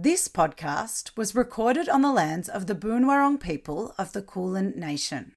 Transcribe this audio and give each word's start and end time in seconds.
This 0.00 0.28
podcast 0.28 1.16
was 1.16 1.34
recorded 1.34 1.88
on 1.88 2.02
the 2.02 2.12
lands 2.12 2.48
of 2.48 2.68
the 2.68 2.74
Boonwurrung 2.76 3.40
people 3.40 3.96
of 3.98 4.12
the 4.12 4.22
Kulin 4.22 4.74
Nation. 4.76 5.34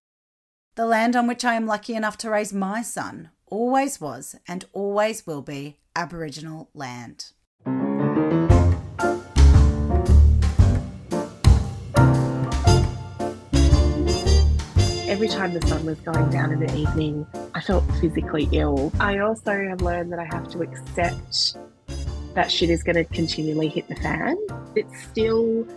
The 0.76 0.86
land 0.86 1.16
on 1.16 1.26
which 1.26 1.44
I 1.44 1.56
am 1.56 1.66
lucky 1.66 1.96
enough 1.96 2.16
to 2.18 2.30
raise 2.30 2.53
my 2.53 2.83
son 2.83 3.32
always 3.47 4.00
was 4.00 4.35
and 4.47 4.66
always 4.71 5.25
will 5.25 5.42
be 5.42 5.79
Aboriginal 5.95 6.69
land. 6.75 7.32
Every 15.09 15.28
time 15.28 15.55
the 15.55 15.66
sun 15.66 15.84
was 15.88 16.00
going 16.02 16.30
down 16.30 16.52
in 16.52 16.59
the 16.59 16.71
evening, 16.78 17.25
I 17.55 17.62
felt 17.62 17.84
physically 18.00 18.48
ill. 18.52 18.91
I 19.00 19.18
also 19.18 19.68
have 19.70 19.82
learned 19.82 20.12
that 20.12 20.20
I 20.20 20.25
have 20.25 20.48
to 20.52 20.62
accept 20.62 21.57
that 22.34 22.52
shit 22.52 22.70
is 22.70 22.84
going 22.84 22.95
to 22.95 23.05
continually 23.05 23.68
hit 23.68 23.88
the 23.88 23.95
fan. 23.95 24.38
It 24.75 24.86
still 25.11 25.68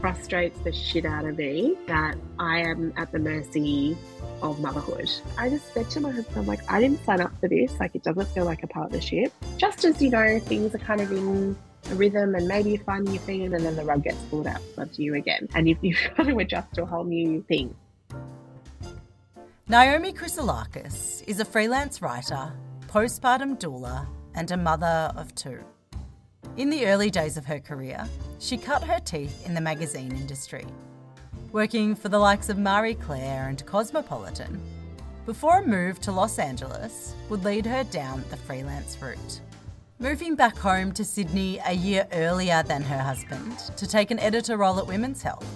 frustrates 0.00 0.58
the 0.60 0.72
shit 0.72 1.04
out 1.04 1.24
of 1.24 1.36
me 1.36 1.76
that 1.86 2.16
I 2.38 2.60
am 2.60 2.92
at 2.96 3.12
the 3.12 3.18
mercy 3.18 3.96
of 4.42 4.60
motherhood. 4.60 5.10
I 5.36 5.50
just 5.50 5.72
said 5.74 5.90
to 5.90 6.00
my 6.00 6.10
husband, 6.10 6.36
I'm 6.36 6.46
like, 6.46 6.60
I 6.70 6.80
didn't 6.80 7.04
sign 7.04 7.20
up 7.20 7.32
for 7.40 7.48
this. 7.48 7.78
Like, 7.78 7.94
it 7.94 8.02
doesn't 8.02 8.26
feel 8.28 8.44
like 8.44 8.62
a 8.62 8.66
partnership. 8.66 9.32
Just 9.58 9.84
as, 9.84 10.00
you 10.00 10.10
know, 10.10 10.38
things 10.40 10.74
are 10.74 10.78
kind 10.78 11.00
of 11.00 11.12
in 11.12 11.56
a 11.90 11.94
rhythm 11.94 12.34
and 12.34 12.48
maybe 12.48 12.70
you're 12.70 12.84
finding 12.84 13.14
your 13.14 13.22
feet 13.22 13.52
and 13.52 13.64
then 13.64 13.76
the 13.76 13.84
rug 13.84 14.04
gets 14.04 14.18
pulled 14.24 14.46
out 14.46 14.60
onto 14.78 15.02
you 15.02 15.14
again. 15.14 15.48
And 15.54 15.68
you've, 15.68 15.78
you've 15.82 15.98
got 16.16 16.26
to 16.26 16.38
adjust 16.38 16.74
to 16.74 16.82
a 16.82 16.86
whole 16.86 17.04
new 17.04 17.42
thing. 17.42 17.74
Naomi 19.68 20.12
Chrisoulakis 20.12 21.22
is 21.28 21.38
a 21.38 21.44
freelance 21.44 22.02
writer, 22.02 22.52
postpartum 22.88 23.60
doula, 23.60 24.08
and 24.34 24.50
a 24.50 24.56
mother 24.56 25.12
of 25.16 25.34
two. 25.34 25.60
In 26.56 26.68
the 26.68 26.86
early 26.86 27.10
days 27.10 27.36
of 27.36 27.46
her 27.46 27.60
career, 27.60 28.08
she 28.40 28.58
cut 28.58 28.82
her 28.82 28.98
teeth 28.98 29.46
in 29.46 29.54
the 29.54 29.60
magazine 29.60 30.10
industry, 30.10 30.66
working 31.52 31.94
for 31.94 32.08
the 32.08 32.18
likes 32.18 32.48
of 32.48 32.58
Marie 32.58 32.94
Claire 32.94 33.48
and 33.48 33.64
Cosmopolitan, 33.66 34.60
before 35.26 35.60
a 35.60 35.66
move 35.66 36.00
to 36.00 36.12
Los 36.12 36.40
Angeles 36.40 37.14
would 37.28 37.44
lead 37.44 37.64
her 37.66 37.84
down 37.84 38.24
the 38.30 38.36
freelance 38.36 39.00
route. 39.00 39.40
Moving 40.00 40.34
back 40.34 40.56
home 40.56 40.90
to 40.92 41.04
Sydney 41.04 41.60
a 41.64 41.72
year 41.72 42.08
earlier 42.12 42.64
than 42.64 42.82
her 42.82 42.98
husband 42.98 43.56
to 43.76 43.86
take 43.86 44.10
an 44.10 44.18
editor 44.18 44.56
role 44.56 44.80
at 44.80 44.86
Women's 44.86 45.22
Health, 45.22 45.46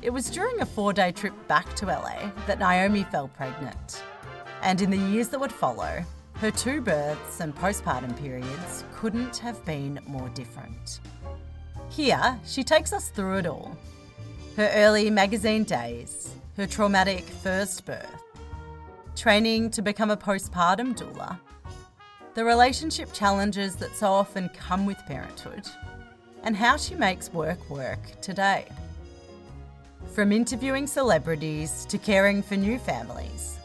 it 0.00 0.10
was 0.10 0.30
during 0.30 0.60
a 0.60 0.66
four 0.66 0.92
day 0.92 1.10
trip 1.10 1.34
back 1.48 1.74
to 1.74 1.86
LA 1.86 2.30
that 2.46 2.60
Naomi 2.60 3.02
fell 3.02 3.28
pregnant. 3.28 4.02
And 4.62 4.80
in 4.80 4.90
the 4.90 4.96
years 4.96 5.28
that 5.30 5.40
would 5.40 5.52
follow, 5.52 6.04
her 6.40 6.50
two 6.50 6.80
births 6.80 7.40
and 7.40 7.54
postpartum 7.54 8.18
periods 8.18 8.84
couldn't 8.94 9.36
have 9.36 9.62
been 9.66 10.00
more 10.06 10.30
different. 10.30 11.00
Here, 11.90 12.40
she 12.46 12.64
takes 12.64 12.94
us 12.94 13.10
through 13.10 13.38
it 13.38 13.46
all 13.46 13.76
her 14.56 14.70
early 14.74 15.10
magazine 15.10 15.64
days, 15.64 16.34
her 16.56 16.66
traumatic 16.66 17.24
first 17.24 17.84
birth, 17.84 18.22
training 19.14 19.70
to 19.70 19.82
become 19.82 20.10
a 20.10 20.16
postpartum 20.16 20.96
doula, 20.96 21.38
the 22.34 22.44
relationship 22.44 23.12
challenges 23.12 23.76
that 23.76 23.94
so 23.94 24.08
often 24.08 24.48
come 24.48 24.86
with 24.86 24.98
parenthood, 25.06 25.68
and 26.42 26.56
how 26.56 26.76
she 26.76 26.94
makes 26.94 27.32
work 27.32 27.68
work 27.68 28.00
today. 28.22 28.64
From 30.14 30.32
interviewing 30.32 30.86
celebrities 30.86 31.84
to 31.90 31.98
caring 31.98 32.42
for 32.42 32.56
new 32.56 32.78
families, 32.78 33.59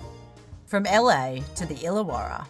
from 0.76 0.84
LA 0.84 1.38
to 1.56 1.66
the 1.66 1.76
Illawarra, 1.76 2.46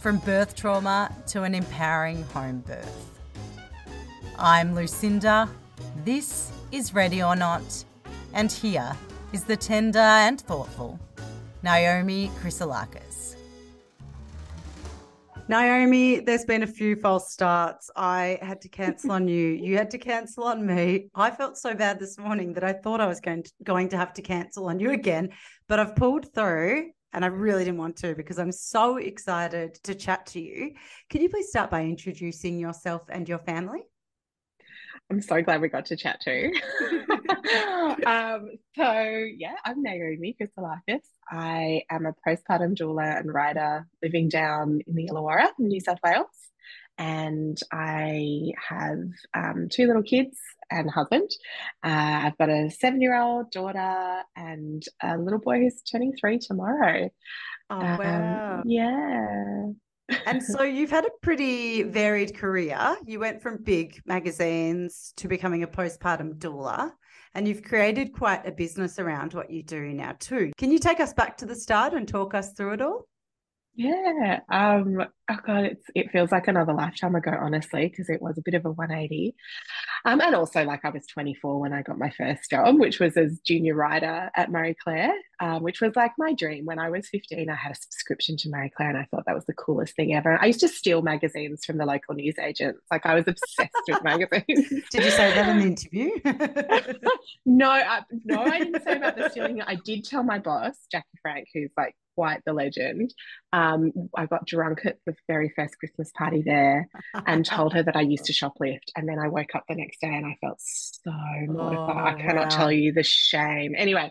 from 0.00 0.18
birth 0.18 0.54
trauma 0.54 1.10
to 1.26 1.44
an 1.44 1.54
empowering 1.54 2.22
home 2.24 2.58
birth. 2.60 3.18
I'm 4.38 4.74
Lucinda, 4.74 5.48
this 6.04 6.52
is 6.72 6.92
Ready 6.92 7.22
or 7.22 7.34
Not, 7.34 7.86
and 8.34 8.52
here 8.52 8.94
is 9.32 9.44
the 9.44 9.56
tender 9.56 9.98
and 9.98 10.42
thoughtful 10.42 11.00
Naomi 11.62 12.30
Chrisoulakis. 12.42 13.36
Naomi, 15.48 16.20
there's 16.20 16.44
been 16.44 16.64
a 16.64 16.66
few 16.66 16.96
false 16.96 17.32
starts. 17.32 17.90
I 17.96 18.40
had 18.42 18.60
to 18.60 18.68
cancel 18.68 19.10
on 19.10 19.26
you. 19.26 19.52
You 19.62 19.78
had 19.78 19.90
to 19.92 19.98
cancel 19.98 20.44
on 20.44 20.66
me. 20.66 21.08
I 21.14 21.30
felt 21.30 21.56
so 21.56 21.74
bad 21.74 21.98
this 21.98 22.18
morning 22.18 22.52
that 22.52 22.64
I 22.64 22.74
thought 22.74 23.00
I 23.00 23.06
was 23.06 23.20
going 23.20 23.44
to, 23.44 23.52
going 23.64 23.88
to 23.88 23.96
have 23.96 24.12
to 24.14 24.22
cancel 24.22 24.68
on 24.68 24.78
you 24.80 24.90
again, 24.90 25.30
but 25.66 25.80
I've 25.80 25.96
pulled 25.96 26.34
through 26.34 26.90
and 27.12 27.24
I 27.24 27.28
really 27.28 27.64
didn't 27.64 27.78
want 27.78 27.96
to 27.98 28.14
because 28.14 28.38
I'm 28.38 28.52
so 28.52 28.96
excited 28.96 29.74
to 29.84 29.94
chat 29.94 30.26
to 30.26 30.40
you. 30.40 30.74
Can 31.10 31.20
you 31.22 31.28
please 31.28 31.48
start 31.48 31.70
by 31.70 31.82
introducing 31.82 32.58
yourself 32.58 33.02
and 33.08 33.28
your 33.28 33.38
family? 33.38 33.82
I'm 35.10 35.20
so 35.20 35.42
glad 35.42 35.60
we 35.60 35.68
got 35.68 35.86
to 35.86 35.96
chat 35.96 36.20
too. 36.22 36.52
um, 38.06 38.50
so 38.76 39.26
yeah, 39.36 39.54
I'm 39.64 39.82
Naomi 39.82 40.36
Chrisoulakis. 40.40 41.02
I 41.30 41.82
am 41.90 42.06
a 42.06 42.14
postpartum 42.26 42.76
doula 42.76 43.18
and 43.18 43.32
writer 43.32 43.86
living 44.02 44.28
down 44.28 44.80
in 44.86 44.94
the 44.94 45.08
Illawarra, 45.08 45.48
in 45.58 45.68
New 45.68 45.80
South 45.80 45.98
Wales. 46.02 46.26
And 46.98 47.58
I 47.72 48.52
have 48.68 49.00
um, 49.34 49.68
two 49.70 49.86
little 49.86 50.02
kids 50.02 50.38
and 50.72 50.90
husband. 50.90 51.30
Uh, 51.84 52.22
I've 52.24 52.38
got 52.38 52.48
a 52.48 52.70
seven 52.70 53.00
year 53.00 53.20
old 53.20 53.50
daughter 53.50 54.22
and 54.36 54.82
a 55.02 55.18
little 55.18 55.40
boy 55.40 55.58
who's 55.58 55.82
turning 55.82 56.14
three 56.18 56.38
tomorrow. 56.38 57.10
Oh, 57.70 57.78
um, 57.78 57.98
wow. 57.98 58.62
Yeah 58.66 59.72
and 60.26 60.42
so 60.42 60.62
you've 60.62 60.90
had 60.90 61.04
a 61.04 61.10
pretty 61.22 61.82
varied 61.82 62.36
career. 62.36 62.96
You 63.06 63.20
went 63.20 63.42
from 63.42 63.62
big 63.62 64.00
magazines 64.06 65.12
to 65.16 65.28
becoming 65.28 65.62
a 65.62 65.68
postpartum 65.68 66.38
doula, 66.38 66.92
and 67.34 67.46
you've 67.46 67.62
created 67.62 68.12
quite 68.12 68.46
a 68.46 68.52
business 68.52 68.98
around 68.98 69.34
what 69.34 69.50
you 69.50 69.62
do 69.62 69.92
now, 69.92 70.14
too. 70.18 70.52
Can 70.58 70.70
you 70.70 70.78
take 70.78 71.00
us 71.00 71.12
back 71.12 71.36
to 71.38 71.46
the 71.46 71.54
start 71.54 71.94
and 71.94 72.06
talk 72.06 72.34
us 72.34 72.52
through 72.52 72.74
it 72.74 72.82
all? 72.82 73.08
Yeah. 73.74 74.40
Um, 74.50 75.02
oh 75.30 75.36
God, 75.46 75.64
it's, 75.64 75.84
it 75.94 76.10
feels 76.10 76.32
like 76.32 76.48
another 76.48 76.72
lifetime 76.72 77.14
ago, 77.14 77.32
honestly, 77.38 77.88
because 77.88 78.08
it 78.08 78.20
was 78.20 78.38
a 78.38 78.42
bit 78.42 78.54
of 78.54 78.64
a 78.64 78.70
180. 78.70 79.34
Um, 80.04 80.20
and 80.20 80.34
also, 80.34 80.64
like, 80.64 80.84
I 80.84 80.90
was 80.90 81.06
24 81.06 81.60
when 81.60 81.72
I 81.72 81.82
got 81.82 81.98
my 81.98 82.10
first 82.10 82.50
job, 82.50 82.78
which 82.78 82.98
was 82.98 83.16
as 83.16 83.38
junior 83.46 83.74
writer 83.74 84.30
at 84.34 84.50
Marie 84.50 84.74
Claire, 84.74 85.12
um, 85.40 85.62
which 85.62 85.80
was 85.80 85.94
like 85.94 86.12
my 86.18 86.32
dream. 86.34 86.64
When 86.64 86.78
I 86.78 86.90
was 86.90 87.08
15, 87.08 87.48
I 87.48 87.54
had 87.54 87.72
a 87.72 87.76
subscription 87.76 88.36
to 88.38 88.50
Marie 88.50 88.70
Claire, 88.76 88.90
and 88.90 88.98
I 88.98 89.06
thought 89.10 89.24
that 89.26 89.34
was 89.34 89.46
the 89.46 89.54
coolest 89.54 89.94
thing 89.94 90.14
ever. 90.14 90.38
I 90.40 90.46
used 90.46 90.60
to 90.60 90.68
steal 90.68 91.02
magazines 91.02 91.64
from 91.64 91.78
the 91.78 91.86
local 91.86 92.14
newsagents. 92.14 92.80
Like, 92.90 93.06
I 93.06 93.14
was 93.14 93.24
obsessed 93.26 93.70
with 93.88 94.02
magazines. 94.02 94.68
Did 94.90 95.04
you 95.04 95.10
say 95.10 95.34
that 95.34 95.48
in 95.48 95.58
the 95.58 95.66
interview? 95.66 96.10
no, 97.46 97.70
I, 97.70 98.02
no, 98.24 98.42
I 98.42 98.58
didn't 98.58 98.82
say 98.82 98.96
about 98.96 99.16
the 99.16 99.30
stealing. 99.30 99.62
I 99.62 99.76
did 99.84 100.04
tell 100.04 100.22
my 100.22 100.38
boss, 100.38 100.74
Jackie 100.90 101.06
Frank, 101.22 101.48
who's 101.54 101.70
like 101.76 101.94
quite 102.14 102.42
the 102.44 102.52
legend. 102.52 103.14
Um, 103.52 103.92
I 104.16 104.26
got 104.26 104.46
drunk 104.46 104.80
at 104.84 104.98
the 105.06 105.11
very 105.28 105.52
first 105.54 105.78
Christmas 105.78 106.10
party 106.16 106.42
there 106.44 106.88
and 107.26 107.44
told 107.46 107.74
her 107.74 107.82
that 107.82 107.96
I 107.96 108.02
used 108.02 108.26
to 108.26 108.32
shoplift. 108.32 108.90
And 108.96 109.08
then 109.08 109.18
I 109.18 109.28
woke 109.28 109.54
up 109.54 109.64
the 109.68 109.74
next 109.74 110.00
day 110.00 110.08
and 110.08 110.26
I 110.26 110.36
felt 110.40 110.60
so 110.60 111.10
mortified. 111.46 111.96
Oh, 111.96 112.04
I 112.04 112.14
cannot 112.14 112.50
wow. 112.50 112.56
tell 112.56 112.72
you 112.72 112.92
the 112.92 113.02
shame. 113.02 113.74
Anyway, 113.76 114.10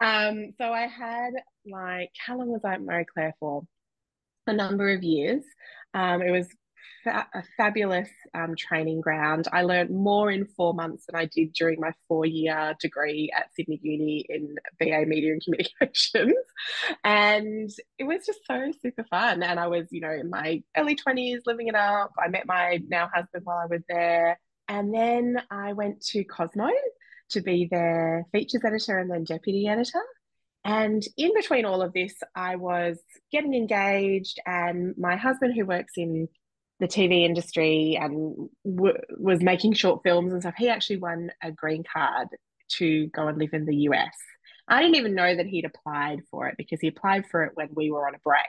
um, 0.00 0.52
so 0.58 0.72
I 0.72 0.86
had 0.86 1.30
like, 1.70 2.10
how 2.24 2.38
long 2.38 2.48
was 2.48 2.62
I 2.64 2.74
at 2.74 2.82
Marie 2.82 3.06
Claire 3.12 3.34
for? 3.40 3.62
A 4.46 4.52
number 4.52 4.90
of 4.94 5.02
years. 5.02 5.44
Um, 5.92 6.22
it 6.22 6.30
was 6.30 6.48
fa- 7.04 7.28
a 7.34 7.42
fabulous 7.56 8.08
um, 8.34 8.54
training 8.56 9.00
ground. 9.00 9.46
I 9.52 9.62
learned 9.62 9.90
more 9.90 10.30
in 10.30 10.46
four 10.56 10.74
months 10.74 11.06
than 11.06 11.16
I 11.16 11.26
did 11.26 11.52
during 11.52 11.80
my 11.80 11.92
four 12.06 12.26
year 12.26 12.74
degree 12.80 13.30
at 13.36 13.54
Sydney 13.54 13.80
Uni 13.82 14.26
in 14.28 14.56
BA 14.78 15.06
Media 15.06 15.32
and 15.32 15.42
Communications. 15.42 16.34
And 17.04 17.70
it 17.98 18.04
was 18.04 18.26
just 18.26 18.40
so 18.44 18.72
super 18.82 19.04
fun. 19.04 19.44
And 19.44 19.60
I 19.60 19.68
was, 19.68 19.86
you 19.92 20.00
know, 20.00 20.10
in 20.10 20.28
my 20.28 20.62
early 20.76 20.96
20s 20.96 21.42
living 21.46 21.68
it 21.68 21.76
up. 21.76 22.10
I 22.18 22.28
met 22.28 22.46
my 22.46 22.80
now 22.88 23.08
husband 23.14 23.44
while 23.44 23.58
I 23.58 23.66
was 23.66 23.82
there. 23.88 24.40
And 24.66 24.92
then 24.92 25.40
I 25.50 25.72
went 25.74 26.00
to 26.06 26.24
Cosmo 26.24 26.68
to 27.30 27.40
be 27.40 27.68
their 27.70 28.26
features 28.32 28.64
editor 28.64 28.98
and 28.98 29.10
then 29.10 29.24
deputy 29.24 29.68
editor. 29.68 30.02
And 30.64 31.02
in 31.16 31.32
between 31.34 31.64
all 31.64 31.82
of 31.82 31.92
this, 31.92 32.14
I 32.34 32.56
was 32.56 32.98
getting 33.32 33.54
engaged, 33.54 34.40
and 34.44 34.94
my 34.98 35.16
husband, 35.16 35.54
who 35.54 35.64
works 35.64 35.94
in 35.96 36.28
the 36.80 36.88
TV 36.88 37.24
industry 37.24 37.98
and 38.00 38.48
w- 38.64 38.98
was 39.18 39.40
making 39.40 39.72
short 39.72 40.02
films 40.02 40.32
and 40.32 40.42
stuff, 40.42 40.54
he 40.56 40.68
actually 40.68 40.98
won 40.98 41.30
a 41.42 41.50
green 41.50 41.84
card 41.90 42.28
to 42.76 43.06
go 43.08 43.26
and 43.28 43.38
live 43.38 43.52
in 43.52 43.64
the 43.64 43.76
US. 43.88 44.14
I 44.68 44.82
didn't 44.82 44.96
even 44.96 45.14
know 45.14 45.34
that 45.34 45.46
he'd 45.46 45.64
applied 45.64 46.20
for 46.30 46.46
it 46.48 46.56
because 46.58 46.80
he 46.80 46.88
applied 46.88 47.26
for 47.30 47.44
it 47.44 47.52
when 47.54 47.70
we 47.74 47.90
were 47.90 48.06
on 48.06 48.14
a 48.14 48.18
break. 48.18 48.42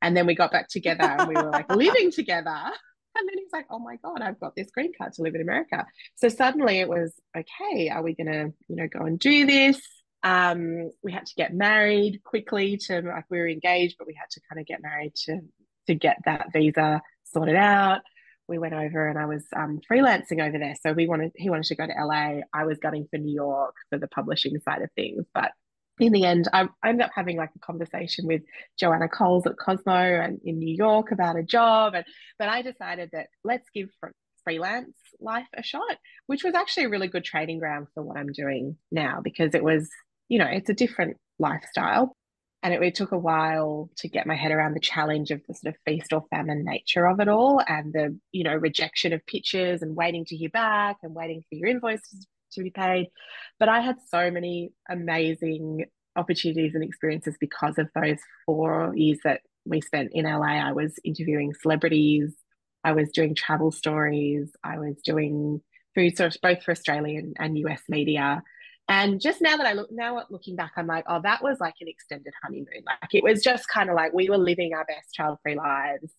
And 0.00 0.16
then 0.16 0.26
we 0.26 0.34
got 0.34 0.52
back 0.52 0.68
together 0.68 1.02
and 1.02 1.28
we 1.28 1.34
were 1.34 1.50
like 1.50 1.68
living 1.74 2.12
together. 2.12 2.50
And 2.50 3.28
then 3.28 3.38
he's 3.38 3.52
like, 3.52 3.66
oh 3.70 3.78
my 3.78 3.96
God, 3.96 4.20
I've 4.20 4.38
got 4.38 4.54
this 4.54 4.70
green 4.70 4.92
card 4.96 5.14
to 5.14 5.22
live 5.22 5.34
in 5.34 5.40
America. 5.40 5.86
So 6.16 6.28
suddenly 6.28 6.78
it 6.80 6.88
was, 6.88 7.14
okay, 7.36 7.88
are 7.88 8.02
we 8.02 8.14
going 8.14 8.30
to, 8.30 8.52
you 8.68 8.76
know, 8.76 8.88
go 8.88 9.04
and 9.04 9.18
do 9.18 9.46
this? 9.46 9.80
Um, 10.22 10.90
we 11.02 11.12
had 11.12 11.26
to 11.26 11.34
get 11.36 11.54
married 11.54 12.20
quickly 12.24 12.76
to 12.86 13.00
like 13.00 13.24
we 13.30 13.38
were 13.38 13.48
engaged, 13.48 13.96
but 13.98 14.06
we 14.06 14.14
had 14.14 14.30
to 14.32 14.40
kind 14.48 14.60
of 14.60 14.66
get 14.66 14.82
married 14.82 15.14
to 15.26 15.40
to 15.86 15.94
get 15.94 16.18
that 16.24 16.52
visa 16.52 17.00
sorted 17.36 17.56
out. 17.56 18.00
we 18.48 18.58
went 18.58 18.74
over 18.74 19.08
and 19.08 19.18
I 19.18 19.26
was 19.26 19.44
um, 19.54 19.80
freelancing 19.90 20.40
over 20.40 20.58
there. 20.58 20.74
So 20.80 20.92
we 20.92 21.06
wanted 21.08 21.32
he 21.36 21.50
wanted 21.50 21.64
to 21.66 21.74
go 21.74 21.86
to 21.86 21.92
LA. 21.92 22.40
I 22.54 22.64
was 22.64 22.78
gunning 22.78 23.06
for 23.10 23.18
New 23.18 23.34
York 23.34 23.74
for 23.90 23.98
the 23.98 24.08
publishing 24.08 24.58
side 24.60 24.82
of 24.82 24.90
things. 24.94 25.24
But 25.34 25.50
in 25.98 26.12
the 26.12 26.24
end, 26.24 26.48
I, 26.52 26.68
I 26.82 26.88
ended 26.90 27.06
up 27.06 27.12
having 27.14 27.36
like 27.36 27.50
a 27.56 27.58
conversation 27.58 28.26
with 28.26 28.42
Joanna 28.78 29.08
Coles 29.08 29.46
at 29.46 29.56
Cosmo 29.58 29.92
and 29.92 30.40
in 30.44 30.58
New 30.58 30.74
York 30.74 31.10
about 31.10 31.36
a 31.36 31.42
job. 31.42 31.94
And 31.94 32.04
but 32.38 32.48
I 32.48 32.62
decided 32.62 33.10
that 33.12 33.28
let's 33.44 33.68
give 33.74 33.88
freelance 34.44 34.94
life 35.20 35.46
a 35.56 35.62
shot, 35.62 35.96
which 36.26 36.44
was 36.44 36.54
actually 36.54 36.84
a 36.84 36.88
really 36.88 37.08
good 37.08 37.24
training 37.24 37.58
ground 37.58 37.88
for 37.94 38.02
what 38.02 38.16
I'm 38.16 38.32
doing 38.32 38.76
now 38.92 39.20
because 39.22 39.54
it 39.54 39.64
was, 39.64 39.88
you 40.28 40.38
know, 40.38 40.46
it's 40.46 40.70
a 40.70 40.74
different 40.74 41.16
lifestyle. 41.38 42.14
And 42.62 42.74
it, 42.74 42.82
it, 42.82 42.94
took 42.94 43.12
a 43.12 43.18
while 43.18 43.90
to 43.98 44.08
get 44.08 44.26
my 44.26 44.34
head 44.34 44.50
around 44.50 44.74
the 44.74 44.80
challenge 44.80 45.30
of 45.30 45.40
the 45.46 45.54
sort 45.54 45.74
of 45.74 45.80
feast 45.84 46.12
or 46.12 46.24
famine 46.30 46.64
nature 46.64 47.06
of 47.06 47.20
it 47.20 47.28
all 47.28 47.62
and 47.66 47.92
the, 47.92 48.18
you 48.32 48.44
know, 48.44 48.54
rejection 48.54 49.12
of 49.12 49.24
pitches 49.26 49.82
and 49.82 49.94
waiting 49.94 50.24
to 50.24 50.36
hear 50.36 50.48
back 50.48 50.96
and 51.02 51.14
waiting 51.14 51.42
for 51.48 51.54
your 51.54 51.68
invoices 51.68 52.26
to 52.52 52.62
be 52.62 52.70
paid. 52.70 53.08
But 53.60 53.68
I 53.68 53.80
had 53.80 53.96
so 54.08 54.30
many 54.30 54.72
amazing 54.88 55.84
opportunities 56.16 56.74
and 56.74 56.82
experiences 56.82 57.36
because 57.38 57.78
of 57.78 57.88
those 57.94 58.18
four 58.46 58.92
years 58.96 59.18
that 59.24 59.42
we 59.64 59.80
spent 59.80 60.10
in 60.12 60.24
LA. 60.24 60.66
I 60.66 60.72
was 60.72 60.98
interviewing 61.04 61.52
celebrities, 61.60 62.34
I 62.82 62.92
was 62.92 63.10
doing 63.10 63.34
travel 63.34 63.70
stories, 63.70 64.50
I 64.64 64.78
was 64.78 64.96
doing 65.04 65.60
food 65.94 66.16
source 66.16 66.36
both 66.36 66.62
for 66.62 66.72
Australian 66.72 67.34
and 67.38 67.58
US 67.58 67.82
media. 67.88 68.42
And 68.88 69.20
just 69.20 69.40
now 69.40 69.56
that 69.56 69.66
I 69.66 69.72
look 69.72 69.90
now 69.90 70.22
looking 70.30 70.54
back, 70.54 70.72
I'm 70.76 70.86
like, 70.86 71.04
oh, 71.08 71.20
that 71.22 71.42
was 71.42 71.58
like 71.60 71.74
an 71.80 71.88
extended 71.88 72.32
honeymoon. 72.42 72.84
Like 72.86 73.14
it 73.14 73.24
was 73.24 73.42
just 73.42 73.68
kind 73.68 73.90
of 73.90 73.96
like 73.96 74.12
we 74.12 74.30
were 74.30 74.38
living 74.38 74.74
our 74.74 74.84
best 74.84 75.12
child-free 75.12 75.56
lives. 75.56 76.12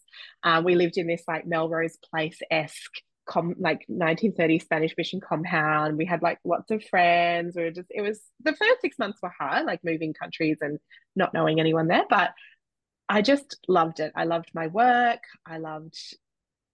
Um, 0.44 0.66
we 0.66 0.76
lived 0.76 0.98
in 0.98 1.08
this 1.08 1.24
like 1.28 1.48
Melrose 1.48 1.98
Place 2.12 2.40
esque 2.52 3.02
com 3.28 3.56
like 3.60 3.86
1930s 3.90 4.64
Spanish 4.64 4.96
mission 4.98 5.22
compound. 5.22 5.98
We 5.98 6.06
had 6.06 6.22
like 6.22 6.40
lots 6.44 6.72
of 6.72 6.84
friends. 6.84 7.56
We 7.56 7.64
were 7.64 7.72
just 7.72 7.90
it 7.90 8.02
was 8.02 8.22
the 8.44 8.54
first 8.54 8.82
six 8.82 8.98
months 8.98 9.20
were 9.22 9.34
hard, 9.38 9.66
like 9.66 9.84
moving 9.84 10.14
countries 10.14 10.58
and 10.62 10.80
not 11.16 11.34
knowing 11.34 11.60
anyone 11.60 11.88
there. 11.88 12.06
But 12.10 12.32
I 13.10 13.22
just 13.22 13.58
loved 13.68 14.00
it. 14.00 14.12
I 14.16 14.26
loved 14.26 14.52
my 14.54 14.68
work. 14.68 15.22
I 15.46 15.58
loved 15.60 15.98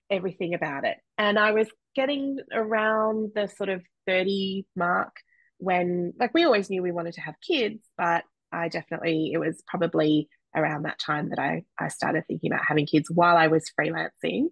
everything 0.10 0.54
about 0.54 0.86
it. 0.86 0.98
And 1.18 1.38
I 1.38 1.51
was 1.51 1.68
getting 1.96 2.38
around 2.51 3.31
the 3.36 3.48
sort 3.48 3.69
of 3.69 3.84
30 4.07 4.66
mark 4.75 5.16
when 5.58 6.14
like 6.20 6.34
we 6.34 6.44
always 6.44 6.70
knew 6.70 6.84
we 6.84 6.92
wanted 6.92 7.14
to 7.16 7.22
have 7.22 7.36
kids, 7.46 7.84
but 7.98 8.24
I 8.52 8.70
definitely 8.70 9.32
it 9.34 9.38
was 9.38 9.64
probably 9.68 10.30
around 10.56 10.84
that 10.84 11.00
time 11.00 11.30
that 11.30 11.40
I 11.40 11.64
I 11.80 11.88
started 11.88 12.26
thinking 12.28 12.52
about 12.52 12.66
having 12.68 12.86
kids 12.86 13.10
while 13.10 13.38
I 13.38 13.48
was 13.48 13.72
freelancing. 13.80 14.50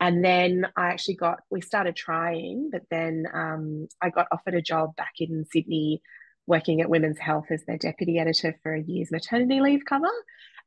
And 0.00 0.24
then 0.24 0.66
I 0.76 0.88
actually 0.88 1.16
got, 1.16 1.40
we 1.50 1.60
started 1.60 1.94
trying, 1.94 2.70
but 2.72 2.82
then 2.90 3.26
um, 3.34 3.86
I 4.00 4.08
got 4.08 4.28
offered 4.32 4.54
a 4.54 4.62
job 4.62 4.96
back 4.96 5.12
in 5.18 5.44
Sydney 5.52 6.00
working 6.46 6.80
at 6.80 6.88
Women's 6.88 7.18
Health 7.18 7.46
as 7.50 7.62
their 7.66 7.76
deputy 7.76 8.18
editor 8.18 8.58
for 8.62 8.74
a 8.74 8.82
year's 8.82 9.10
maternity 9.10 9.60
leave 9.60 9.84
cover. 9.86 10.08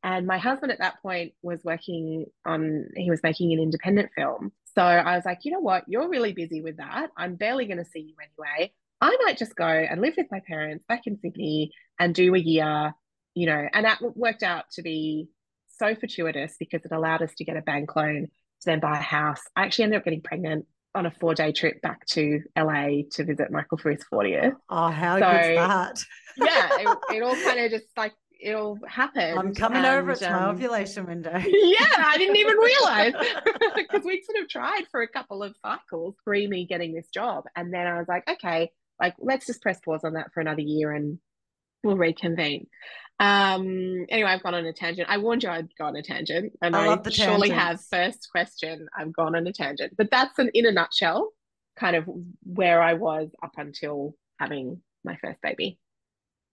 And 0.04 0.28
my 0.28 0.38
husband 0.38 0.72
at 0.72 0.80
that 0.80 1.02
point 1.02 1.34
was 1.42 1.64
working 1.64 2.28
on, 2.46 2.90
he 2.96 3.10
was 3.10 3.24
making 3.24 3.54
an 3.54 3.60
independent 3.60 4.12
film. 4.16 4.52
So 4.76 4.84
I 4.84 5.16
was 5.16 5.26
like, 5.26 5.40
you 5.44 5.52
know 5.52 5.62
what? 5.62 5.86
You're 5.88 6.10
really 6.10 6.34
busy 6.34 6.62
with 6.62 6.78
that. 6.78 7.10
I'm 7.18 7.36
barely 7.36 7.66
going 7.66 7.78
to 7.80 7.86
see 7.86 8.02
you 8.02 8.16
anyway. 8.22 8.72
I 9.04 9.18
might 9.26 9.38
just 9.38 9.56
go 9.56 9.68
and 9.68 10.00
live 10.00 10.14
with 10.16 10.28
my 10.32 10.42
parents 10.48 10.86
back 10.88 11.08
in 11.08 11.20
Sydney 11.20 11.72
and 12.00 12.16
do 12.16 12.34
a 12.36 12.40
year, 12.40 12.94
you 13.36 13.48
know, 13.48 13.68
and 13.74 13.86
that 13.86 14.00
worked 14.16 14.44
out 14.44 14.66
to 14.74 14.82
be 14.82 15.28
so 15.78 15.94
fortuitous 15.94 16.56
because 16.58 16.86
it 16.86 16.92
allowed 16.94 17.22
us 17.22 17.34
to 17.36 17.44
get 17.44 17.58
a 17.58 17.62
bank 17.62 17.94
loan 17.98 18.28
to 18.62 18.66
then 18.66 18.80
buy 18.80 18.98
a 18.98 19.02
house. 19.02 19.42
I 19.58 19.66
actually 19.66 19.86
ended 19.86 19.98
up 20.00 20.06
getting 20.06 20.22
pregnant 20.22 20.66
on 20.96 21.06
a 21.06 21.12
four 21.12 21.36
day 21.36 21.52
trip 21.52 21.82
back 21.82 22.06
to 22.06 22.42
LA 22.58 23.02
to 23.12 23.26
visit 23.26 23.52
Michael 23.52 23.78
Fruh's 23.78 24.06
40th. 24.12 24.56
Oh, 24.70 24.88
how 24.88 25.20
so, 25.20 25.32
good's 25.32 25.58
that? 25.58 26.04
yeah, 26.38 26.70
it, 26.80 26.98
it 27.18 27.24
all 27.24 27.36
kind 27.36 27.60
of 27.60 27.72
just 27.72 27.88
like 27.98 28.14
it 28.40 28.54
all 28.54 28.80
happened. 28.88 29.38
I'm 29.38 29.54
coming 29.54 29.80
and, 29.80 29.88
over 29.88 30.12
at 30.12 30.22
my 30.22 30.28
um, 30.28 30.56
ovulation 30.56 31.08
window. 31.08 31.32
yeah, 31.46 31.86
I 31.98 32.18
didn't 32.18 32.38
even 32.38 32.56
realize 32.58 33.14
because 33.76 34.06
we'd 34.06 34.24
sort 34.24 34.42
of 34.42 34.50
tried 34.50 34.84
for 34.92 35.02
a 35.02 35.08
couple 35.10 35.44
of 35.44 35.56
cycles 35.62 36.16
pre 36.24 36.48
me 36.48 36.66
getting 36.66 36.94
this 36.94 37.08
job. 37.14 37.44
And 37.56 37.74
then 37.74 37.86
I 37.86 37.98
was 37.98 38.08
like, 38.08 38.30
okay, 38.30 38.70
like 39.00 39.16
let's 39.20 39.46
just 39.46 39.62
press 39.62 39.80
pause 39.84 40.04
on 40.04 40.14
that 40.14 40.34
for 40.34 40.42
another 40.42 40.62
year 40.62 40.92
and 40.92 41.20
we'll 41.84 41.98
reconvene. 41.98 42.68
Um, 43.20 44.06
anyway, 44.10 44.30
I've 44.30 44.44
gone 44.44 44.56
on 44.56 44.66
a 44.66 44.74
tangent. 44.74 45.08
I 45.10 45.18
warned 45.18 45.44
you 45.44 45.50
I'd 45.50 45.70
go 45.78 45.86
on 45.86 45.96
a 45.96 46.02
tangent, 46.02 46.54
and 46.62 46.76
I, 46.76 46.94
I 46.94 47.10
surely 47.10 47.50
have 47.50 47.80
first 47.82 48.30
question. 48.32 48.88
I've 48.98 49.14
gone 49.14 49.36
on 49.36 49.46
a 49.46 49.54
tangent, 49.54 49.94
but 49.98 50.10
that's 50.10 50.40
an 50.40 50.50
in 50.54 50.66
a 50.66 50.72
nutshell, 50.72 51.30
kind 51.76 51.96
of 51.96 52.10
where 52.44 52.82
I 52.82 52.94
was 52.94 53.30
up 53.44 53.54
until 53.58 54.16
having 54.40 54.82
my 55.04 55.16
first 55.18 55.42
baby. 55.42 55.80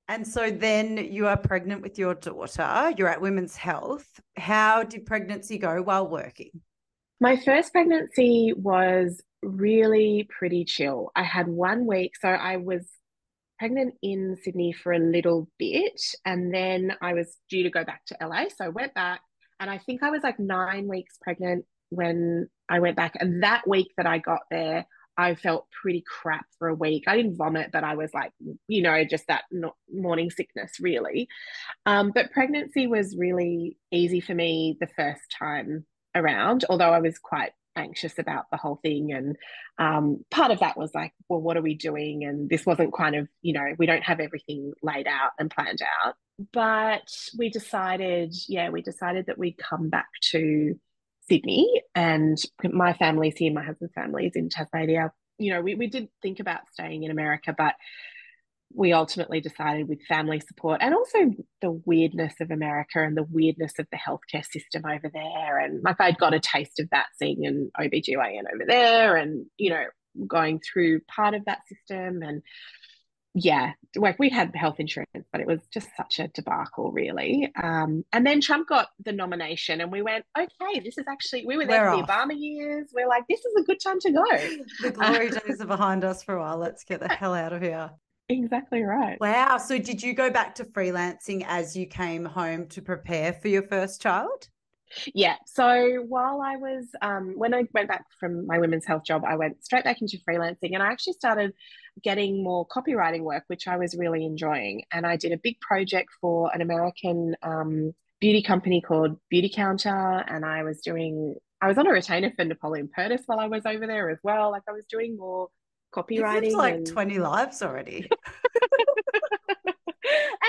And 0.08 0.26
so 0.26 0.50
then 0.50 0.96
you 0.96 1.28
are 1.28 1.36
pregnant 1.36 1.82
with 1.82 1.98
your 1.98 2.14
daughter. 2.14 2.92
You're 2.96 3.08
at 3.08 3.20
Women's 3.20 3.56
Health. 3.56 4.20
How 4.36 4.82
did 4.82 5.06
pregnancy 5.06 5.56
go 5.56 5.82
while 5.82 6.08
working? 6.08 6.50
My 7.20 7.36
first 7.36 7.72
pregnancy 7.72 8.54
was 8.56 9.20
really 9.42 10.26
pretty 10.38 10.64
chill. 10.64 11.10
I 11.14 11.22
had 11.22 11.48
one 11.48 11.86
week, 11.86 12.12
so 12.18 12.28
I 12.28 12.56
was 12.56 12.86
pregnant 13.58 13.94
in 14.02 14.38
Sydney 14.42 14.72
for 14.72 14.92
a 14.92 14.98
little 14.98 15.46
bit. 15.58 16.00
And 16.24 16.52
then 16.52 16.94
I 17.02 17.12
was 17.12 17.36
due 17.50 17.64
to 17.64 17.70
go 17.70 17.84
back 17.84 18.06
to 18.06 18.16
LA. 18.22 18.44
So 18.48 18.64
I 18.64 18.68
went 18.68 18.94
back 18.94 19.20
and 19.60 19.68
I 19.68 19.76
think 19.76 20.02
I 20.02 20.08
was 20.08 20.22
like 20.22 20.40
nine 20.40 20.88
weeks 20.88 21.18
pregnant 21.20 21.66
when 21.90 22.48
I 22.70 22.80
went 22.80 22.96
back. 22.96 23.16
And 23.20 23.42
that 23.42 23.68
week 23.68 23.88
that 23.98 24.06
I 24.06 24.16
got 24.16 24.40
there, 24.50 24.86
I 25.18 25.34
felt 25.34 25.68
pretty 25.70 26.02
crap 26.06 26.46
for 26.58 26.68
a 26.68 26.74
week. 26.74 27.04
I 27.06 27.16
didn't 27.16 27.36
vomit, 27.36 27.70
but 27.70 27.84
I 27.84 27.96
was 27.96 28.14
like, 28.14 28.32
you 28.66 28.80
know, 28.80 29.04
just 29.04 29.26
that 29.26 29.44
morning 29.92 30.30
sickness, 30.30 30.78
really. 30.80 31.28
Um, 31.84 32.12
but 32.14 32.32
pregnancy 32.32 32.86
was 32.86 33.14
really 33.14 33.76
easy 33.92 34.20
for 34.20 34.34
me 34.34 34.78
the 34.80 34.86
first 34.86 35.20
time 35.38 35.84
around, 36.14 36.64
although 36.68 36.90
I 36.90 37.00
was 37.00 37.18
quite 37.18 37.52
anxious 37.76 38.18
about 38.18 38.46
the 38.50 38.56
whole 38.56 38.80
thing. 38.82 39.12
And 39.12 39.36
um, 39.78 40.24
part 40.30 40.50
of 40.50 40.60
that 40.60 40.76
was 40.76 40.90
like, 40.94 41.12
well, 41.28 41.40
what 41.40 41.56
are 41.56 41.62
we 41.62 41.74
doing? 41.74 42.24
And 42.24 42.48
this 42.48 42.66
wasn't 42.66 42.94
kind 42.94 43.14
of, 43.14 43.28
you 43.42 43.52
know, 43.52 43.64
we 43.78 43.86
don't 43.86 44.02
have 44.02 44.20
everything 44.20 44.72
laid 44.82 45.06
out 45.06 45.30
and 45.38 45.50
planned 45.50 45.80
out. 46.04 46.14
But 46.52 47.10
we 47.36 47.50
decided, 47.50 48.34
yeah, 48.48 48.70
we 48.70 48.82
decided 48.82 49.26
that 49.26 49.38
we'd 49.38 49.58
come 49.58 49.88
back 49.88 50.08
to 50.32 50.74
Sydney 51.28 51.82
and 51.94 52.38
my 52.64 52.92
family's 52.94 53.36
here, 53.36 53.52
my 53.52 53.64
husband's 53.64 53.94
family 53.94 54.26
is 54.26 54.32
in 54.34 54.48
Tasmania. 54.48 55.12
You 55.38 55.54
know, 55.54 55.62
we, 55.62 55.74
we 55.74 55.86
did 55.86 56.08
think 56.22 56.40
about 56.40 56.60
staying 56.72 57.04
in 57.04 57.10
America, 57.10 57.54
but 57.56 57.74
we 58.72 58.92
ultimately 58.92 59.40
decided 59.40 59.88
with 59.88 60.04
family 60.06 60.40
support 60.40 60.80
and 60.80 60.94
also 60.94 61.18
the 61.60 61.72
weirdness 61.84 62.34
of 62.40 62.50
America 62.50 63.02
and 63.02 63.16
the 63.16 63.24
weirdness 63.24 63.72
of 63.78 63.86
the 63.90 63.98
healthcare 63.98 64.44
system 64.44 64.84
over 64.84 65.10
there. 65.12 65.58
And 65.58 65.82
like 65.82 66.00
I'd 66.00 66.18
got 66.18 66.34
a 66.34 66.40
taste 66.40 66.78
of 66.78 66.88
that 66.90 67.06
seeing 67.18 67.46
an 67.46 67.70
OBGYN 67.78 68.44
over 68.54 68.64
there 68.66 69.16
and, 69.16 69.46
you 69.58 69.70
know, 69.70 69.84
going 70.26 70.60
through 70.60 71.00
part 71.02 71.34
of 71.34 71.44
that 71.46 71.60
system. 71.68 72.22
And 72.22 72.42
yeah, 73.34 73.72
like 73.96 74.18
we 74.18 74.28
had 74.28 74.54
health 74.54 74.76
insurance, 74.78 75.26
but 75.32 75.40
it 75.40 75.46
was 75.46 75.60
just 75.72 75.88
such 75.96 76.18
a 76.18 76.28
debacle, 76.28 76.90
really. 76.92 77.50
Um, 77.60 78.04
and 78.12 78.26
then 78.26 78.40
Trump 78.40 78.68
got 78.68 78.88
the 79.04 79.12
nomination, 79.12 79.80
and 79.80 79.92
we 79.92 80.02
went, 80.02 80.24
okay, 80.36 80.80
this 80.80 80.98
is 80.98 81.04
actually, 81.08 81.46
we 81.46 81.56
were 81.56 81.64
there 81.64 81.90
we're 81.90 82.00
for 82.00 82.06
the 82.06 82.12
Obama 82.12 82.32
years. 82.36 82.88
We're 82.92 83.08
like, 83.08 83.24
this 83.28 83.38
is 83.40 83.54
a 83.60 83.62
good 83.62 83.78
time 83.80 84.00
to 84.00 84.10
go. 84.10 84.24
the 84.82 84.90
glory 84.90 85.30
days 85.46 85.60
are 85.60 85.66
behind 85.66 86.02
us 86.02 86.24
for 86.24 86.36
a 86.36 86.40
while. 86.40 86.58
Let's 86.58 86.82
get 86.82 87.00
the 87.00 87.08
hell 87.08 87.34
out 87.34 87.52
of 87.52 87.62
here. 87.62 87.90
Exactly 88.30 88.82
right. 88.82 89.18
Wow. 89.20 89.58
So, 89.58 89.78
did 89.78 90.02
you 90.02 90.14
go 90.14 90.30
back 90.30 90.54
to 90.56 90.64
freelancing 90.64 91.44
as 91.48 91.76
you 91.76 91.86
came 91.86 92.24
home 92.24 92.68
to 92.68 92.80
prepare 92.80 93.32
for 93.32 93.48
your 93.48 93.64
first 93.64 94.00
child? 94.00 94.48
Yeah. 95.14 95.34
So, 95.46 96.04
while 96.08 96.40
I 96.40 96.56
was, 96.56 96.86
um, 97.02 97.34
when 97.36 97.52
I 97.54 97.64
went 97.74 97.88
back 97.88 98.04
from 98.20 98.46
my 98.46 98.58
women's 98.58 98.86
health 98.86 99.02
job, 99.04 99.24
I 99.26 99.34
went 99.34 99.64
straight 99.64 99.82
back 99.82 100.00
into 100.00 100.18
freelancing 100.28 100.74
and 100.74 100.82
I 100.82 100.92
actually 100.92 101.14
started 101.14 101.52
getting 102.04 102.44
more 102.44 102.66
copywriting 102.68 103.22
work, 103.22 103.44
which 103.48 103.66
I 103.66 103.76
was 103.76 103.96
really 103.96 104.24
enjoying. 104.24 104.84
And 104.92 105.04
I 105.04 105.16
did 105.16 105.32
a 105.32 105.38
big 105.42 105.58
project 105.60 106.10
for 106.20 106.54
an 106.54 106.60
American 106.60 107.34
um, 107.42 107.92
beauty 108.20 108.42
company 108.42 108.80
called 108.80 109.18
Beauty 109.28 109.50
Counter. 109.52 110.24
And 110.28 110.44
I 110.44 110.62
was 110.62 110.80
doing, 110.82 111.34
I 111.60 111.66
was 111.66 111.78
on 111.78 111.88
a 111.88 111.90
retainer 111.90 112.32
for 112.36 112.44
Napoleon 112.44 112.88
Perdis 112.96 113.22
while 113.26 113.40
I 113.40 113.46
was 113.46 113.66
over 113.66 113.88
there 113.88 114.08
as 114.08 114.18
well. 114.22 114.52
Like, 114.52 114.62
I 114.68 114.72
was 114.72 114.84
doing 114.88 115.16
more 115.16 115.48
copywriting. 115.94 116.52
like 116.52 116.74
and... 116.76 116.86
20 116.86 117.18
lives 117.18 117.62
already. 117.62 117.96
and 117.96 118.08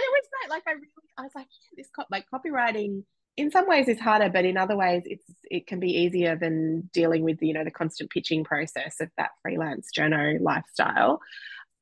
it 0.04 0.12
was 0.12 0.28
great. 0.32 0.50
Like 0.50 0.64
I 0.68 0.72
really, 0.72 0.88
I 1.18 1.22
was 1.24 1.32
like, 1.36 1.48
yeah, 1.48 1.76
this 1.78 1.90
co- 1.96 2.06
like 2.10 2.26
copywriting 2.34 3.04
in 3.38 3.52
some 3.52 3.68
ways 3.68 3.88
is 3.88 4.00
harder, 4.00 4.30
but 4.30 4.46
in 4.46 4.58
other 4.58 4.76
ways 4.76 5.04
it's 5.06 5.26
it 5.50 5.68
can 5.68 5.80
be 5.80 5.92
easier 5.92 6.36
than 6.36 6.90
dealing 6.94 7.24
with 7.24 7.42
you 7.42 7.54
know 7.54 7.64
the 7.64 7.72
constant 7.72 8.10
pitching 8.10 8.44
process 8.44 9.00
of 9.00 9.10
that 9.18 9.32
freelance 9.42 9.90
journo 9.98 10.40
lifestyle. 10.40 11.20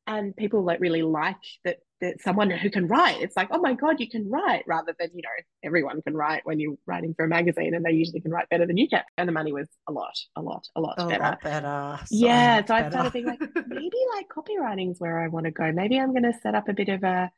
And 0.10 0.36
people 0.36 0.64
like 0.64 0.80
really 0.80 1.04
like 1.04 1.38
that 1.64 1.78
that 2.02 2.22
someone 2.22 2.50
who 2.50 2.70
can 2.70 2.88
write. 2.88 3.22
It's 3.22 3.36
like, 3.36 3.50
oh 3.52 3.60
my 3.60 3.74
god, 3.74 4.00
you 4.00 4.10
can 4.10 4.30
write, 4.30 4.64
rather 4.68 4.96
than 4.98 5.10
you 5.14 5.22
know 5.22 5.30
everyone 5.64 6.02
can 6.02 6.16
write 6.16 6.42
when 6.46 6.60
you're 6.60 6.78
writing 6.86 7.14
for 7.14 7.26
a 7.26 7.28
magazine, 7.28 7.74
and 7.76 7.86
they 7.86 7.92
usually 7.92 8.22
can 8.22 8.32
write 8.32 8.50
better 8.50 8.66
than 8.66 8.78
you 8.78 8.88
can. 8.88 9.04
And 9.18 9.28
the 9.28 9.34
money 9.34 9.54
was 9.54 9.68
a 9.88 9.92
lot, 9.92 10.18
a 10.36 10.42
lot, 10.42 10.68
a 10.76 10.82
lot 10.82 10.96
a 10.98 11.08
better. 11.08 11.24
Lot 11.24 11.42
better. 11.42 12.00
So 12.06 12.16
yeah, 12.16 12.66
so 12.66 12.74
I 12.74 12.90
started 12.90 13.14
being 13.14 13.26
like, 13.26 13.42
maybe 13.68 13.98
like 14.16 14.28
copywriting 14.30 14.92
is 14.92 15.00
where 15.00 15.20
I 15.20 15.28
want 15.28 15.46
to 15.46 15.52
go. 15.52 15.72
Maybe 15.72 16.00
I'm 16.00 16.12
going 16.12 16.24
to 16.24 16.34
set 16.42 16.56
up 16.56 16.68
a 16.70 16.74
bit 16.74 16.90
of 16.90 17.04
a 17.04 17.30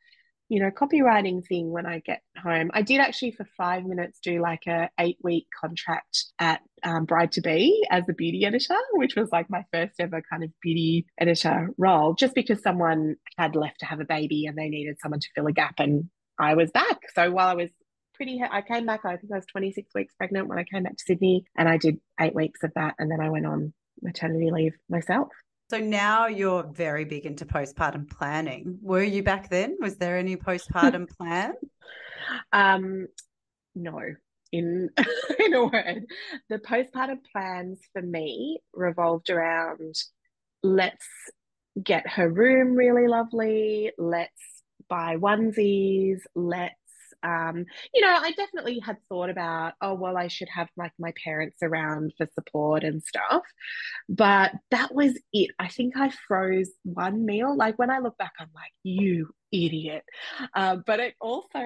you 0.52 0.60
know, 0.60 0.70
copywriting 0.70 1.42
thing 1.46 1.70
when 1.70 1.86
I 1.86 2.00
get 2.00 2.20
home. 2.36 2.70
I 2.74 2.82
did 2.82 3.00
actually 3.00 3.30
for 3.30 3.46
five 3.56 3.86
minutes 3.86 4.18
do 4.22 4.38
like 4.42 4.66
a 4.66 4.90
eight 5.00 5.16
week 5.22 5.46
contract 5.58 6.26
at 6.38 6.60
um, 6.82 7.06
Bride 7.06 7.32
to 7.32 7.40
Be 7.40 7.86
as 7.90 8.04
a 8.06 8.12
beauty 8.12 8.44
editor, 8.44 8.76
which 8.92 9.16
was 9.16 9.30
like 9.32 9.48
my 9.48 9.64
first 9.72 9.94
ever 9.98 10.20
kind 10.28 10.44
of 10.44 10.50
beauty 10.60 11.06
editor 11.18 11.70
role, 11.78 12.12
just 12.12 12.34
because 12.34 12.62
someone 12.62 13.16
had 13.38 13.56
left 13.56 13.80
to 13.80 13.86
have 13.86 14.00
a 14.00 14.04
baby 14.04 14.44
and 14.44 14.58
they 14.58 14.68
needed 14.68 14.98
someone 15.00 15.20
to 15.20 15.28
fill 15.34 15.46
a 15.46 15.52
gap, 15.52 15.76
and 15.78 16.10
I 16.38 16.54
was 16.54 16.70
back. 16.70 16.98
So 17.14 17.30
while 17.30 17.48
I 17.48 17.54
was 17.54 17.70
pretty, 18.12 18.42
I 18.42 18.60
came 18.60 18.84
back. 18.84 19.06
I 19.06 19.16
think 19.16 19.32
I 19.32 19.36
was 19.36 19.46
26 19.46 19.90
weeks 19.94 20.12
pregnant 20.18 20.48
when 20.48 20.58
I 20.58 20.64
came 20.64 20.82
back 20.82 20.98
to 20.98 21.04
Sydney, 21.06 21.46
and 21.56 21.66
I 21.66 21.78
did 21.78 21.96
eight 22.20 22.34
weeks 22.34 22.62
of 22.62 22.72
that, 22.74 22.94
and 22.98 23.10
then 23.10 23.22
I 23.22 23.30
went 23.30 23.46
on 23.46 23.72
maternity 24.02 24.50
leave 24.50 24.74
myself. 24.90 25.28
So 25.72 25.78
now 25.78 26.26
you're 26.26 26.64
very 26.64 27.06
big 27.06 27.24
into 27.24 27.46
postpartum 27.46 28.10
planning. 28.10 28.78
Were 28.82 29.02
you 29.02 29.22
back 29.22 29.48
then? 29.48 29.78
Was 29.80 29.96
there 29.96 30.18
any 30.18 30.36
postpartum 30.36 31.08
plan? 31.16 31.54
Um, 32.52 33.06
no. 33.74 33.98
In 34.52 34.90
in 35.38 35.54
a 35.54 35.64
word, 35.64 36.04
the 36.50 36.58
postpartum 36.58 37.20
plans 37.32 37.80
for 37.94 38.02
me 38.02 38.60
revolved 38.74 39.30
around 39.30 39.94
let's 40.62 41.06
get 41.82 42.06
her 42.06 42.28
room 42.28 42.74
really 42.74 43.08
lovely, 43.08 43.92
let's 43.96 44.42
buy 44.90 45.16
onesies, 45.16 46.18
let's 46.34 46.74
um, 47.22 47.64
you 47.94 48.00
know, 48.02 48.16
I 48.20 48.32
definitely 48.32 48.80
had 48.80 48.96
thought 49.08 49.30
about, 49.30 49.74
oh, 49.80 49.94
well, 49.94 50.16
I 50.16 50.28
should 50.28 50.48
have 50.48 50.68
like 50.76 50.92
my 50.98 51.12
parents 51.22 51.58
around 51.62 52.12
for 52.16 52.26
support 52.34 52.84
and 52.84 53.02
stuff. 53.02 53.42
But 54.08 54.52
that 54.70 54.94
was 54.94 55.18
it. 55.32 55.50
I 55.58 55.68
think 55.68 55.96
I 55.96 56.10
froze 56.28 56.70
one 56.84 57.24
meal. 57.24 57.56
Like 57.56 57.78
when 57.78 57.90
I 57.90 57.98
look 57.98 58.18
back, 58.18 58.32
I'm 58.38 58.50
like, 58.54 58.72
you 58.82 59.30
idiot. 59.52 60.04
Uh, 60.54 60.76
but 60.86 61.00
it 61.00 61.14
also, 61.20 61.64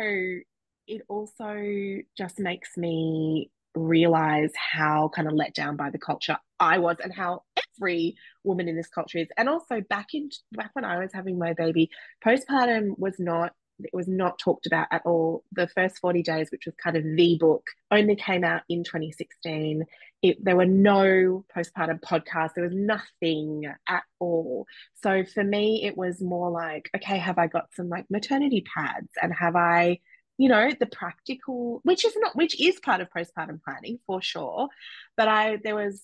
it 0.87 1.03
also 1.09 2.01
just 2.17 2.39
makes 2.39 2.77
me 2.77 3.51
realize 3.75 4.53
how 4.57 5.11
kind 5.15 5.29
of 5.29 5.35
let 5.35 5.55
down 5.55 5.77
by 5.77 5.91
the 5.91 5.99
culture 5.99 6.39
I 6.59 6.79
was 6.79 6.97
and 7.03 7.13
how 7.13 7.43
every 7.77 8.17
woman 8.43 8.69
in 8.69 8.77
this 8.77 8.89
culture 8.89 9.19
is. 9.19 9.29
And 9.37 9.49
also 9.49 9.81
back 9.83 10.09
in 10.15 10.31
back 10.53 10.71
when 10.73 10.85
I 10.85 10.99
was 10.99 11.11
having 11.13 11.39
my 11.39 11.53
baby, 11.53 11.91
postpartum 12.25 12.99
was 12.99 13.17
not 13.19 13.53
it 13.79 13.91
was 13.93 14.09
not 14.09 14.39
talked 14.39 14.67
about 14.67 14.89
at 14.91 15.03
all. 15.05 15.45
The 15.53 15.69
first 15.69 15.99
40 15.99 16.23
days, 16.23 16.49
which 16.51 16.67
was 16.67 16.75
kind 16.77 16.97
of 16.97 17.05
the 17.05 17.39
book, 17.39 17.67
only 17.91 18.17
came 18.17 18.45
out 18.45 18.63
in 18.69 18.85
2016. 18.85 19.85
It, 20.23 20.43
there 20.43 20.57
were 20.57 20.67
no 20.67 21.45
postpartum 21.55 22.01
podcasts, 22.01 22.55
there 22.55 22.65
was 22.65 22.75
nothing 22.75 23.65
at 23.89 24.03
all. 24.19 24.67
So 25.03 25.25
for 25.25 25.45
me, 25.45 25.85
it 25.85 25.97
was 25.97 26.23
more 26.23 26.51
like, 26.51 26.91
okay, 26.97 27.19
have 27.19 27.39
I 27.39 27.47
got 27.47 27.75
some 27.75 27.89
like 27.89 28.07
maternity 28.11 28.65
pads 28.75 29.11
and 29.23 29.33
have 29.35 29.57
I, 29.57 30.01
you 30.39 30.49
know, 30.49 30.71
the 30.79 30.87
practical, 30.87 31.81
which 31.83 32.05
is 32.05 32.15
not, 32.17 32.35
which 32.35 32.61
is 32.61 32.81
part 32.81 33.01
of 33.01 33.09
postpartum 33.11 33.63
planning 33.63 33.99
for 34.07 34.23
sure. 34.23 34.69
But 35.17 35.29
I, 35.29 35.57
there 35.63 35.77
was, 35.77 36.03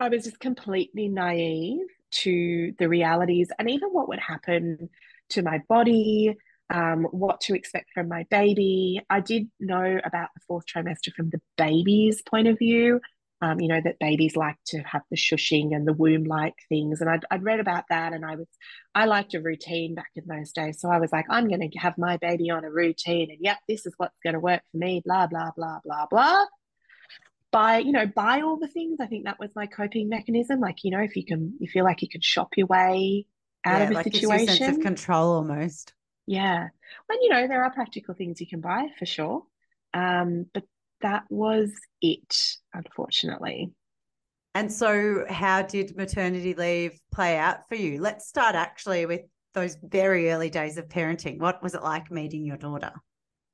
I 0.00 0.08
was 0.08 0.24
just 0.24 0.40
completely 0.40 1.08
naive 1.08 1.86
to 2.22 2.74
the 2.78 2.88
realities 2.88 3.50
and 3.58 3.70
even 3.70 3.90
what 3.90 4.08
would 4.08 4.20
happen 4.20 4.88
to 5.30 5.42
my 5.42 5.60
body 5.68 6.36
um, 6.70 7.04
what 7.10 7.40
to 7.42 7.54
expect 7.54 7.90
from 7.94 8.08
my 8.08 8.26
baby. 8.30 9.00
I 9.10 9.20
did 9.20 9.48
know 9.60 10.00
about 10.04 10.28
the 10.34 10.40
fourth 10.46 10.64
trimester 10.66 11.12
from 11.14 11.30
the 11.30 11.40
baby's 11.56 12.22
point 12.22 12.48
of 12.48 12.58
view. 12.58 13.00
Um, 13.42 13.60
you 13.60 13.68
know 13.68 13.80
that 13.84 13.98
babies 13.98 14.36
like 14.36 14.56
to 14.68 14.78
have 14.78 15.02
the 15.10 15.16
shushing 15.16 15.74
and 15.74 15.86
the 15.86 15.92
womb-like 15.92 16.54
things, 16.70 17.00
and 17.02 17.10
I'd, 17.10 17.26
I'd 17.30 17.42
read 17.42 17.60
about 17.60 17.84
that, 17.90 18.14
and 18.14 18.24
I 18.24 18.36
was, 18.36 18.46
I 18.94 19.04
liked 19.04 19.34
a 19.34 19.40
routine 19.40 19.94
back 19.94 20.10
in 20.14 20.24
those 20.26 20.52
days, 20.52 20.80
so 20.80 20.88
I 20.88 20.98
was 20.98 21.12
like, 21.12 21.26
I'm 21.28 21.48
going 21.48 21.68
to 21.68 21.78
have 21.78 21.98
my 21.98 22.16
baby 22.16 22.48
on 22.48 22.64
a 22.64 22.70
routine, 22.70 23.30
and 23.30 23.40
yep, 23.42 23.58
this 23.68 23.84
is 23.84 23.92
what's 23.98 24.16
going 24.22 24.34
to 24.34 24.40
work 24.40 24.62
for 24.70 24.78
me. 24.78 25.02
Blah 25.04 25.26
blah 25.26 25.50
blah 25.54 25.80
blah 25.84 26.06
blah. 26.10 26.44
Buy, 27.50 27.78
you 27.78 27.92
know, 27.92 28.06
buy 28.06 28.40
all 28.40 28.58
the 28.58 28.68
things. 28.68 28.98
I 29.00 29.06
think 29.06 29.26
that 29.26 29.38
was 29.38 29.50
my 29.54 29.66
coping 29.66 30.08
mechanism. 30.08 30.58
Like, 30.58 30.82
you 30.82 30.90
know, 30.90 31.00
if 31.00 31.14
you 31.14 31.24
can, 31.24 31.54
you 31.60 31.68
feel 31.68 31.84
like 31.84 32.02
you 32.02 32.08
can 32.08 32.20
shop 32.22 32.48
your 32.56 32.66
way 32.66 33.26
out 33.64 33.78
yeah, 33.78 33.84
of 33.84 33.90
a 33.90 33.94
like 33.94 34.04
situation, 34.04 34.56
sense 34.56 34.76
of 34.78 34.82
control 34.82 35.32
almost. 35.32 35.92
Yeah. 36.26 36.68
And, 37.08 37.18
you 37.22 37.28
know, 37.30 37.46
there 37.46 37.64
are 37.64 37.72
practical 37.72 38.14
things 38.14 38.40
you 38.40 38.46
can 38.46 38.60
buy 38.60 38.86
for 38.98 39.06
sure. 39.06 39.42
Um, 39.92 40.46
but 40.52 40.64
that 41.02 41.24
was 41.28 41.70
it, 42.00 42.56
unfortunately. 42.72 43.72
And 44.54 44.72
so, 44.72 45.24
how 45.28 45.62
did 45.62 45.96
maternity 45.96 46.54
leave 46.54 46.98
play 47.12 47.36
out 47.36 47.68
for 47.68 47.74
you? 47.74 48.00
Let's 48.00 48.28
start 48.28 48.54
actually 48.54 49.04
with 49.04 49.22
those 49.52 49.76
very 49.82 50.30
early 50.30 50.50
days 50.50 50.78
of 50.78 50.88
parenting. 50.88 51.38
What 51.38 51.62
was 51.62 51.74
it 51.74 51.82
like 51.82 52.10
meeting 52.10 52.44
your 52.44 52.56
daughter? 52.56 52.92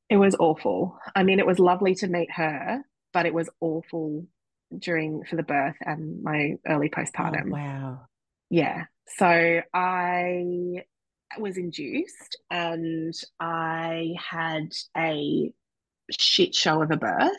It 0.08 0.16
was 0.16 0.34
awful. 0.38 0.98
I 1.14 1.22
mean, 1.22 1.38
it 1.38 1.46
was 1.46 1.58
lovely 1.58 1.94
to 1.96 2.08
meet 2.08 2.30
her, 2.32 2.82
but 3.12 3.26
it 3.26 3.34
was 3.34 3.48
awful 3.60 4.26
during 4.76 5.24
for 5.24 5.36
the 5.36 5.42
birth 5.42 5.76
and 5.80 6.22
my 6.22 6.54
early 6.66 6.88
postpartum. 6.88 7.46
Oh, 7.46 7.52
wow. 7.52 8.00
Yeah. 8.50 8.84
So 9.18 9.60
I 9.72 10.84
was 11.38 11.56
induced 11.56 12.38
and 12.50 13.14
I 13.38 14.14
had 14.18 14.72
a 14.96 15.52
shit 16.10 16.54
show 16.54 16.82
of 16.82 16.90
a 16.90 16.96
birth. 16.96 17.30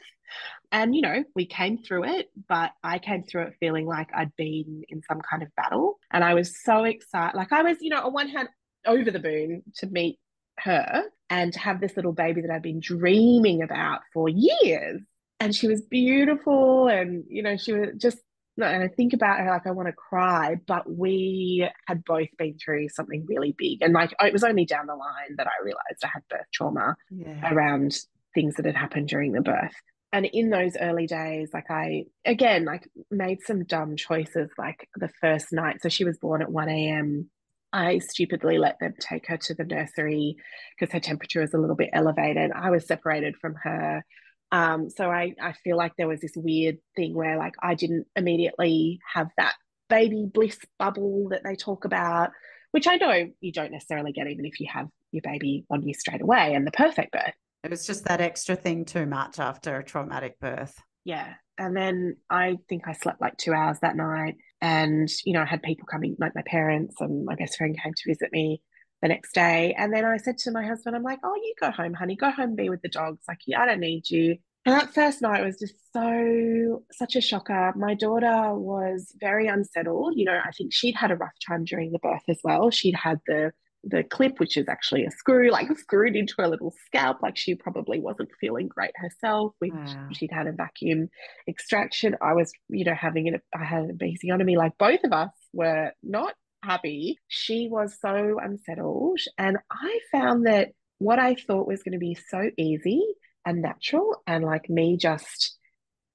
And, 0.72 0.96
you 0.96 1.02
know, 1.02 1.26
we 1.36 1.46
came 1.46 1.80
through 1.80 2.06
it, 2.06 2.30
but 2.48 2.72
I 2.82 3.00
came 3.00 3.24
through 3.24 3.44
it 3.44 3.56
feeling 3.60 3.86
like 3.86 4.10
I'd 4.16 4.34
been 4.38 4.84
in 4.88 5.02
some 5.04 5.20
kind 5.20 5.44
of 5.44 5.54
battle. 5.56 6.00
And 6.12 6.24
I 6.24 6.34
was 6.34 6.64
so 6.64 6.86
excited. 6.86 7.36
Like, 7.36 7.52
I 7.52 7.64
was, 7.64 7.78
you 7.82 7.90
know, 7.90 8.06
on 8.06 8.14
one 8.14 8.30
hand, 8.30 8.48
over 8.86 9.12
the 9.12 9.20
moon 9.20 9.64
to 9.78 9.88
meet 9.88 10.18
her 10.60 11.04
and 11.30 11.52
to 11.54 11.60
have 11.60 11.82
this 11.82 11.96
little 11.96 12.14
baby 12.14 12.42
that 12.42 12.52
I'd 12.52 12.62
been 12.62 12.80
dreaming 12.80 13.62
about 13.62 14.02
for 14.14 14.30
years. 14.30 15.02
And 15.42 15.54
she 15.54 15.68
was 15.68 15.82
beautiful. 15.82 16.88
And, 16.88 17.26
you 17.28 17.44
know, 17.44 17.58
she 17.58 17.74
was 17.74 17.90
just 17.98 18.20
and 18.66 18.84
I 18.84 18.88
think 18.88 19.14
about 19.14 19.40
her 19.40 19.50
like 19.50 19.68
I 19.68 19.72
want 19.72 19.88
to 19.88 19.94
cry, 19.94 20.56
but 20.68 20.90
we 20.90 21.68
had 21.88 22.04
both 22.04 22.30
been 22.38 22.58
through 22.58 22.90
something 22.90 23.26
really 23.28 23.56
big. 23.58 23.82
And 23.82 23.94
like 23.94 24.14
it 24.20 24.34
was 24.34 24.44
only 24.44 24.66
down 24.66 24.88
the 24.88 24.96
line 24.96 25.36
that 25.38 25.48
I 25.48 25.64
realized 25.64 26.04
I 26.04 26.10
had 26.14 26.28
birth 26.30 26.48
trauma 26.54 26.96
yeah. 27.10 27.54
around 27.54 27.98
things 28.34 28.56
that 28.56 28.66
had 28.66 28.76
happened 28.76 29.08
during 29.08 29.32
the 29.32 29.42
birth. 29.42 29.74
And 30.14 30.26
in 30.26 30.50
those 30.50 30.76
early 30.80 31.08
days, 31.08 31.50
like 31.54 31.70
I 31.70 32.06
again 32.26 32.66
like 32.66 32.88
made 33.10 33.42
some 33.44 33.64
dumb 33.64 33.96
choices 33.96 34.50
like 34.58 34.88
the 34.96 35.10
first 35.22 35.54
night. 35.54 35.82
So 35.82 35.90
she 35.90 36.04
was 36.04 36.18
born 36.18 36.42
at 36.42 36.52
1 36.52 36.70
a.m. 36.70 37.30
I 37.74 38.00
stupidly 38.00 38.58
let 38.58 38.80
them 38.80 38.94
take 39.00 39.28
her 39.28 39.38
to 39.38 39.54
the 39.54 39.64
nursery 39.64 40.36
because 40.78 40.92
her 40.92 41.00
temperature 41.00 41.40
was 41.40 41.54
a 41.54 41.58
little 41.58 41.78
bit 41.78 41.92
elevated. 41.94 42.52
I 42.52 42.70
was 42.70 42.86
separated 42.86 43.38
from 43.38 43.56
her 43.64 44.04
um, 44.52 44.90
so 44.90 45.10
I, 45.10 45.34
I 45.42 45.54
feel 45.54 45.78
like 45.78 45.94
there 45.98 46.08
was 46.08 46.20
this 46.20 46.34
weird 46.36 46.78
thing 46.96 47.14
where 47.14 47.38
like 47.38 47.56
I 47.62 47.76
didn't 47.76 48.08
immediately 48.16 49.00
have 49.14 49.28
that 49.38 49.54
baby 49.90 50.26
bliss 50.32 50.58
bubble 50.78 51.30
that 51.30 51.44
they 51.44 51.56
talk 51.56 51.86
about, 51.86 52.32
which 52.72 52.88
I 52.88 52.96
know 52.96 53.30
you 53.40 53.52
don't 53.52 53.72
necessarily 53.72 54.12
get 54.12 54.28
even 54.28 54.46
if 54.46 54.60
you 54.60 54.68
have 54.72 54.88
your 55.12 55.22
baby 55.22 55.66
on 55.70 55.88
you 55.88 55.94
straight 55.94 56.22
away 56.22 56.54
and 56.54 56.68
the 56.68 56.72
perfect 56.72 57.12
birth. 57.12 57.34
It 57.64 57.70
was 57.70 57.86
just 57.86 58.06
that 58.06 58.22
extra 58.22 58.56
thing 58.56 58.86
too 58.86 59.06
much 59.06 59.40
after 59.40 59.78
a 59.78 59.84
traumatic 59.84 60.40
birth. 60.40 60.76
Yeah. 61.06 61.34
And 61.58 61.76
then 61.76 62.18
I 62.30 62.58
think 62.68 62.88
I 62.88 62.94
slept 62.94 63.22
like 63.22 63.38
two 63.38 63.54
hours 63.54 63.78
that 63.82 63.96
night. 63.96 64.36
And, 64.62 65.10
you 65.26 65.34
know, 65.34 65.42
I 65.42 65.46
had 65.46 65.62
people 65.62 65.86
coming, 65.86 66.16
like 66.20 66.36
my 66.36 66.44
parents 66.46 66.96
and 67.00 67.26
my 67.26 67.36
best 67.36 67.58
friend 67.58 67.78
came 67.82 67.94
to 67.94 68.10
visit 68.10 68.32
me 68.32 68.62
the 69.02 69.08
next 69.08 69.34
day. 69.34 69.74
And 69.78 69.94
then 69.94 70.06
I 70.06 70.18
said 70.18 70.38
to 70.40 70.52
my 70.52 70.66
husband, 70.66 70.96
I'm 70.96 71.04
like, 71.04 71.20
oh, 71.24 71.36
you 71.36 71.54
go 71.60 71.72
home, 71.72 71.94
honey, 71.94 72.16
go 72.16 72.32
home, 72.32 72.56
be 72.56 72.70
with 72.70 72.82
the 72.82 72.90
dogs. 72.90 73.24
Like, 73.28 73.40
yeah, 73.48 73.62
I 73.62 73.66
don't 73.66 73.80
need 73.80 74.10
you. 74.10 74.38
And 74.66 74.76
that 74.76 74.94
first 74.94 75.24
night 75.24 75.44
was 75.44 75.58
just 75.58 75.74
so, 75.92 76.84
such 76.92 77.16
a 77.16 77.22
shocker. 77.22 77.74
My 77.76 77.96
daughter 77.96 78.54
was 78.54 79.12
very 79.20 79.48
unsettled. 79.48 80.14
You 80.16 80.26
know, 80.26 80.40
I 80.44 80.52
think 80.52 80.72
she'd 80.72 80.96
had 80.96 81.10
a 81.10 81.16
rough 81.16 81.34
time 81.48 81.64
during 81.64 81.92
the 81.92 82.00
birth 82.00 82.22
as 82.30 82.40
well. 82.44 82.70
She'd 82.70 82.96
had 82.96 83.20
the 83.28 83.52
the 83.84 84.04
clip, 84.04 84.40
which 84.40 84.58
is 84.58 84.68
actually 84.70 85.06
a 85.06 85.12
screw, 85.12 85.50
like 85.50 85.68
screwed 85.78 86.16
into 86.16 86.36
her 86.38 86.48
little 86.48 86.72
scalp. 86.86 87.18
Like 87.22 87.36
she 87.36 87.56
probably 87.56 88.00
wasn't 88.00 88.30
feeling 88.40 88.68
great 88.68 88.92
herself. 88.96 89.54
Which 89.58 89.74
wow. 89.74 90.08
she'd 90.12 90.32
had 90.32 90.46
a 90.46 90.52
vacuum 90.52 91.10
extraction. 91.48 92.16
I 92.22 92.34
was, 92.34 92.52
you 92.70 92.86
know, 92.86 92.94
having 92.94 93.28
it. 93.28 93.42
I 93.56 93.64
had 93.64 93.86
a 93.86 93.94
episiotomy. 93.94 94.56
Like 94.56 94.78
both 94.78 95.04
of 95.04 95.12
us 95.12 95.32
were 95.54 95.92
not 96.04 96.36
happy. 96.64 97.18
She 97.28 97.68
was 97.70 97.98
so 98.00 98.40
unsettled. 98.42 99.20
And 99.38 99.58
I 99.72 100.00
found 100.12 100.46
that 100.46 100.70
what 101.00 101.20
I 101.20 101.36
thought 101.36 101.68
was 101.68 101.84
going 101.84 101.94
to 101.94 101.98
be 102.00 102.16
so 102.30 102.50
easy 102.58 103.04
and 103.46 103.62
natural, 103.62 104.22
and 104.28 104.44
like 104.44 104.70
me 104.70 104.98
just 104.98 105.58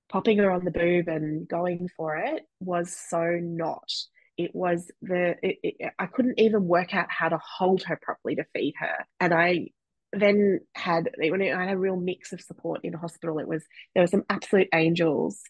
popping 0.08 0.38
her 0.38 0.50
on 0.50 0.64
the 0.64 0.70
boob 0.70 1.08
and 1.08 1.48
going 1.48 1.88
for 1.96 2.16
it 2.16 2.42
was 2.60 2.96
so 3.10 3.38
not. 3.42 3.90
it 4.36 4.54
was 4.54 4.90
the 5.02 5.34
it, 5.42 5.58
it, 5.62 5.92
I 5.98 6.06
couldn't 6.06 6.40
even 6.40 6.66
work 6.66 6.94
out 6.94 7.06
how 7.10 7.28
to 7.28 7.38
hold 7.58 7.82
her 7.84 7.98
properly 8.00 8.36
to 8.36 8.44
feed 8.54 8.74
her, 8.78 9.06
and 9.20 9.32
I 9.32 9.68
then 10.12 10.60
had 10.74 11.10
when 11.18 11.42
I 11.42 11.64
had 11.64 11.74
a 11.74 11.78
real 11.78 11.96
mix 11.96 12.32
of 12.32 12.40
support 12.40 12.80
in 12.84 12.92
hospital. 12.92 13.38
It 13.38 13.48
was 13.48 13.64
there 13.94 14.02
were 14.02 14.08
some 14.08 14.24
absolute 14.28 14.68
angels, 14.74 15.40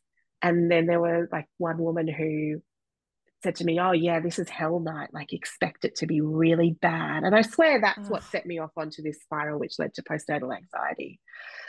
and 0.42 0.70
then 0.70 0.86
there 0.86 1.00
were 1.00 1.28
like 1.32 1.46
one 1.58 1.78
woman 1.78 2.08
who 2.08 2.62
said 3.46 3.54
to 3.56 3.64
me, 3.64 3.78
"Oh 3.78 3.92
yeah, 3.92 4.18
this 4.18 4.40
is 4.40 4.48
hell 4.48 4.80
night. 4.80 5.10
Like 5.12 5.32
expect 5.32 5.84
it 5.84 5.94
to 5.96 6.06
be 6.06 6.20
really 6.20 6.76
bad." 6.82 7.22
And 7.22 7.32
I 7.32 7.42
swear 7.42 7.80
that's 7.80 8.08
what 8.08 8.24
set 8.24 8.44
me 8.44 8.58
off 8.58 8.72
onto 8.76 9.02
this 9.02 9.22
spiral, 9.22 9.60
which 9.60 9.78
led 9.78 9.94
to 9.94 10.02
postnatal 10.02 10.52
anxiety. 10.54 11.20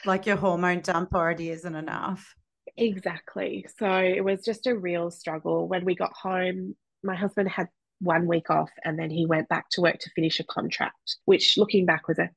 Like 0.04 0.26
your 0.26 0.38
hormone 0.38 0.82
dump 0.82 1.14
already 1.14 1.52
isn't 1.52 1.76
enough. 1.76 2.34
Exactly. 2.76 3.68
So 3.78 3.88
it 3.92 4.24
was 4.24 4.44
just 4.44 4.66
a 4.66 4.76
real 4.76 5.12
struggle. 5.12 5.68
When 5.68 5.86
we 5.86 5.94
got 5.94 6.14
home, 6.14 6.76
my 7.04 7.16
husband 7.16 7.48
had 7.50 7.68
one 8.00 8.26
week 8.28 8.50
off 8.50 8.72
and 8.84 8.98
then 8.98 9.12
he 9.12 9.28
went 9.28 9.48
back 9.48 9.70
to 9.72 9.82
work 9.82 10.00
to 10.00 10.10
finish 10.16 10.40
a 10.40 10.44
contract, 10.44 11.18
which 11.26 11.58
looking 11.58 11.86
back 11.86 12.08
was 12.08 12.18
a 12.18 12.32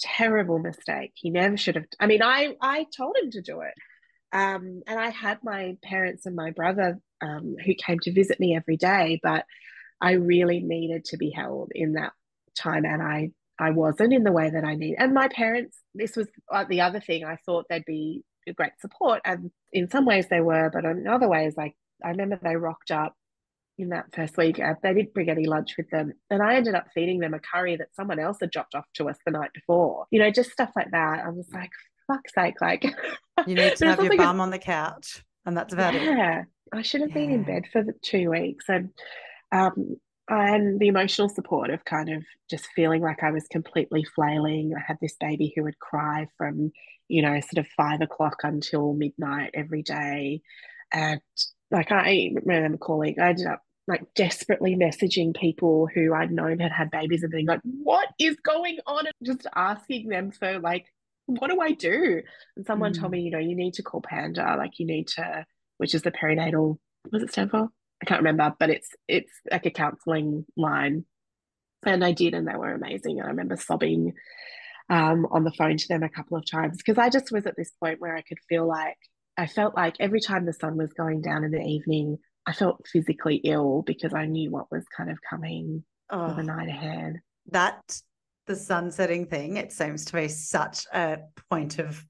terrible 0.00 0.58
mistake. 0.58 1.12
He 1.14 1.28
never 1.28 1.58
should 1.58 1.74
have. 1.74 1.84
I 2.00 2.06
mean, 2.06 2.22
I 2.22 2.54
I 2.62 2.86
told 2.96 3.14
him 3.22 3.30
to 3.32 3.42
do 3.42 3.60
it. 3.60 3.74
Um, 4.32 4.82
and 4.86 4.98
I 4.98 5.10
had 5.10 5.38
my 5.42 5.76
parents 5.82 6.26
and 6.26 6.34
my 6.34 6.50
brother 6.50 6.98
um, 7.22 7.56
who 7.64 7.74
came 7.74 7.98
to 8.00 8.12
visit 8.12 8.40
me 8.40 8.56
every 8.56 8.76
day, 8.76 9.20
but 9.22 9.44
I 10.00 10.12
really 10.12 10.60
needed 10.60 11.04
to 11.06 11.16
be 11.16 11.30
held 11.30 11.72
in 11.74 11.94
that 11.94 12.12
time, 12.56 12.84
and 12.84 13.02
I 13.02 13.30
I 13.58 13.70
wasn't 13.70 14.12
in 14.12 14.22
the 14.22 14.32
way 14.32 14.50
that 14.50 14.64
I 14.64 14.74
need. 14.74 14.96
And 14.98 15.14
my 15.14 15.28
parents, 15.28 15.78
this 15.94 16.14
was 16.14 16.28
uh, 16.52 16.64
the 16.68 16.82
other 16.82 17.00
thing. 17.00 17.24
I 17.24 17.36
thought 17.46 17.66
they'd 17.70 17.84
be 17.86 18.22
a 18.46 18.52
great 18.52 18.78
support, 18.80 19.22
and 19.24 19.50
in 19.72 19.90
some 19.90 20.04
ways 20.04 20.28
they 20.28 20.40
were, 20.40 20.70
but 20.72 20.84
in 20.84 21.06
other 21.06 21.28
ways, 21.28 21.54
like 21.56 21.74
I 22.04 22.10
remember 22.10 22.38
they 22.42 22.56
rocked 22.56 22.90
up 22.90 23.14
in 23.78 23.90
that 23.90 24.14
first 24.14 24.36
week. 24.36 24.58
Uh, 24.58 24.74
they 24.82 24.94
didn't 24.94 25.14
bring 25.14 25.30
any 25.30 25.46
lunch 25.46 25.74
with 25.76 25.88
them, 25.90 26.12
and 26.30 26.42
I 26.42 26.56
ended 26.56 26.74
up 26.74 26.86
feeding 26.94 27.20
them 27.20 27.34
a 27.34 27.40
curry 27.40 27.76
that 27.76 27.94
someone 27.94 28.18
else 28.18 28.38
had 28.40 28.50
dropped 28.50 28.74
off 28.74 28.86
to 28.94 29.08
us 29.08 29.18
the 29.24 29.32
night 29.32 29.50
before. 29.54 30.06
You 30.10 30.20
know, 30.20 30.30
just 30.30 30.50
stuff 30.50 30.70
like 30.76 30.90
that. 30.92 31.24
I 31.24 31.30
was 31.30 31.48
like, 31.52 31.70
fuck's 32.06 32.32
sake, 32.34 32.60
like 32.60 32.84
you 33.46 33.54
need 33.54 33.76
to 33.76 33.86
have 33.86 34.02
your 34.02 34.16
bum 34.16 34.40
on 34.40 34.50
the 34.50 34.58
couch, 34.58 35.22
and 35.46 35.56
that's 35.56 35.72
about 35.72 35.94
yeah, 35.94 36.00
it. 36.00 36.04
Yeah, 36.04 36.42
I 36.72 36.82
should 36.82 37.00
have 37.00 37.10
yeah. 37.10 37.14
been 37.14 37.30
in 37.30 37.44
bed 37.44 37.64
for 37.72 37.84
two 38.02 38.30
weeks, 38.30 38.66
and 38.68 38.90
um, 39.52 39.96
and 40.28 40.80
the 40.80 40.88
emotional 40.88 41.28
support 41.28 41.70
of 41.70 41.84
kind 41.84 42.10
of 42.10 42.24
just 42.50 42.66
feeling 42.74 43.00
like 43.00 43.22
I 43.22 43.30
was 43.30 43.46
completely 43.46 44.04
flailing. 44.14 44.74
I 44.76 44.82
had 44.86 44.98
this 45.00 45.16
baby 45.18 45.52
who 45.54 45.62
would 45.62 45.78
cry 45.78 46.26
from, 46.36 46.72
you 47.08 47.22
know, 47.22 47.40
sort 47.40 47.64
of 47.64 47.68
five 47.76 48.00
o'clock 48.00 48.38
until 48.42 48.92
midnight 48.92 49.52
every 49.54 49.82
day, 49.82 50.42
and 50.92 51.20
like 51.70 51.92
I 51.92 52.32
remember 52.44 52.78
calling. 52.78 53.16
I 53.20 53.28
ended 53.30 53.46
up 53.46 53.62
like 53.88 54.02
desperately 54.16 54.74
messaging 54.74 55.34
people 55.36 55.88
who 55.94 56.12
I'd 56.12 56.32
known 56.32 56.58
had 56.58 56.72
had 56.72 56.90
babies 56.90 57.22
and 57.22 57.30
being 57.30 57.46
like, 57.46 57.60
"What 57.62 58.08
is 58.18 58.36
going 58.44 58.78
on?" 58.86 59.06
And 59.06 59.14
just 59.22 59.46
asking 59.54 60.08
them 60.08 60.32
for 60.32 60.58
like 60.58 60.86
what 61.26 61.50
do 61.50 61.60
I 61.60 61.72
do? 61.72 62.22
And 62.56 62.66
someone 62.66 62.92
mm. 62.92 63.00
told 63.00 63.12
me, 63.12 63.20
you 63.20 63.30
know, 63.30 63.38
you 63.38 63.56
need 63.56 63.74
to 63.74 63.82
call 63.82 64.00
PANDA, 64.00 64.56
like 64.56 64.78
you 64.78 64.86
need 64.86 65.08
to, 65.08 65.44
which 65.78 65.94
is 65.94 66.02
the 66.02 66.10
perinatal, 66.10 66.78
what 67.02 67.12
does 67.12 67.22
it 67.22 67.32
stand 67.32 67.50
for? 67.50 67.68
I 68.02 68.06
can't 68.06 68.20
remember, 68.20 68.54
but 68.58 68.70
it's 68.70 68.88
it's 69.08 69.32
like 69.50 69.66
a 69.66 69.70
counseling 69.70 70.44
line. 70.56 71.04
And 71.84 72.04
I 72.04 72.12
did, 72.12 72.34
and 72.34 72.46
they 72.46 72.56
were 72.56 72.72
amazing. 72.72 73.18
And 73.18 73.26
I 73.26 73.30
remember 73.30 73.56
sobbing 73.56 74.14
um, 74.90 75.26
on 75.30 75.44
the 75.44 75.52
phone 75.52 75.76
to 75.76 75.88
them 75.88 76.02
a 76.02 76.08
couple 76.08 76.36
of 76.36 76.48
times 76.48 76.76
because 76.78 76.98
I 76.98 77.08
just 77.08 77.32
was 77.32 77.46
at 77.46 77.56
this 77.56 77.70
point 77.80 78.00
where 78.00 78.16
I 78.16 78.22
could 78.22 78.38
feel 78.48 78.66
like 78.66 78.96
I 79.36 79.46
felt 79.46 79.76
like 79.76 79.96
every 80.00 80.20
time 80.20 80.46
the 80.46 80.52
sun 80.52 80.76
was 80.76 80.92
going 80.92 81.22
down 81.22 81.44
in 81.44 81.50
the 81.50 81.62
evening, 81.62 82.18
I 82.46 82.52
felt 82.52 82.86
physically 82.86 83.36
ill 83.36 83.82
because 83.82 84.14
I 84.14 84.26
knew 84.26 84.50
what 84.50 84.70
was 84.70 84.84
kind 84.96 85.10
of 85.10 85.18
coming 85.28 85.84
oh, 86.10 86.28
for 86.28 86.34
the 86.34 86.42
night 86.42 86.68
ahead. 86.68 87.20
That 87.50 88.00
the 88.46 88.56
sun 88.56 88.90
setting 88.90 89.26
thing, 89.26 89.56
it 89.56 89.72
seems 89.72 90.04
to 90.06 90.12
be 90.14 90.28
such 90.28 90.86
a 90.92 91.18
point 91.50 91.78
of 91.78 92.04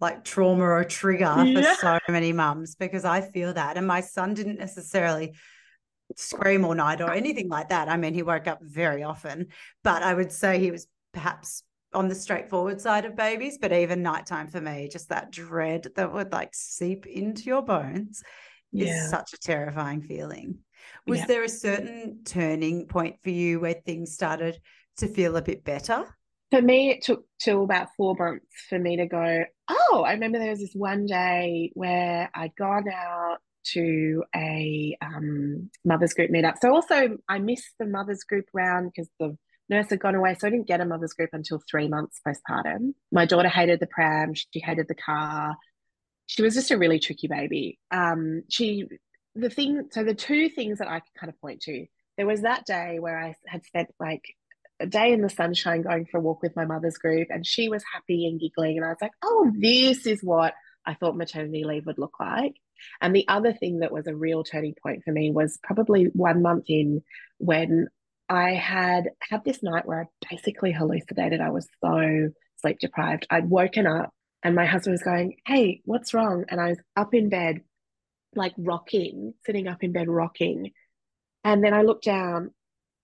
like 0.00 0.24
trauma 0.24 0.64
or 0.64 0.84
trigger 0.84 1.44
yeah. 1.44 1.74
for 1.74 1.80
so 1.80 1.98
many 2.08 2.32
mums 2.32 2.74
because 2.74 3.04
I 3.04 3.20
feel 3.22 3.54
that. 3.54 3.76
And 3.76 3.86
my 3.86 4.00
son 4.00 4.34
didn't 4.34 4.58
necessarily 4.58 5.34
scream 6.14 6.64
all 6.64 6.74
night 6.74 7.00
or 7.00 7.12
anything 7.12 7.48
like 7.48 7.70
that. 7.70 7.88
I 7.88 7.96
mean, 7.96 8.14
he 8.14 8.22
woke 8.22 8.46
up 8.46 8.60
very 8.62 9.02
often, 9.02 9.48
but 9.82 10.02
I 10.02 10.14
would 10.14 10.32
say 10.32 10.58
he 10.58 10.70
was 10.70 10.86
perhaps 11.12 11.62
on 11.92 12.08
the 12.08 12.14
straightforward 12.14 12.80
side 12.80 13.06
of 13.06 13.16
babies, 13.16 13.58
but 13.58 13.72
even 13.72 14.02
nighttime 14.02 14.48
for 14.48 14.60
me, 14.60 14.88
just 14.90 15.08
that 15.08 15.32
dread 15.32 15.88
that 15.96 16.12
would 16.12 16.32
like 16.32 16.50
seep 16.52 17.06
into 17.06 17.44
your 17.44 17.62
bones 17.62 18.22
yeah. 18.70 19.04
is 19.04 19.10
such 19.10 19.32
a 19.32 19.38
terrifying 19.38 20.02
feeling. 20.02 20.58
Was 21.06 21.20
yeah. 21.20 21.26
there 21.26 21.44
a 21.44 21.48
certain 21.48 22.20
turning 22.24 22.86
point 22.86 23.16
for 23.22 23.30
you 23.30 23.60
where 23.60 23.74
things 23.74 24.12
started 24.12 24.58
to 24.98 25.08
feel 25.08 25.36
a 25.36 25.42
bit 25.42 25.64
better? 25.64 26.04
For 26.50 26.62
me, 26.62 26.90
it 26.90 27.02
took 27.02 27.24
till 27.40 27.64
about 27.64 27.88
four 27.96 28.14
months 28.14 28.46
for 28.68 28.78
me 28.78 28.96
to 28.98 29.06
go, 29.06 29.44
oh, 29.68 30.04
I 30.06 30.12
remember 30.12 30.38
there 30.38 30.50
was 30.50 30.60
this 30.60 30.74
one 30.74 31.06
day 31.06 31.72
where 31.74 32.30
I'd 32.34 32.54
gone 32.56 32.86
out 32.88 33.38
to 33.72 34.22
a 34.34 34.96
um, 35.02 35.70
mothers 35.84 36.14
group 36.14 36.30
meetup. 36.30 36.54
So 36.60 36.72
also 36.72 37.18
I 37.28 37.38
missed 37.40 37.74
the 37.80 37.86
mothers 37.86 38.22
group 38.22 38.46
round 38.52 38.92
because 38.94 39.10
the 39.18 39.36
nurse 39.68 39.90
had 39.90 40.00
gone 40.00 40.14
away. 40.14 40.36
So 40.38 40.46
I 40.46 40.50
didn't 40.50 40.68
get 40.68 40.80
a 40.80 40.84
mothers 40.84 41.14
group 41.14 41.30
until 41.32 41.60
three 41.68 41.88
months 41.88 42.20
postpartum. 42.26 42.94
My 43.10 43.26
daughter 43.26 43.48
hated 43.48 43.80
the 43.80 43.88
pram. 43.88 44.34
She 44.34 44.60
hated 44.60 44.86
the 44.88 44.94
car. 44.94 45.56
She 46.26 46.42
was 46.42 46.54
just 46.54 46.70
a 46.70 46.78
really 46.78 47.00
tricky 47.00 47.26
baby. 47.26 47.78
Um, 47.90 48.42
she, 48.48 48.86
the 49.34 49.50
thing, 49.50 49.88
so 49.90 50.04
the 50.04 50.14
two 50.14 50.48
things 50.48 50.78
that 50.78 50.88
I 50.88 51.00
could 51.00 51.14
kind 51.18 51.32
of 51.32 51.40
point 51.40 51.62
to, 51.62 51.86
there 52.16 52.26
was 52.26 52.42
that 52.42 52.66
day 52.66 52.98
where 53.00 53.18
I 53.18 53.34
had 53.46 53.64
spent 53.64 53.88
like 54.00 54.22
a 54.80 54.86
day 54.86 55.12
in 55.12 55.22
the 55.22 55.30
sunshine 55.30 55.82
going 55.82 56.06
for 56.06 56.18
a 56.18 56.20
walk 56.20 56.42
with 56.42 56.56
my 56.56 56.64
mother's 56.64 56.98
group 56.98 57.28
and 57.30 57.46
she 57.46 57.68
was 57.68 57.82
happy 57.92 58.26
and 58.26 58.40
giggling 58.40 58.76
and 58.76 58.84
I 58.84 58.90
was 58.90 58.98
like, 59.00 59.12
"Oh, 59.22 59.50
this 59.58 60.06
is 60.06 60.22
what 60.22 60.54
I 60.84 60.94
thought 60.94 61.16
maternity 61.16 61.64
leave 61.64 61.86
would 61.86 61.98
look 61.98 62.20
like." 62.20 62.54
And 63.00 63.14
the 63.14 63.26
other 63.28 63.52
thing 63.54 63.80
that 63.80 63.92
was 63.92 64.06
a 64.06 64.14
real 64.14 64.44
turning 64.44 64.74
point 64.82 65.02
for 65.04 65.12
me 65.12 65.30
was 65.30 65.58
probably 65.62 66.04
1 66.12 66.42
month 66.42 66.64
in 66.68 67.02
when 67.38 67.88
I 68.28 68.54
had 68.54 69.10
had 69.20 69.44
this 69.44 69.62
night 69.62 69.86
where 69.86 70.02
I 70.02 70.26
basically 70.30 70.72
hallucinated. 70.72 71.40
I 71.40 71.50
was 71.50 71.68
so 71.82 72.30
sleep 72.60 72.78
deprived. 72.80 73.26
I'd 73.30 73.48
woken 73.48 73.86
up 73.86 74.12
and 74.42 74.54
my 74.54 74.66
husband 74.66 74.92
was 74.94 75.02
going, 75.02 75.36
Hey, 75.46 75.80
what's 75.84 76.14
wrong? 76.14 76.44
And 76.48 76.60
I 76.60 76.68
was 76.70 76.78
up 76.96 77.14
in 77.14 77.28
bed, 77.28 77.62
like 78.34 78.52
rocking, 78.58 79.34
sitting 79.44 79.68
up 79.68 79.82
in 79.82 79.92
bed 79.92 80.08
rocking. 80.08 80.72
And 81.44 81.62
then 81.64 81.72
I 81.74 81.82
looked 81.82 82.04
down 82.04 82.50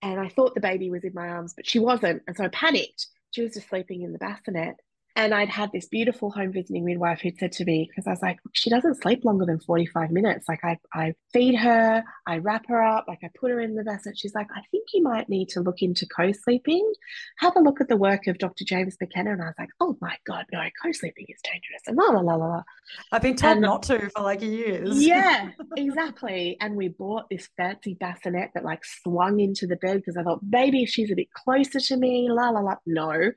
and 0.03 0.19
I 0.19 0.27
thought 0.27 0.53
the 0.53 0.59
baby 0.59 0.89
was 0.89 1.03
in 1.03 1.13
my 1.13 1.29
arms, 1.29 1.53
but 1.55 1.67
she 1.67 1.79
wasn't. 1.79 2.23
And 2.27 2.35
so 2.35 2.43
I 2.43 2.49
panicked. 2.49 3.07
She 3.31 3.41
was 3.41 3.53
just 3.53 3.69
sleeping 3.69 4.01
in 4.01 4.11
the 4.11 4.19
bassinet. 4.19 4.75
And 5.15 5.33
I'd 5.33 5.49
had 5.49 5.71
this 5.71 5.87
beautiful 5.87 6.31
home 6.31 6.51
visiting 6.51 6.85
midwife 6.85 7.21
who'd 7.21 7.37
said 7.37 7.51
to 7.53 7.65
me, 7.65 7.87
because 7.87 8.07
I 8.07 8.11
was 8.11 8.21
like, 8.23 8.39
she 8.53 8.71
doesn't 8.71 9.01
sleep 9.01 9.23
longer 9.23 9.45
than 9.45 9.59
45 9.59 10.09
minutes. 10.09 10.49
Like 10.49 10.63
I, 10.63 10.79
I 10.91 11.13
feed 11.31 11.55
her, 11.55 12.03
I 12.25 12.39
wrap 12.39 12.67
her 12.67 12.83
up, 12.83 13.05
like 13.07 13.19
I 13.23 13.29
put 13.39 13.51
her 13.51 13.59
in 13.59 13.75
the 13.75 13.83
bassinet. 13.83 14.17
She's 14.17 14.33
like, 14.33 14.47
I 14.55 14.61
think 14.71 14.87
you 14.91 15.03
might 15.03 15.29
need 15.29 15.49
to 15.49 15.61
look 15.61 15.83
into 15.83 16.07
co-sleeping. 16.07 16.93
Have 17.37 17.55
a 17.55 17.59
look 17.59 17.79
at 17.79 17.89
the 17.89 17.97
work 17.97 18.25
of 18.25 18.39
Dr. 18.39 18.65
James 18.65 18.97
McKenna. 18.99 19.33
And 19.33 19.41
I 19.43 19.45
was 19.45 19.55
like, 19.59 19.69
oh 19.79 19.95
my 20.01 20.15
God, 20.25 20.45
no, 20.51 20.59
co-sleeping 20.81 21.27
is 21.29 21.41
dangerous. 21.43 21.83
And 21.85 21.95
la 21.95 22.05
la 22.05 22.21
la 22.21 22.35
la. 22.35 22.63
I've 23.11 23.21
been 23.21 23.35
told 23.35 23.53
and, 23.53 23.61
not 23.61 23.83
to 23.83 24.09
for 24.09 24.23
like 24.23 24.41
years. 24.41 25.05
yeah, 25.05 25.51
exactly. 25.77 26.57
And 26.59 26.75
we 26.75 26.87
bought 26.87 27.29
this 27.29 27.49
fancy 27.55 27.93
bassinet 27.93 28.49
that 28.55 28.65
like 28.65 28.83
swung 28.83 29.39
into 29.39 29.67
the 29.67 29.75
bed 29.75 29.97
because 29.97 30.17
I 30.17 30.23
thought, 30.23 30.39
maybe 30.41 30.81
if 30.81 30.89
she's 30.89 31.11
a 31.11 31.15
bit 31.15 31.31
closer 31.33 31.79
to 31.79 31.97
me, 31.97 32.29
la 32.31 32.49
la 32.49 32.61
la. 32.61 32.75
No. 32.87 33.31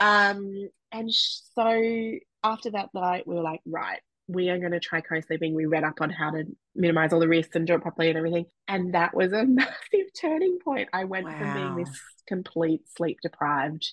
Um, 0.00 0.70
and 0.92 1.12
so 1.12 2.12
after 2.42 2.70
that 2.70 2.90
night, 2.94 3.26
we 3.26 3.34
were 3.34 3.42
like, 3.42 3.60
right, 3.66 4.00
we 4.28 4.50
are 4.50 4.58
going 4.58 4.72
to 4.72 4.80
try 4.80 5.00
co-sleeping. 5.00 5.54
We 5.54 5.66
read 5.66 5.84
up 5.84 6.00
on 6.00 6.10
how 6.10 6.30
to 6.30 6.44
minimize 6.74 7.12
all 7.12 7.20
the 7.20 7.28
risks 7.28 7.56
and 7.56 7.66
do 7.66 7.74
it 7.74 7.82
properly 7.82 8.08
and 8.08 8.18
everything. 8.18 8.46
And 8.68 8.94
that 8.94 9.14
was 9.14 9.32
a 9.32 9.44
massive 9.46 10.12
turning 10.20 10.58
point. 10.62 10.88
I 10.92 11.04
went 11.04 11.26
wow. 11.26 11.38
from 11.38 11.54
being 11.54 11.76
this 11.76 12.00
complete 12.26 12.82
sleep 12.96 13.18
deprived 13.22 13.90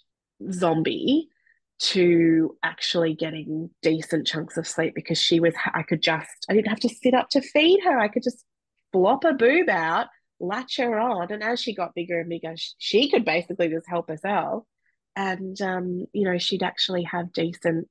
zombie 0.52 1.30
to 1.78 2.56
actually 2.64 3.14
getting 3.14 3.70
decent 3.82 4.28
chunks 4.28 4.58
of 4.58 4.68
sleep 4.68 4.94
because 4.96 5.18
she 5.18 5.40
was, 5.40 5.54
I 5.74 5.84
could 5.84 6.02
just, 6.02 6.46
I 6.50 6.54
didn't 6.54 6.68
have 6.68 6.80
to 6.82 6.90
sit 6.90 7.14
up 7.14 7.30
to 7.30 7.42
feed 7.42 7.82
her. 7.84 7.98
I 7.98 8.08
could 8.08 8.24
just 8.24 8.44
flop 8.92 9.24
a 9.24 9.34
boob 9.34 9.70
out, 9.70 10.08
latch 10.40 10.78
her 10.78 11.00
on. 11.00 11.32
And 11.32 11.44
as 11.44 11.62
she 11.62 11.74
got 11.74 11.96
bigger 11.96 12.20
and 12.20 12.30
bigger, 12.30 12.54
she 12.78 13.10
could 13.10 13.26
basically 13.26 13.70
just 13.70 13.90
help 13.90 14.10
herself 14.10 14.64
and 15.16 15.60
um, 15.62 16.06
you 16.14 16.24
know 16.24 16.38
she'd 16.38 16.64
actually 16.64 17.04
have 17.04 17.34
decent 17.34 17.88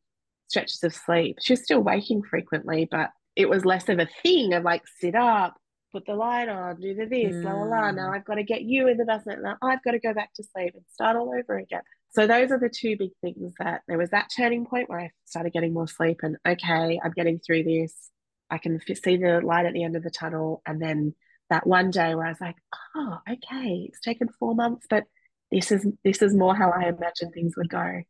stretches 0.49 0.83
of 0.85 0.95
sleep. 0.95 1.39
She 1.41 1.53
was 1.53 1.63
still 1.63 1.81
waking 1.81 2.23
frequently, 2.23 2.87
but 2.91 3.11
it 3.37 3.49
was 3.49 3.65
less 3.65 3.89
of 3.89 3.99
a 3.99 4.09
thing 4.23 4.53
of 4.55 4.63
like 4.63 4.83
sit 5.01 5.15
up, 5.15 5.57
put 5.93 6.07
the 6.07 6.15
light 6.15 6.49
on, 6.49 6.81
do 6.81 6.95
the 6.95 7.07
this, 7.07 7.35
mm. 7.35 7.45
la 7.45 7.53
la 7.53 7.65
la. 7.65 7.91
Now 7.91 8.13
I've 8.13 8.25
got 8.25 8.35
to 8.35 8.45
get 8.45 8.63
you 8.63 8.89
in 8.89 8.97
the 8.97 9.05
bassinet. 9.05 9.43
Now 9.43 9.57
I've 9.63 9.83
got 9.83 9.93
to 9.93 9.99
go 9.99 10.15
back 10.15 10.33
to 10.35 10.45
sleep 10.45 10.73
and 10.75 10.85
start 10.93 11.17
all 11.17 11.35
over 11.37 11.59
again. 11.59 11.83
So 12.11 12.29
those 12.29 12.53
are 12.53 12.61
the 12.61 12.69
two 12.69 12.97
big 12.97 13.11
things 13.21 13.55
that 13.59 13.83
there 13.89 13.99
was 13.99 14.11
that 14.11 14.31
turning 14.37 14.67
point 14.67 14.89
where 14.89 15.01
I 15.01 15.11
started 15.25 15.53
getting 15.53 15.75
more 15.75 15.89
sleep 15.89 16.21
and 16.23 16.37
okay, 16.47 17.01
I'm 17.03 17.13
getting 17.13 17.41
through 17.41 17.65
this. 17.65 18.11
I 18.51 18.59
can 18.59 18.81
see 18.81 19.17
the 19.17 19.41
light 19.43 19.67
at 19.67 19.73
the 19.73 19.83
end 19.83 19.97
of 19.97 20.05
the 20.05 20.11
tunnel, 20.11 20.63
and 20.67 20.81
then 20.81 21.15
that 21.51 21.67
one 21.67 21.91
day 21.91 22.15
where 22.15 22.27
I 22.27 22.31
was 22.31 22.41
like, 22.41 22.57
oh, 22.95 23.19
okay, 23.29 23.89
it's 23.89 24.01
taken 24.01 24.29
four 24.39 24.55
months, 24.55 24.87
but 24.89 25.05
this 25.51 25.71
is 25.71 25.87
this 26.05 26.23
is 26.23 26.35
more 26.35 26.55
how 26.55 26.71
I 26.71 26.89
imagine 26.89 27.31
things 27.33 27.57
would 27.57 27.69
go. 27.69 28.03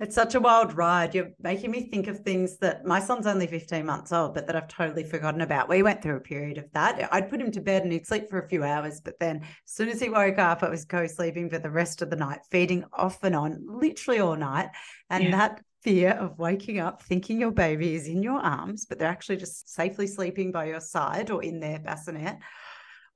It's 0.00 0.14
such 0.14 0.36
a 0.36 0.40
wild 0.40 0.76
ride. 0.76 1.12
You're 1.12 1.32
making 1.40 1.72
me 1.72 1.88
think 1.90 2.06
of 2.06 2.20
things 2.20 2.58
that 2.58 2.84
my 2.84 3.00
son's 3.00 3.26
only 3.26 3.48
15 3.48 3.84
months 3.84 4.12
old, 4.12 4.32
but 4.32 4.46
that 4.46 4.54
I've 4.54 4.68
totally 4.68 5.02
forgotten 5.02 5.40
about. 5.40 5.68
We 5.68 5.82
went 5.82 6.02
through 6.02 6.16
a 6.16 6.20
period 6.20 6.56
of 6.56 6.70
that. 6.72 7.08
I'd 7.12 7.28
put 7.28 7.40
him 7.40 7.50
to 7.50 7.60
bed 7.60 7.82
and 7.82 7.90
he'd 7.90 8.06
sleep 8.06 8.30
for 8.30 8.38
a 8.40 8.48
few 8.48 8.62
hours, 8.62 9.00
but 9.00 9.18
then 9.18 9.38
as 9.38 9.48
soon 9.64 9.88
as 9.88 10.00
he 10.00 10.08
woke 10.08 10.38
up, 10.38 10.62
it 10.62 10.70
was 10.70 10.84
co 10.84 11.08
sleeping 11.08 11.50
for 11.50 11.58
the 11.58 11.70
rest 11.70 12.00
of 12.00 12.10
the 12.10 12.16
night, 12.16 12.40
feeding 12.48 12.84
off 12.92 13.24
and 13.24 13.34
on, 13.34 13.64
literally 13.66 14.20
all 14.20 14.36
night. 14.36 14.68
And 15.10 15.24
yeah. 15.24 15.30
that 15.32 15.62
fear 15.82 16.10
of 16.10 16.38
waking 16.38 16.78
up 16.78 17.02
thinking 17.02 17.40
your 17.40 17.50
baby 17.50 17.96
is 17.96 18.06
in 18.06 18.22
your 18.22 18.38
arms, 18.38 18.86
but 18.86 19.00
they're 19.00 19.08
actually 19.08 19.36
just 19.36 19.68
safely 19.68 20.06
sleeping 20.06 20.52
by 20.52 20.66
your 20.66 20.80
side 20.80 21.30
or 21.30 21.42
in 21.42 21.58
their 21.58 21.80
bassinet 21.80 22.36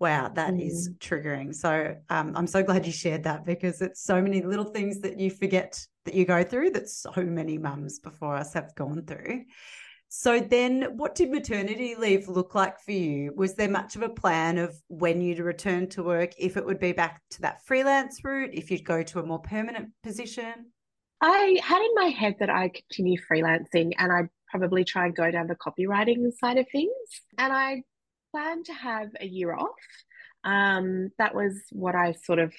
wow, 0.03 0.29
that 0.35 0.53
mm. 0.53 0.67
is 0.67 0.91
triggering. 0.99 1.55
So 1.55 1.95
um, 2.11 2.33
I'm 2.35 2.49
so 2.49 2.61
glad 2.61 2.85
you 2.85 2.93
shared 2.93 3.23
that 3.23 3.47
because 3.47 3.81
it's 3.81 4.03
so 4.03 4.21
many 4.21 4.43
little 4.43 4.65
things 4.65 4.99
that 5.03 5.21
you 5.21 5.31
forget 5.31 5.81
that 6.05 6.15
you 6.15 6.25
go 6.25 6.43
through 6.43 6.71
that 6.71 6.89
so 6.89 7.13
many 7.17 7.57
mums 7.57 8.01
before 8.01 8.35
us 8.35 8.53
have 8.53 8.75
gone 8.75 9.05
through. 9.07 9.45
So 10.09 10.41
then 10.41 10.97
what 10.97 11.15
did 11.15 11.31
maternity 11.31 11.95
leave 11.95 12.27
look 12.27 12.57
like 12.57 12.81
for 12.81 12.91
you? 12.91 13.33
Was 13.37 13.55
there 13.55 13.71
much 13.71 13.95
of 13.95 14.03
a 14.03 14.09
plan 14.09 14.59
of 14.59 14.75
when 14.89 15.21
you'd 15.21 15.39
return 15.39 15.89
to 15.91 16.03
work, 16.03 16.33
if 16.37 16.57
it 16.57 16.67
would 16.67 16.81
be 16.81 16.91
back 16.91 17.23
to 17.31 17.43
that 17.43 17.65
freelance 17.65 18.25
route, 18.25 18.51
if 18.53 18.73
you'd 18.73 18.85
go 18.85 19.05
to 19.05 19.21
a 19.21 19.27
more 19.27 19.39
permanent 19.39 19.91
position? 20.03 20.73
I 21.21 21.61
had 21.63 21.81
in 21.81 21.95
my 21.95 22.09
head 22.09 22.35
that 22.41 22.51
I'd 22.51 22.75
continue 22.75 23.21
freelancing 23.31 23.93
and 23.97 24.13
I'd 24.13 24.29
probably 24.51 24.85
try 24.85 25.07
and 25.07 25.15
go 25.15 25.31
down 25.31 25.47
the 25.47 25.55
copywriting 25.55 26.33
side 26.33 26.59
of 26.59 26.67
things. 26.73 26.91
And 27.39 27.53
I 27.53 27.85
planned 28.33 28.67
to 28.67 28.73
have 28.73 29.11
a 29.21 29.27
year 29.27 29.55
off. 29.55 29.71
Um, 30.45 31.11
that 31.19 31.35
was 31.35 31.61
what 31.71 31.95
I 31.95 32.13
sort 32.13 32.39
of 32.41 32.53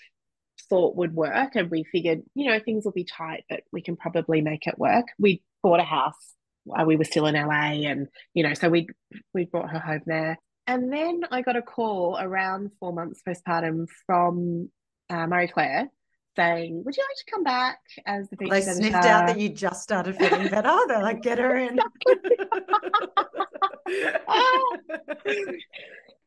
thought 0.69 0.95
would 0.95 1.13
work. 1.13 1.55
And 1.55 1.69
we 1.69 1.83
figured, 1.83 2.21
you 2.36 2.49
know, 2.49 2.59
things 2.59 2.86
will 2.86 2.93
be 2.93 3.03
tight, 3.03 3.43
but 3.49 3.62
we 3.71 3.81
can 3.81 3.97
probably 3.97 4.41
make 4.41 4.67
it 4.67 4.77
work. 4.77 5.07
We 5.19 5.41
bought 5.62 5.79
a 5.79 5.83
house 5.83 6.33
while 6.63 6.86
we 6.86 6.95
were 6.95 7.03
still 7.03 7.25
in 7.25 7.36
LA 7.36 7.89
and, 7.89 8.07
you 8.33 8.43
know, 8.43 8.53
so 8.53 8.69
we 8.69 8.88
we 9.33 9.45
brought 9.45 9.69
her 9.69 9.79
home 9.79 10.01
there. 10.05 10.38
And 10.65 10.93
then 10.93 11.21
I 11.29 11.41
got 11.41 11.57
a 11.57 11.62
call 11.62 12.17
around 12.17 12.71
four 12.79 12.93
months 12.93 13.21
postpartum 13.27 13.88
from 14.05 14.69
uh, 15.09 15.27
Marie 15.27 15.49
Claire 15.49 15.89
saying, 16.36 16.84
"Would 16.84 16.96
you 16.98 17.04
like 17.04 17.17
to 17.17 17.32
come 17.32 17.43
back 17.43 17.80
as 18.06 18.30
the 18.30 18.38
feature 18.38 18.52
They 18.52 18.62
sniffed 18.62 18.96
out 19.06 19.28
that 19.28 19.39
you 19.39 19.50
just 19.50 19.84
started 19.84 20.15
feeling 20.15 20.50
better. 20.50 20.76
They're 20.88 21.02
like, 21.02 21.22
"Get 21.22 21.38
her 21.39 21.56
in." 21.56 21.80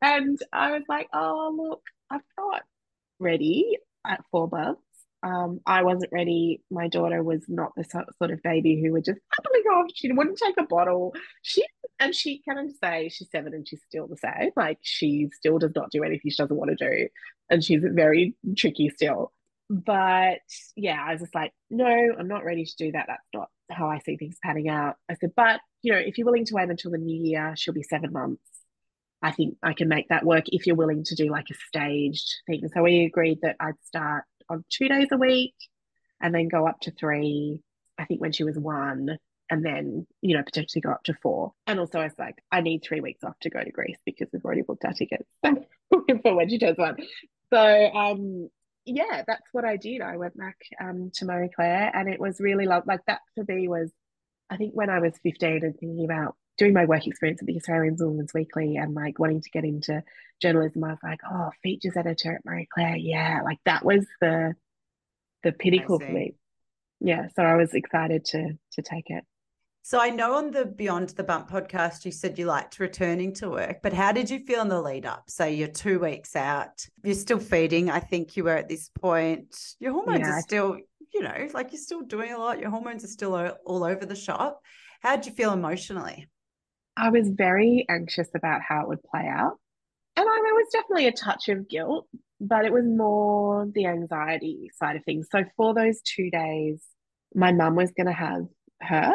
and 0.02 0.38
I 0.52 0.72
was 0.72 0.82
like, 0.88 1.08
"Oh, 1.12 1.54
look, 1.56 1.82
I'm 2.10 2.20
not 2.38 2.62
ready 3.18 3.78
at 4.06 4.24
four 4.30 4.48
months. 4.48 4.80
Um, 5.22 5.60
I 5.66 5.82
wasn't 5.82 6.12
ready. 6.12 6.62
My 6.70 6.88
daughter 6.88 7.22
was 7.22 7.44
not 7.48 7.72
the 7.76 7.84
sort 7.84 8.30
of 8.30 8.42
baby 8.42 8.80
who 8.80 8.92
would 8.92 9.04
just 9.04 9.18
happily 9.36 9.60
go 9.68 9.80
off. 9.80 9.90
She 9.94 10.12
wouldn't 10.12 10.38
take 10.38 10.56
a 10.58 10.64
bottle. 10.64 11.14
She 11.42 11.64
and 11.98 12.14
she 12.14 12.40
can 12.42 12.72
say 12.82 13.08
she's 13.08 13.30
seven 13.30 13.54
and 13.54 13.66
she's 13.66 13.82
still 13.88 14.06
the 14.06 14.18
same. 14.18 14.50
Like 14.54 14.78
she 14.82 15.28
still 15.32 15.58
does 15.58 15.72
not 15.74 15.90
do 15.90 16.04
anything 16.04 16.30
she 16.30 16.36
doesn't 16.36 16.56
want 16.56 16.76
to 16.76 16.88
do, 16.88 17.08
and 17.50 17.64
she's 17.64 17.82
very 17.82 18.34
tricky 18.56 18.88
still 18.90 19.32
but 19.68 20.40
yeah, 20.76 21.02
I 21.04 21.12
was 21.12 21.22
just 21.22 21.34
like, 21.34 21.52
no, 21.70 21.86
I'm 21.86 22.28
not 22.28 22.44
ready 22.44 22.64
to 22.64 22.76
do 22.76 22.92
that. 22.92 23.06
That's 23.08 23.28
not 23.34 23.48
how 23.70 23.88
I 23.88 23.98
see 23.98 24.16
things 24.16 24.36
panning 24.42 24.68
out. 24.68 24.96
I 25.10 25.14
said, 25.14 25.32
but 25.36 25.60
you 25.82 25.92
know, 25.92 25.98
if 25.98 26.18
you're 26.18 26.24
willing 26.24 26.44
to 26.46 26.54
wait 26.54 26.70
until 26.70 26.92
the 26.92 26.98
new 26.98 27.20
year, 27.22 27.54
she'll 27.56 27.74
be 27.74 27.82
seven 27.82 28.12
months. 28.12 28.42
I 29.22 29.32
think 29.32 29.56
I 29.62 29.72
can 29.72 29.88
make 29.88 30.08
that 30.08 30.24
work 30.24 30.44
if 30.48 30.66
you're 30.66 30.76
willing 30.76 31.04
to 31.04 31.14
do 31.14 31.30
like 31.30 31.46
a 31.50 31.54
staged 31.68 32.28
thing. 32.46 32.68
So 32.72 32.82
we 32.82 33.04
agreed 33.04 33.40
that 33.42 33.56
I'd 33.58 33.74
start 33.82 34.24
on 34.48 34.64
two 34.70 34.88
days 34.88 35.08
a 35.10 35.16
week 35.16 35.54
and 36.20 36.34
then 36.34 36.48
go 36.48 36.66
up 36.66 36.80
to 36.82 36.90
three, 36.92 37.60
I 37.98 38.04
think 38.04 38.20
when 38.20 38.32
she 38.32 38.44
was 38.44 38.58
one, 38.58 39.18
and 39.50 39.64
then, 39.64 40.06
you 40.20 40.36
know, 40.36 40.42
potentially 40.42 40.80
go 40.80 40.90
up 40.90 41.02
to 41.04 41.14
four. 41.22 41.52
And 41.66 41.78
also 41.80 42.00
I 42.00 42.04
was 42.04 42.18
like, 42.18 42.36
I 42.52 42.60
need 42.60 42.82
three 42.84 43.00
weeks 43.00 43.24
off 43.24 43.38
to 43.40 43.50
go 43.50 43.62
to 43.62 43.70
Greece 43.70 43.98
because 44.04 44.28
we've 44.32 44.44
already 44.44 44.62
booked 44.62 44.84
our 44.84 44.92
tickets 44.92 45.28
for 45.42 46.34
when 46.34 46.48
she 46.48 46.58
turns 46.58 46.78
one. 46.78 46.96
So 47.52 47.58
um 47.58 48.48
yeah, 48.86 49.24
that's 49.26 49.46
what 49.52 49.64
I 49.64 49.76
did. 49.76 50.00
I 50.00 50.16
went 50.16 50.36
back 50.36 50.56
um, 50.80 51.10
to 51.14 51.24
Marie 51.24 51.50
Claire, 51.54 51.90
and 51.94 52.08
it 52.08 52.20
was 52.20 52.40
really 52.40 52.66
love. 52.66 52.84
Like 52.86 53.00
that 53.06 53.20
for 53.34 53.44
me 53.46 53.68
was, 53.68 53.90
I 54.48 54.56
think 54.56 54.72
when 54.74 54.90
I 54.90 55.00
was 55.00 55.12
fifteen 55.22 55.64
and 55.64 55.76
thinking 55.76 56.04
about 56.04 56.36
doing 56.56 56.72
my 56.72 56.86
work 56.86 57.06
experience 57.06 57.42
at 57.42 57.46
the 57.46 57.56
Australian 57.56 57.96
Women's 57.98 58.32
Weekly 58.32 58.76
and 58.76 58.94
like 58.94 59.18
wanting 59.18 59.42
to 59.42 59.50
get 59.50 59.64
into 59.64 60.02
journalism, 60.40 60.84
I 60.84 60.90
was 60.90 60.98
like, 61.02 61.20
oh, 61.30 61.50
features 61.62 61.96
editor 61.96 62.36
at 62.36 62.44
Marie 62.44 62.68
Claire, 62.72 62.96
yeah, 62.96 63.40
like 63.44 63.58
that 63.66 63.84
was 63.84 64.06
the 64.20 64.54
the 65.42 65.52
pinnacle 65.52 65.98
for 65.98 66.10
me. 66.10 66.34
Yeah, 67.00 67.26
so 67.34 67.42
I 67.42 67.56
was 67.56 67.74
excited 67.74 68.24
to 68.26 68.56
to 68.72 68.82
take 68.82 69.10
it. 69.10 69.24
So 69.86 70.00
I 70.00 70.10
know 70.10 70.34
on 70.34 70.50
the 70.50 70.64
Beyond 70.64 71.10
the 71.10 71.22
Bump 71.22 71.48
podcast, 71.48 72.04
you 72.04 72.10
said 72.10 72.40
you 72.40 72.46
liked 72.46 72.80
returning 72.80 73.32
to 73.34 73.48
work, 73.48 73.82
but 73.84 73.92
how 73.92 74.10
did 74.10 74.28
you 74.28 74.40
feel 74.40 74.62
in 74.62 74.68
the 74.68 74.82
lead 74.82 75.06
up? 75.06 75.30
Say 75.30 75.54
you're 75.54 75.68
two 75.68 76.00
weeks 76.00 76.34
out, 76.34 76.84
you're 77.04 77.14
still 77.14 77.38
feeding. 77.38 77.88
I 77.88 78.00
think 78.00 78.36
you 78.36 78.42
were 78.42 78.56
at 78.56 78.68
this 78.68 78.88
point. 78.88 79.56
Your 79.78 79.92
hormones 79.92 80.22
yeah. 80.22 80.38
are 80.38 80.40
still, 80.40 80.76
you 81.14 81.22
know, 81.22 81.48
like 81.54 81.70
you're 81.70 81.80
still 81.80 82.02
doing 82.02 82.32
a 82.32 82.38
lot. 82.38 82.58
Your 82.58 82.70
hormones 82.70 83.04
are 83.04 83.06
still 83.06 83.36
all 83.64 83.84
over 83.84 84.04
the 84.04 84.16
shop. 84.16 84.60
How 85.02 85.14
did 85.14 85.26
you 85.26 85.30
feel 85.30 85.52
emotionally? 85.52 86.26
I 86.96 87.10
was 87.10 87.28
very 87.28 87.86
anxious 87.88 88.30
about 88.34 88.62
how 88.62 88.82
it 88.82 88.88
would 88.88 89.04
play 89.04 89.28
out. 89.28 89.56
And 90.16 90.26
I, 90.28 90.42
there 90.42 90.54
was 90.54 90.66
definitely 90.72 91.06
a 91.06 91.12
touch 91.12 91.48
of 91.48 91.68
guilt, 91.68 92.08
but 92.40 92.64
it 92.64 92.72
was 92.72 92.86
more 92.86 93.68
the 93.72 93.86
anxiety 93.86 94.68
side 94.74 94.96
of 94.96 95.04
things. 95.04 95.28
So 95.30 95.44
for 95.56 95.74
those 95.74 96.00
two 96.00 96.28
days, 96.28 96.82
my 97.36 97.52
mum 97.52 97.76
was 97.76 97.92
going 97.92 98.08
to 98.08 98.12
have 98.12 98.46
her 98.80 99.14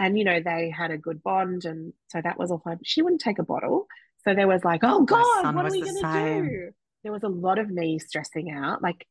and 0.00 0.18
you 0.18 0.24
know 0.24 0.40
they 0.40 0.72
had 0.76 0.90
a 0.90 0.98
good 0.98 1.22
bond 1.22 1.64
and 1.66 1.92
so 2.08 2.20
that 2.24 2.38
was 2.38 2.50
all 2.50 2.60
fine. 2.64 2.78
She 2.82 3.02
wouldn't 3.02 3.20
take 3.20 3.38
a 3.38 3.44
bottle. 3.44 3.86
So 4.24 4.34
there 4.34 4.48
was 4.48 4.64
like 4.64 4.80
oh 4.82 5.04
god 5.04 5.54
what 5.54 5.66
are 5.66 5.70
we 5.70 5.82
going 5.82 5.94
to 5.94 6.42
do? 6.42 6.70
there 7.02 7.12
was 7.12 7.22
a 7.22 7.28
lot 7.28 7.58
of 7.58 7.70
me 7.70 7.98
stressing 7.98 8.50
out 8.50 8.82
like 8.82 9.06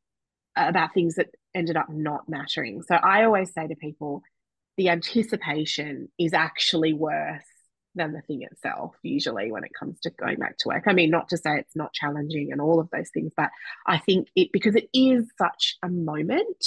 about 0.56 0.94
things 0.94 1.16
that 1.16 1.30
ended 1.56 1.78
up 1.78 1.90
not 1.90 2.28
mattering. 2.28 2.82
So 2.82 2.96
i 2.96 3.24
always 3.24 3.54
say 3.54 3.68
to 3.68 3.76
people 3.76 4.24
the 4.78 4.90
anticipation 4.90 6.10
is 6.18 6.34
actually 6.34 6.94
worse 6.94 7.44
than 7.96 8.14
the 8.14 8.22
thing 8.22 8.44
itself 8.44 8.96
usually 9.04 9.52
when 9.52 9.64
it 9.64 9.72
comes 9.78 10.00
to 10.02 10.10
going 10.12 10.38
back 10.38 10.58
to 10.58 10.70
work. 10.70 10.84
I 10.88 10.94
mean 10.94 11.12
not 11.12 11.30
to 11.30 11.38
say 11.38 11.58
it's 11.58 11.76
not 11.76 11.94
challenging 11.94 12.52
and 12.52 12.60
all 12.60 12.80
of 12.80 12.90
those 12.92 13.10
things 13.14 13.32
but 13.38 13.50
i 13.86 13.98
think 14.00 14.28
it 14.36 14.50
because 14.52 14.76
it 14.76 14.90
is 14.94 15.26
such 15.38 15.78
a 15.84 15.90
moment 15.90 16.66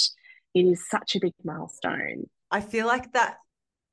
it 0.53 0.65
is 0.65 0.87
such 0.87 1.15
a 1.15 1.19
big 1.19 1.33
milestone. 1.43 2.29
I 2.51 2.61
feel 2.61 2.85
like 2.85 3.13
that 3.13 3.37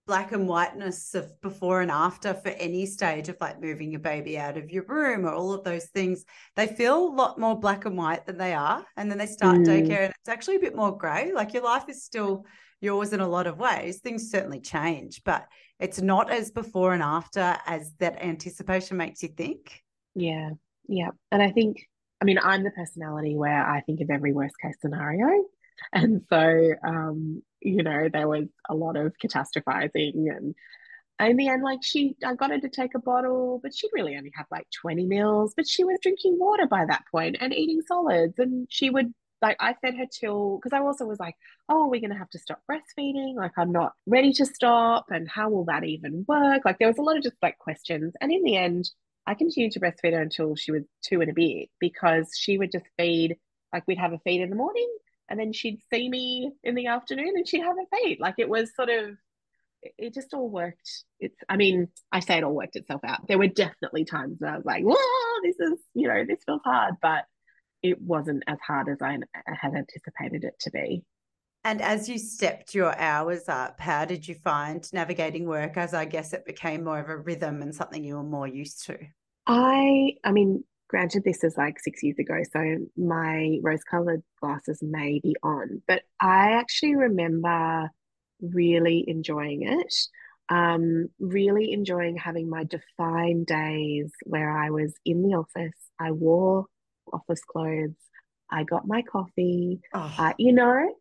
black 0.06 0.32
and 0.32 0.48
whiteness 0.48 1.14
of 1.14 1.40
before 1.40 1.82
and 1.82 1.90
after 1.90 2.34
for 2.34 2.48
any 2.48 2.86
stage 2.86 3.28
of 3.28 3.36
like 3.40 3.60
moving 3.60 3.90
your 3.90 4.00
baby 4.00 4.38
out 4.38 4.56
of 4.56 4.70
your 4.70 4.84
room 4.84 5.24
or 5.24 5.32
all 5.32 5.52
of 5.52 5.64
those 5.64 5.86
things. 5.86 6.24
They 6.56 6.66
feel 6.66 6.96
a 6.96 7.14
lot 7.14 7.38
more 7.38 7.58
black 7.58 7.84
and 7.84 7.96
white 7.96 8.26
than 8.26 8.38
they 8.38 8.54
are 8.54 8.84
and 8.96 9.10
then 9.10 9.18
they 9.18 9.26
start 9.26 9.58
mm. 9.58 9.66
daycare 9.66 10.04
and 10.04 10.14
it's 10.20 10.28
actually 10.28 10.56
a 10.56 10.60
bit 10.60 10.74
more 10.74 10.96
gray 10.96 11.32
like 11.32 11.54
your 11.54 11.62
life 11.62 11.88
is 11.88 12.04
still 12.04 12.44
yours 12.80 13.12
in 13.12 13.20
a 13.20 13.28
lot 13.28 13.46
of 13.46 13.58
ways. 13.58 13.98
Things 13.98 14.30
certainly 14.30 14.60
change 14.60 15.22
but 15.24 15.46
it's 15.78 16.00
not 16.00 16.30
as 16.30 16.50
before 16.50 16.92
and 16.92 17.02
after 17.02 17.56
as 17.66 17.94
that 17.98 18.22
anticipation 18.22 18.96
makes 18.96 19.22
you 19.22 19.28
think. 19.28 19.82
Yeah. 20.14 20.50
Yeah. 20.88 21.10
And 21.30 21.42
i 21.42 21.50
think 21.50 21.76
i 22.20 22.24
mean 22.24 22.38
i'm 22.42 22.64
the 22.64 22.70
personality 22.72 23.36
where 23.36 23.64
i 23.64 23.80
think 23.82 24.00
of 24.00 24.10
every 24.10 24.32
worst 24.32 24.54
case 24.60 24.74
scenario 24.80 25.44
and 25.92 26.22
so 26.28 26.72
um 26.86 27.42
you 27.60 27.82
know, 27.82 28.08
there 28.10 28.26
was 28.28 28.46
a 28.68 28.74
lot 28.74 28.96
of 28.96 29.12
catastrophizing 29.22 30.34
and 30.34 30.54
in 31.28 31.36
the 31.36 31.48
end, 31.48 31.62
like 31.62 31.82
she, 31.82 32.16
I 32.24 32.34
got 32.34 32.50
her 32.50 32.58
to 32.60 32.68
take 32.68 32.94
a 32.94 32.98
bottle, 32.98 33.60
but 33.62 33.74
she'd 33.74 33.90
really 33.92 34.16
only 34.16 34.32
have 34.34 34.46
like 34.50 34.66
20 34.80 35.04
mils, 35.04 35.52
but 35.56 35.68
she 35.68 35.84
was 35.84 35.98
drinking 36.02 36.38
water 36.38 36.66
by 36.66 36.84
that 36.86 37.04
point 37.10 37.36
and 37.40 37.52
eating 37.52 37.82
solids. 37.86 38.38
And 38.38 38.66
she 38.70 38.90
would, 38.90 39.12
like, 39.42 39.56
I 39.60 39.74
fed 39.82 39.96
her 39.96 40.06
till, 40.06 40.56
because 40.56 40.72
I 40.72 40.80
also 40.80 41.04
was 41.04 41.18
like, 41.18 41.34
oh, 41.68 41.88
we're 41.88 42.00
going 42.00 42.12
to 42.12 42.18
have 42.18 42.30
to 42.30 42.38
stop 42.38 42.62
breastfeeding. 42.70 43.34
Like, 43.36 43.52
I'm 43.58 43.72
not 43.72 43.92
ready 44.06 44.32
to 44.34 44.46
stop. 44.46 45.06
And 45.10 45.28
how 45.28 45.50
will 45.50 45.64
that 45.66 45.84
even 45.84 46.24
work? 46.26 46.62
Like, 46.64 46.78
there 46.78 46.88
was 46.88 46.98
a 46.98 47.02
lot 47.02 47.16
of 47.16 47.22
just 47.22 47.36
like 47.42 47.58
questions. 47.58 48.14
And 48.20 48.32
in 48.32 48.42
the 48.42 48.56
end, 48.56 48.90
I 49.26 49.34
continued 49.34 49.72
to 49.72 49.80
breastfeed 49.80 50.12
her 50.12 50.22
until 50.22 50.56
she 50.56 50.72
was 50.72 50.84
two 51.02 51.20
and 51.20 51.30
a 51.30 51.34
bit 51.34 51.68
because 51.78 52.30
she 52.38 52.56
would 52.56 52.72
just 52.72 52.86
feed, 52.98 53.36
like, 53.72 53.86
we'd 53.86 53.98
have 53.98 54.12
a 54.12 54.18
feed 54.20 54.40
in 54.40 54.50
the 54.50 54.56
morning 54.56 54.88
and 55.30 55.38
then 55.38 55.52
she'd 55.52 55.80
see 55.90 56.08
me 56.08 56.52
in 56.64 56.74
the 56.74 56.88
afternoon 56.88 57.32
and 57.36 57.48
she'd 57.48 57.62
have 57.62 57.76
a 57.78 57.96
fate. 57.96 58.20
Like 58.20 58.34
it 58.38 58.48
was 58.48 58.74
sort 58.74 58.90
of, 58.90 59.16
it 59.96 60.12
just 60.12 60.34
all 60.34 60.50
worked. 60.50 61.04
It's, 61.20 61.38
I 61.48 61.56
mean, 61.56 61.88
I 62.12 62.20
say 62.20 62.38
it 62.38 62.44
all 62.44 62.52
worked 62.54 62.76
itself 62.76 63.02
out. 63.04 63.26
There 63.28 63.38
were 63.38 63.46
definitely 63.46 64.04
times 64.04 64.36
where 64.40 64.50
I 64.50 64.56
was 64.56 64.66
like, 64.66 64.84
whoa, 64.84 65.40
this 65.42 65.56
is, 65.58 65.78
you 65.94 66.08
know, 66.08 66.24
this 66.26 66.42
feels 66.44 66.60
hard, 66.64 66.96
but 67.00 67.24
it 67.82 68.02
wasn't 68.02 68.42
as 68.46 68.58
hard 68.66 68.88
as 68.88 68.98
I 69.00 69.18
had 69.46 69.74
anticipated 69.74 70.44
it 70.44 70.58
to 70.60 70.70
be. 70.70 71.04
And 71.62 71.80
as 71.80 72.08
you 72.08 72.18
stepped 72.18 72.74
your 72.74 72.98
hours 72.98 73.48
up, 73.48 73.80
how 73.80 74.04
did 74.04 74.26
you 74.26 74.34
find 74.34 74.86
navigating 74.92 75.46
work 75.46 75.76
as 75.76 75.94
I 75.94 76.06
guess 76.06 76.32
it 76.32 76.44
became 76.44 76.84
more 76.84 76.98
of 76.98 77.08
a 77.08 77.16
rhythm 77.16 77.62
and 77.62 77.74
something 77.74 78.02
you 78.02 78.16
were 78.16 78.22
more 78.22 78.48
used 78.48 78.84
to? 78.86 78.98
I, 79.46 80.16
I 80.24 80.32
mean, 80.32 80.64
granted, 80.90 81.22
this 81.24 81.44
is 81.44 81.57
like 81.57 81.79
six 81.79 82.03
years 82.03 82.18
ago, 82.18 82.42
so 82.53 82.79
my 82.96 83.59
rose 83.62 83.85
colored 83.85 84.22
glasses 84.40 84.83
may 84.83 85.20
be 85.20 85.37
on, 85.40 85.81
but 85.87 86.03
I 86.20 86.53
actually 86.53 86.96
remember 86.96 87.88
really 88.42 89.05
enjoying 89.07 89.62
it. 89.62 89.94
Um, 90.48 91.07
really 91.20 91.72
enjoying 91.72 92.16
having 92.16 92.50
my 92.50 92.64
defined 92.64 93.46
days 93.46 94.11
where 94.24 94.50
I 94.50 94.70
was 94.70 94.92
in 95.05 95.22
the 95.22 95.37
office. 95.37 95.79
I 96.00 96.11
wore 96.11 96.66
office 97.12 97.42
clothes. 97.44 97.94
I 98.50 98.64
got 98.64 98.85
my 98.85 99.03
coffee. 99.03 99.81
Oh, 99.94 100.12
uh, 100.18 100.33
you 100.38 100.53
know, 100.53 100.92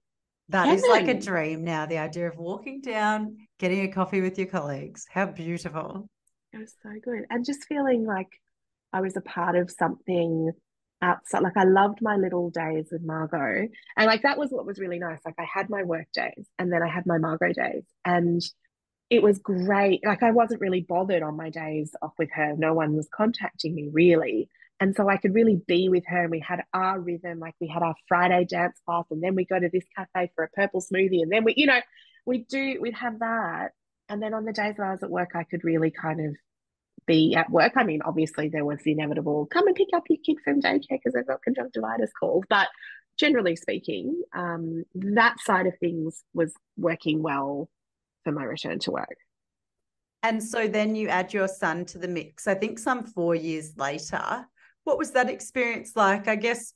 that 0.49 0.67
heaven. 0.67 0.83
is 0.83 0.87
like 0.87 1.07
a 1.07 1.19
dream 1.19 1.63
now. 1.63 1.87
The 1.87 1.97
idea 1.97 2.27
of 2.27 2.37
walking 2.37 2.81
down, 2.81 3.37
getting 3.57 3.81
a 3.81 3.87
coffee 3.87 4.21
with 4.21 4.37
your 4.37 4.47
colleagues. 4.47 5.07
How 5.09 5.25
beautiful. 5.25 6.07
It 6.53 6.59
was 6.59 6.75
so 6.83 6.91
good. 7.03 7.25
And 7.31 7.43
just 7.43 7.65
feeling 7.65 8.05
like 8.05 8.29
I 8.93 9.01
was 9.01 9.15
a 9.15 9.21
part 9.21 9.55
of 9.55 9.71
something 9.71 10.51
outside. 11.01 11.41
Like 11.41 11.57
I 11.57 11.63
loved 11.63 11.99
my 12.01 12.15
little 12.15 12.49
days 12.49 12.87
with 12.91 13.01
Margot. 13.03 13.67
And 13.97 14.07
like 14.07 14.23
that 14.23 14.37
was 14.37 14.49
what 14.51 14.65
was 14.65 14.79
really 14.79 14.99
nice. 14.99 15.19
Like 15.25 15.35
I 15.39 15.45
had 15.51 15.69
my 15.69 15.83
work 15.83 16.07
days 16.13 16.47
and 16.57 16.71
then 16.71 16.81
I 16.83 16.87
had 16.87 17.05
my 17.05 17.17
Margot 17.17 17.53
days. 17.53 17.83
And 18.05 18.41
it 19.09 19.23
was 19.23 19.39
great. 19.39 20.01
Like 20.05 20.23
I 20.23 20.31
wasn't 20.31 20.61
really 20.61 20.85
bothered 20.87 21.23
on 21.23 21.37
my 21.37 21.49
days 21.49 21.91
off 22.01 22.13
with 22.19 22.29
her. 22.33 22.55
No 22.57 22.73
one 22.73 22.95
was 22.95 23.07
contacting 23.13 23.75
me 23.75 23.89
really. 23.91 24.49
And 24.81 24.95
so 24.95 25.09
I 25.09 25.17
could 25.17 25.33
really 25.33 25.61
be 25.67 25.89
with 25.89 26.03
her 26.07 26.23
and 26.23 26.31
we 26.31 26.39
had 26.39 26.63
our 26.73 26.99
rhythm. 26.99 27.39
Like 27.39 27.55
we 27.59 27.67
had 27.67 27.83
our 27.83 27.95
Friday 28.07 28.45
dance 28.45 28.79
class 28.85 29.05
and 29.11 29.21
then 29.21 29.35
we 29.35 29.45
go 29.45 29.59
to 29.59 29.69
this 29.71 29.83
cafe 29.95 30.31
for 30.35 30.45
a 30.45 30.49
purple 30.49 30.81
smoothie. 30.81 31.21
And 31.21 31.31
then 31.31 31.43
we, 31.43 31.53
you 31.57 31.65
know, 31.65 31.81
we 32.25 32.45
do, 32.49 32.79
we'd 32.79 32.95
have 32.95 33.19
that. 33.19 33.69
And 34.07 34.21
then 34.21 34.33
on 34.33 34.45
the 34.45 34.53
days 34.53 34.75
when 34.77 34.87
I 34.87 34.91
was 34.91 35.03
at 35.03 35.09
work, 35.09 35.31
I 35.35 35.43
could 35.43 35.63
really 35.63 35.91
kind 35.91 36.25
of 36.25 36.35
be 37.09 37.35
at 37.35 37.49
work. 37.49 37.73
I 37.75 37.83
mean, 37.83 38.01
obviously 38.05 38.49
there 38.49 38.63
was 38.63 38.79
the 38.83 38.91
inevitable 38.91 39.47
come 39.47 39.67
and 39.67 39.75
pick 39.75 39.87
up 39.93 40.03
your 40.09 40.19
kid 40.23 40.37
from 40.43 40.61
daycare 40.61 40.91
because 40.91 41.13
they've 41.13 41.27
got 41.27 41.41
conjunctivitis 41.41 42.11
calls. 42.17 42.45
But 42.47 42.67
generally 43.17 43.55
speaking, 43.55 44.21
um, 44.33 44.83
that 44.93 45.39
side 45.39 45.65
of 45.65 45.73
things 45.79 46.23
was 46.33 46.53
working 46.77 47.23
well 47.23 47.67
for 48.23 48.31
my 48.31 48.43
return 48.43 48.77
to 48.79 48.91
work. 48.91 49.17
And 50.21 50.43
so 50.43 50.67
then 50.67 50.95
you 50.95 51.07
add 51.07 51.33
your 51.33 51.47
son 51.47 51.85
to 51.85 51.97
the 51.97 52.07
mix. 52.07 52.47
I 52.47 52.53
think 52.53 52.77
some 52.77 53.03
four 53.03 53.33
years 53.33 53.75
later. 53.75 54.45
What 54.83 54.97
was 54.97 55.11
that 55.11 55.29
experience 55.29 55.93
like? 55.95 56.27
I 56.27 56.35
guess 56.35 56.73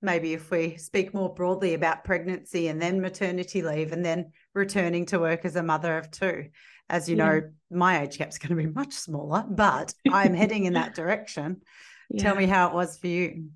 maybe 0.00 0.32
if 0.32 0.50
we 0.50 0.76
speak 0.76 1.12
more 1.12 1.32
broadly 1.32 1.74
about 1.74 2.04
pregnancy 2.04 2.68
and 2.68 2.80
then 2.80 3.00
maternity 3.00 3.62
leave 3.62 3.92
and 3.92 4.04
then 4.04 4.32
returning 4.54 5.06
to 5.06 5.18
work 5.18 5.44
as 5.44 5.56
a 5.56 5.62
mother 5.62 5.98
of 5.98 6.10
two 6.10 6.46
as 6.88 7.08
you 7.08 7.16
yeah. 7.16 7.24
know, 7.24 7.42
my 7.70 8.02
age 8.02 8.18
gap's 8.18 8.38
going 8.38 8.56
to 8.56 8.62
be 8.62 8.72
much 8.72 8.92
smaller, 8.92 9.44
but 9.48 9.94
I'm 10.12 10.34
heading 10.34 10.64
in 10.64 10.74
that 10.74 10.94
direction. 10.94 11.62
Yeah. 12.10 12.22
Tell 12.22 12.36
me 12.36 12.46
how 12.46 12.68
it 12.68 12.74
was 12.74 12.98
for 12.98 13.06
you. 13.06 13.50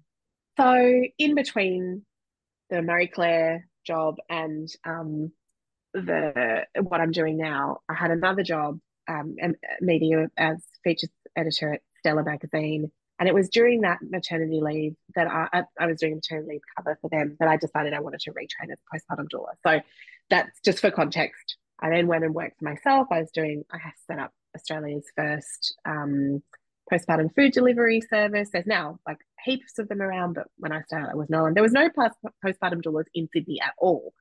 So, 0.59 1.03
in 1.19 1.35
between 1.35 2.05
the 2.71 2.83
Marie 2.83 3.07
Claire 3.09 3.69
job 3.87 4.17
and 4.29 4.69
um, 4.85 5.33
the 5.95 6.67
what 6.81 7.01
I'm 7.01 7.13
doing 7.13 7.37
now, 7.37 7.81
I 7.89 7.95
had 7.95 8.11
another 8.11 8.43
job, 8.43 8.79
um, 9.09 9.37
media 9.81 10.29
as 10.37 10.63
features 10.83 11.11
editor 11.37 11.75
at 11.75 11.81
Stella 12.01 12.25
magazine, 12.25 12.91
and 13.19 13.29
it 13.29 13.35
was 13.35 13.49
during 13.49 13.83
that 13.83 13.99
maternity 14.03 14.61
leave 14.63 14.95
that 15.15 15.27
I, 15.27 15.65
I 15.79 15.87
was 15.87 15.99
doing 15.99 16.15
maternity 16.15 16.53
leave 16.53 16.61
cover 16.77 16.99
for 17.01 17.11
them 17.11 17.37
that 17.41 17.49
I 17.49 17.57
decided 17.57 17.93
I 17.93 18.01
wanted 18.01 18.21
to 18.21 18.33
retrain 18.33 18.73
as 18.73 18.79
a 18.79 18.97
postpartum 18.97 19.29
doula. 19.29 19.55
So 19.67 19.81
that's 20.31 20.61
just 20.65 20.81
for 20.81 20.91
context. 20.91 21.57
I 21.81 21.91
then 21.91 22.07
went 22.07 22.25
and 22.25 22.35
worked 22.35 22.59
for 22.59 22.65
myself. 22.65 23.09
I 23.11 23.21
was 23.21 23.31
doing, 23.31 23.65
I 23.73 23.79
set 24.07 24.19
up 24.19 24.33
Australia's 24.55 25.07
first 25.17 25.77
um, 25.85 26.43
postpartum 26.93 27.35
food 27.35 27.53
delivery 27.53 28.01
service. 28.01 28.51
There's 28.53 28.67
now 28.67 28.99
like 29.07 29.19
heaps 29.45 29.79
of 29.79 29.89
them 29.89 30.01
around, 30.01 30.35
but 30.35 30.49
when 30.57 30.73
I 30.73 30.83
started, 30.83 31.09
there 31.09 31.17
was 31.17 31.31
no 31.31 31.43
one. 31.43 31.55
There 31.55 31.63
was 31.63 31.73
no 31.73 31.89
postpartum 31.89 32.83
doulas 32.83 33.05
in 33.15 33.29
Sydney 33.33 33.61
at 33.61 33.75
all. 33.79 34.13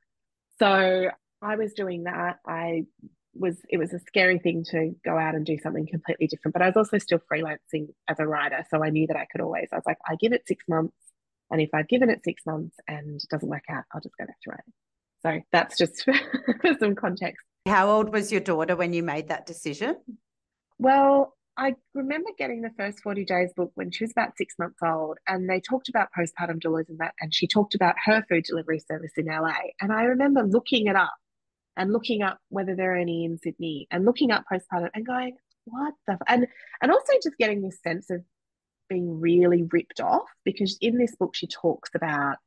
So 0.59 1.09
I 1.41 1.55
was 1.55 1.73
doing 1.73 2.03
that. 2.03 2.39
I 2.45 2.85
was 3.33 3.57
it 3.69 3.77
was 3.77 3.93
a 3.93 3.99
scary 3.99 4.39
thing 4.39 4.63
to 4.71 4.95
go 5.05 5.17
out 5.17 5.35
and 5.35 5.45
do 5.45 5.57
something 5.59 5.87
completely 5.87 6.27
different, 6.27 6.53
but 6.53 6.61
I 6.61 6.67
was 6.67 6.77
also 6.77 6.97
still 6.97 7.21
freelancing 7.31 7.89
as 8.07 8.19
a 8.19 8.27
writer, 8.27 8.65
so 8.69 8.83
I 8.83 8.89
knew 8.89 9.07
that 9.07 9.17
I 9.17 9.27
could 9.31 9.41
always. 9.41 9.69
I 9.71 9.75
was 9.75 9.85
like, 9.85 9.99
I 10.07 10.15
give 10.15 10.33
it 10.33 10.47
six 10.47 10.65
months, 10.67 10.95
and 11.51 11.61
if 11.61 11.69
I've 11.73 11.87
given 11.87 12.09
it 12.09 12.23
six 12.23 12.45
months 12.45 12.75
and 12.87 13.17
it 13.17 13.29
doesn't 13.29 13.49
work 13.49 13.65
out, 13.69 13.83
I'll 13.93 14.01
just 14.01 14.17
go 14.17 14.25
back 14.25 14.41
to 14.43 14.49
writing. 14.49 14.73
So 15.27 15.41
that's 15.51 15.77
just 15.77 16.03
for 16.61 16.75
some 16.79 16.95
context. 16.95 17.41
How 17.67 17.89
old 17.89 18.13
was 18.13 18.31
your 18.31 18.41
daughter 18.41 18.75
when 18.75 18.93
you 18.93 19.03
made 19.03 19.27
that 19.27 19.45
decision? 19.45 19.97
Well, 20.79 21.35
I 21.57 21.75
remember 21.93 22.29
getting 22.37 22.61
the 22.61 22.71
first 22.77 23.01
40 23.01 23.25
days 23.25 23.51
book 23.55 23.71
when 23.75 23.91
she 23.91 24.03
was 24.03 24.11
about 24.11 24.37
six 24.37 24.55
months 24.59 24.79
old, 24.83 25.17
and 25.27 25.49
they 25.49 25.59
talked 25.59 25.89
about 25.89 26.09
postpartum 26.17 26.61
doulas 26.61 26.87
and 26.87 26.99
that, 26.99 27.13
and 27.19 27.33
she 27.33 27.47
talked 27.47 27.75
about 27.75 27.95
her 28.05 28.23
food 28.29 28.43
delivery 28.43 28.79
service 28.79 29.11
in 29.17 29.25
LA. 29.25 29.55
And 29.81 29.91
I 29.91 30.03
remember 30.03 30.43
looking 30.43 30.87
it 30.87 30.95
up 30.95 31.15
and 31.75 31.91
looking 31.91 32.21
up 32.21 32.37
whether 32.49 32.75
there 32.75 32.93
are 32.93 32.97
any 32.97 33.25
in 33.25 33.37
Sydney 33.39 33.87
and 33.91 34.05
looking 34.05 34.31
up 34.31 34.45
postpartum 34.51 34.89
and 34.93 35.05
going, 35.05 35.35
what 35.65 35.93
the 36.05 36.13
f-? 36.13 36.19
and 36.27 36.47
and 36.81 36.91
also 36.91 37.13
just 37.21 37.37
getting 37.37 37.61
this 37.61 37.79
sense 37.81 38.09
of 38.09 38.21
being 38.87 39.19
really 39.19 39.63
ripped 39.63 39.99
off 39.99 40.27
because 40.45 40.77
in 40.79 40.97
this 40.97 41.13
book 41.17 41.35
she 41.35 41.47
talks 41.47 41.89
about 41.93 42.37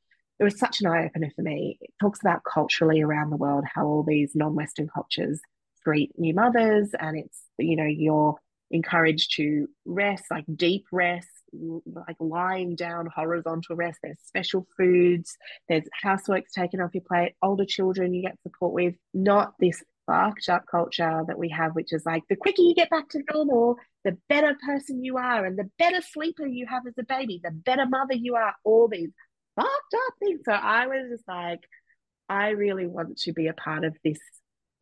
it 0.40 0.44
was 0.44 0.58
such 0.58 0.80
an 0.80 0.86
eye 0.86 1.04
opener 1.04 1.30
for 1.36 1.42
me. 1.42 1.78
It 1.80 1.90
talks 2.00 2.20
about 2.20 2.42
culturally 2.50 3.02
around 3.02 3.30
the 3.30 3.36
world 3.36 3.64
how 3.72 3.86
all 3.86 4.02
these 4.02 4.34
non 4.34 4.54
Western 4.54 4.88
cultures 4.88 5.40
treat 5.84 6.12
new 6.18 6.34
mothers, 6.34 6.90
and 6.98 7.18
it's 7.18 7.42
you 7.58 7.76
know 7.76 7.84
you're 7.84 8.36
encouraged 8.70 9.36
to 9.36 9.68
rest, 9.84 10.24
like 10.30 10.44
deep 10.56 10.86
rest, 10.92 11.28
like 11.52 12.16
lying 12.18 12.74
down 12.74 13.06
horizontal 13.14 13.76
rest. 13.76 13.98
There's 14.02 14.18
special 14.24 14.66
foods. 14.78 15.36
There's 15.68 15.84
housework's 15.92 16.52
taken 16.52 16.80
off 16.80 16.94
your 16.94 17.04
plate. 17.06 17.34
Older 17.42 17.66
children 17.66 18.14
you 18.14 18.22
get 18.22 18.40
support 18.42 18.72
with. 18.72 18.94
Not 19.12 19.52
this 19.60 19.82
fucked 20.06 20.48
up 20.48 20.64
culture 20.70 21.22
that 21.26 21.38
we 21.38 21.50
have, 21.50 21.74
which 21.74 21.92
is 21.92 22.06
like 22.06 22.22
the 22.30 22.36
quicker 22.36 22.62
you 22.62 22.74
get 22.74 22.90
back 22.90 23.08
to 23.10 23.22
normal, 23.32 23.76
the 24.04 24.16
better 24.30 24.56
person 24.64 25.04
you 25.04 25.18
are, 25.18 25.44
and 25.44 25.58
the 25.58 25.70
better 25.78 26.00
sleeper 26.00 26.46
you 26.46 26.66
have 26.66 26.86
as 26.86 26.94
a 26.98 27.04
baby, 27.04 27.40
the 27.44 27.50
better 27.50 27.86
mother 27.86 28.14
you 28.14 28.36
are. 28.36 28.54
All 28.64 28.88
these 28.88 29.10
fucked 29.60 29.94
up 29.94 30.14
things. 30.18 30.40
So 30.44 30.52
I 30.52 30.86
was 30.86 31.10
just 31.10 31.28
like, 31.28 31.60
I 32.28 32.50
really 32.50 32.86
want 32.86 33.18
to 33.18 33.32
be 33.32 33.48
a 33.48 33.52
part 33.52 33.84
of 33.84 33.96
this 34.04 34.18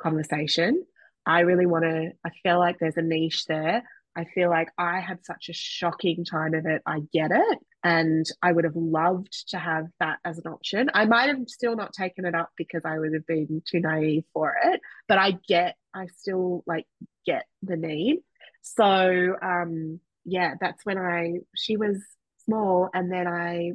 conversation. 0.00 0.84
I 1.26 1.40
really 1.40 1.66
want 1.66 1.84
to, 1.84 2.12
I 2.24 2.30
feel 2.42 2.58
like 2.58 2.78
there's 2.78 2.96
a 2.96 3.02
niche 3.02 3.46
there. 3.46 3.82
I 4.16 4.24
feel 4.34 4.50
like 4.50 4.68
I 4.76 5.00
had 5.00 5.24
such 5.24 5.48
a 5.48 5.52
shocking 5.52 6.24
time 6.24 6.54
of 6.54 6.66
it. 6.66 6.82
I 6.84 7.00
get 7.12 7.30
it. 7.30 7.58
And 7.84 8.26
I 8.42 8.50
would 8.50 8.64
have 8.64 8.74
loved 8.74 9.48
to 9.50 9.58
have 9.58 9.86
that 10.00 10.18
as 10.24 10.38
an 10.38 10.50
option. 10.50 10.90
I 10.92 11.04
might 11.04 11.28
have 11.28 11.48
still 11.48 11.76
not 11.76 11.92
taken 11.92 12.24
it 12.24 12.34
up 12.34 12.50
because 12.56 12.82
I 12.84 12.98
would 12.98 13.14
have 13.14 13.26
been 13.26 13.62
too 13.70 13.80
naive 13.80 14.24
for 14.32 14.56
it, 14.64 14.80
but 15.06 15.18
I 15.18 15.38
get, 15.46 15.76
I 15.94 16.06
still 16.16 16.64
like 16.66 16.86
get 17.24 17.44
the 17.62 17.76
need. 17.76 18.18
So, 18.62 19.36
um, 19.40 20.00
yeah, 20.24 20.54
that's 20.60 20.84
when 20.84 20.98
I, 20.98 21.34
she 21.54 21.76
was 21.76 22.02
small 22.44 22.90
and 22.92 23.12
then 23.12 23.28
I 23.28 23.72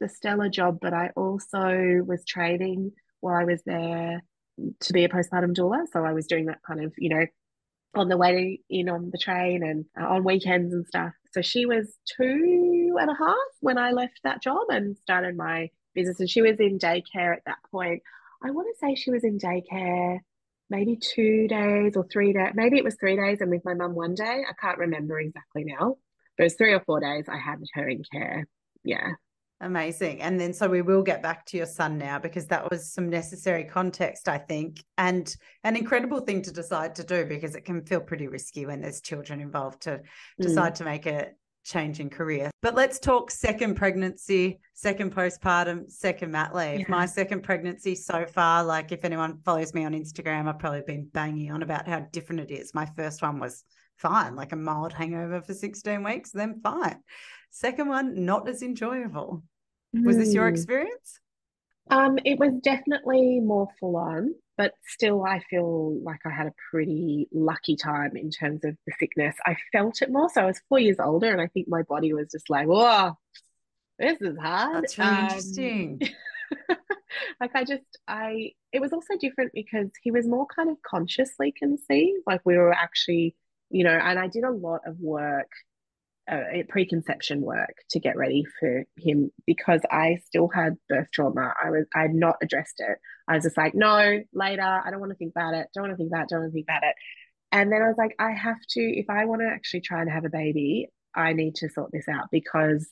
the 0.00 0.08
Stella 0.08 0.48
job, 0.48 0.78
but 0.80 0.92
I 0.92 1.10
also 1.16 2.02
was 2.06 2.24
training 2.24 2.92
while 3.20 3.36
I 3.36 3.44
was 3.44 3.62
there 3.64 4.22
to 4.80 4.92
be 4.92 5.04
a 5.04 5.08
postpartum 5.08 5.54
doula. 5.54 5.84
So 5.92 6.04
I 6.04 6.12
was 6.12 6.26
doing 6.26 6.46
that 6.46 6.62
kind 6.66 6.84
of, 6.84 6.92
you 6.98 7.10
know, 7.10 7.26
on 7.94 8.08
the 8.08 8.16
way 8.16 8.60
in 8.68 8.88
on 8.88 9.10
the 9.10 9.18
train 9.18 9.62
and 9.62 9.84
uh, 10.00 10.06
on 10.06 10.24
weekends 10.24 10.72
and 10.72 10.86
stuff. 10.86 11.12
So 11.32 11.42
she 11.42 11.66
was 11.66 11.96
two 12.16 12.96
and 13.00 13.10
a 13.10 13.14
half 13.14 13.36
when 13.60 13.78
I 13.78 13.92
left 13.92 14.20
that 14.24 14.42
job 14.42 14.66
and 14.68 14.96
started 14.98 15.36
my 15.36 15.70
business. 15.94 16.20
And 16.20 16.30
she 16.30 16.42
was 16.42 16.56
in 16.58 16.78
daycare 16.78 17.34
at 17.34 17.44
that 17.46 17.58
point. 17.70 18.02
I 18.42 18.50
want 18.50 18.68
to 18.72 18.78
say 18.78 18.94
she 18.94 19.10
was 19.10 19.24
in 19.24 19.38
daycare 19.38 20.18
maybe 20.70 20.96
two 20.96 21.48
days 21.48 21.96
or 21.96 22.06
three 22.12 22.32
days. 22.32 22.52
Maybe 22.54 22.78
it 22.78 22.84
was 22.84 22.96
three 22.96 23.16
days 23.16 23.40
and 23.40 23.50
with 23.50 23.64
my 23.64 23.74
mum 23.74 23.94
one 23.94 24.14
day. 24.14 24.44
I 24.48 24.52
can't 24.60 24.78
remember 24.78 25.18
exactly 25.18 25.64
now. 25.64 25.96
But 26.36 26.44
it 26.44 26.46
was 26.46 26.54
three 26.54 26.72
or 26.72 26.80
four 26.80 27.00
days 27.00 27.24
I 27.28 27.38
had 27.38 27.58
her 27.74 27.88
in 27.88 28.02
care. 28.12 28.46
Yeah. 28.84 29.12
Amazing. 29.60 30.22
And 30.22 30.38
then 30.38 30.52
so 30.52 30.68
we 30.68 30.82
will 30.82 31.02
get 31.02 31.20
back 31.20 31.44
to 31.46 31.56
your 31.56 31.66
son 31.66 31.98
now 31.98 32.18
because 32.18 32.46
that 32.46 32.70
was 32.70 32.92
some 32.92 33.10
necessary 33.10 33.64
context, 33.64 34.28
I 34.28 34.38
think, 34.38 34.84
and 34.96 35.34
an 35.64 35.74
incredible 35.74 36.20
thing 36.20 36.42
to 36.42 36.52
decide 36.52 36.94
to 36.96 37.04
do 37.04 37.24
because 37.24 37.56
it 37.56 37.64
can 37.64 37.84
feel 37.84 38.00
pretty 38.00 38.28
risky 38.28 38.66
when 38.66 38.80
there's 38.80 39.00
children 39.00 39.40
involved 39.40 39.82
to 39.82 40.00
decide 40.38 40.74
mm. 40.74 40.76
to 40.76 40.84
make 40.84 41.06
a 41.06 41.30
change 41.64 41.98
in 41.98 42.08
career. 42.08 42.50
But 42.62 42.76
let's 42.76 43.00
talk 43.00 43.32
second 43.32 43.74
pregnancy, 43.74 44.60
second 44.74 45.14
postpartum, 45.14 45.90
second 45.90 46.30
mat 46.30 46.54
leave. 46.54 46.80
Yeah. 46.80 46.86
My 46.88 47.06
second 47.06 47.42
pregnancy 47.42 47.96
so 47.96 48.26
far, 48.26 48.62
like 48.62 48.92
if 48.92 49.04
anyone 49.04 49.38
follows 49.44 49.74
me 49.74 49.84
on 49.84 49.92
Instagram, 49.92 50.48
I've 50.48 50.60
probably 50.60 50.82
been 50.86 51.08
banging 51.12 51.50
on 51.50 51.62
about 51.62 51.88
how 51.88 52.00
different 52.12 52.42
it 52.42 52.52
is. 52.52 52.74
My 52.74 52.86
first 52.96 53.22
one 53.22 53.40
was 53.40 53.64
fine, 53.96 54.36
like 54.36 54.52
a 54.52 54.56
mild 54.56 54.92
hangover 54.92 55.42
for 55.42 55.54
16 55.54 56.02
weeks, 56.02 56.30
then 56.30 56.60
fine. 56.62 56.98
Second 57.50 57.88
one, 57.88 58.24
not 58.24 58.48
as 58.48 58.62
enjoyable. 58.62 59.42
Was 59.92 60.16
this 60.16 60.34
your 60.34 60.48
hmm. 60.48 60.54
experience? 60.54 61.20
Um, 61.90 62.18
it 62.24 62.38
was 62.38 62.52
definitely 62.62 63.40
more 63.40 63.68
full 63.80 63.96
on. 63.96 64.34
but 64.56 64.72
still, 64.86 65.24
I 65.24 65.40
feel 65.48 65.98
like 66.02 66.20
I 66.26 66.30
had 66.30 66.48
a 66.48 66.54
pretty 66.70 67.28
lucky 67.32 67.76
time 67.76 68.16
in 68.16 68.30
terms 68.30 68.64
of 68.64 68.76
the 68.86 68.92
sickness. 68.98 69.36
I 69.46 69.56
felt 69.72 70.02
it 70.02 70.10
more. 70.10 70.28
So 70.28 70.42
I 70.42 70.46
was 70.46 70.60
four 70.68 70.78
years 70.78 70.96
older, 70.98 71.30
and 71.32 71.40
I 71.40 71.46
think 71.46 71.68
my 71.68 71.82
body 71.82 72.12
was 72.12 72.30
just 72.30 72.50
like, 72.50 72.66
whoa, 72.66 73.16
this 73.98 74.20
is 74.20 74.36
hard. 74.36 74.82
That's 74.84 74.98
really 74.98 75.10
um, 75.10 75.24
interesting. 75.24 76.00
like 77.40 77.50
I 77.54 77.64
just 77.64 77.84
I 78.06 78.52
it 78.72 78.80
was 78.80 78.92
also 78.92 79.16
different 79.18 79.52
because 79.54 79.88
he 80.02 80.10
was 80.10 80.26
more 80.26 80.46
kind 80.46 80.70
of 80.70 80.76
consciously 80.82 81.52
conceived. 81.56 82.20
Like 82.26 82.40
we 82.44 82.56
were 82.56 82.72
actually, 82.72 83.34
you 83.70 83.84
know, 83.84 83.90
and 83.90 84.18
I 84.18 84.26
did 84.26 84.44
a 84.44 84.50
lot 84.50 84.80
of 84.86 84.98
work 85.00 85.50
uh, 86.30 86.62
preconception 86.68 87.40
work 87.40 87.74
to 87.90 88.00
get 88.00 88.16
ready 88.16 88.44
for 88.60 88.84
him 88.96 89.30
because 89.46 89.80
I 89.90 90.18
still 90.26 90.48
had 90.48 90.76
birth 90.88 91.08
trauma. 91.12 91.54
I 91.62 91.70
was 91.70 91.86
I 91.94 92.02
had 92.02 92.14
not 92.14 92.36
addressed 92.42 92.80
it. 92.80 92.98
I 93.26 93.34
was 93.34 93.44
just 93.44 93.56
like, 93.56 93.74
no, 93.74 94.20
later. 94.32 94.62
I 94.62 94.90
don't 94.90 95.00
want 95.00 95.12
to 95.12 95.16
think 95.16 95.32
about 95.34 95.54
it. 95.54 95.68
Don't 95.74 95.84
want 95.84 95.92
to 95.92 95.96
think 95.96 96.10
about 96.10 96.24
it. 96.24 96.28
Don't 96.30 96.40
want 96.40 96.52
to 96.52 96.54
think 96.54 96.66
about 96.66 96.84
it. 96.84 96.94
And 97.50 97.72
then 97.72 97.82
I 97.82 97.88
was 97.88 97.96
like, 97.96 98.14
I 98.18 98.32
have 98.32 98.60
to. 98.70 98.80
If 98.80 99.08
I 99.08 99.24
want 99.24 99.40
to 99.40 99.48
actually 99.48 99.80
try 99.80 100.00
and 100.00 100.10
have 100.10 100.24
a 100.24 100.30
baby, 100.30 100.88
I 101.14 101.32
need 101.32 101.56
to 101.56 101.68
sort 101.70 101.90
this 101.92 102.08
out 102.08 102.26
because 102.30 102.88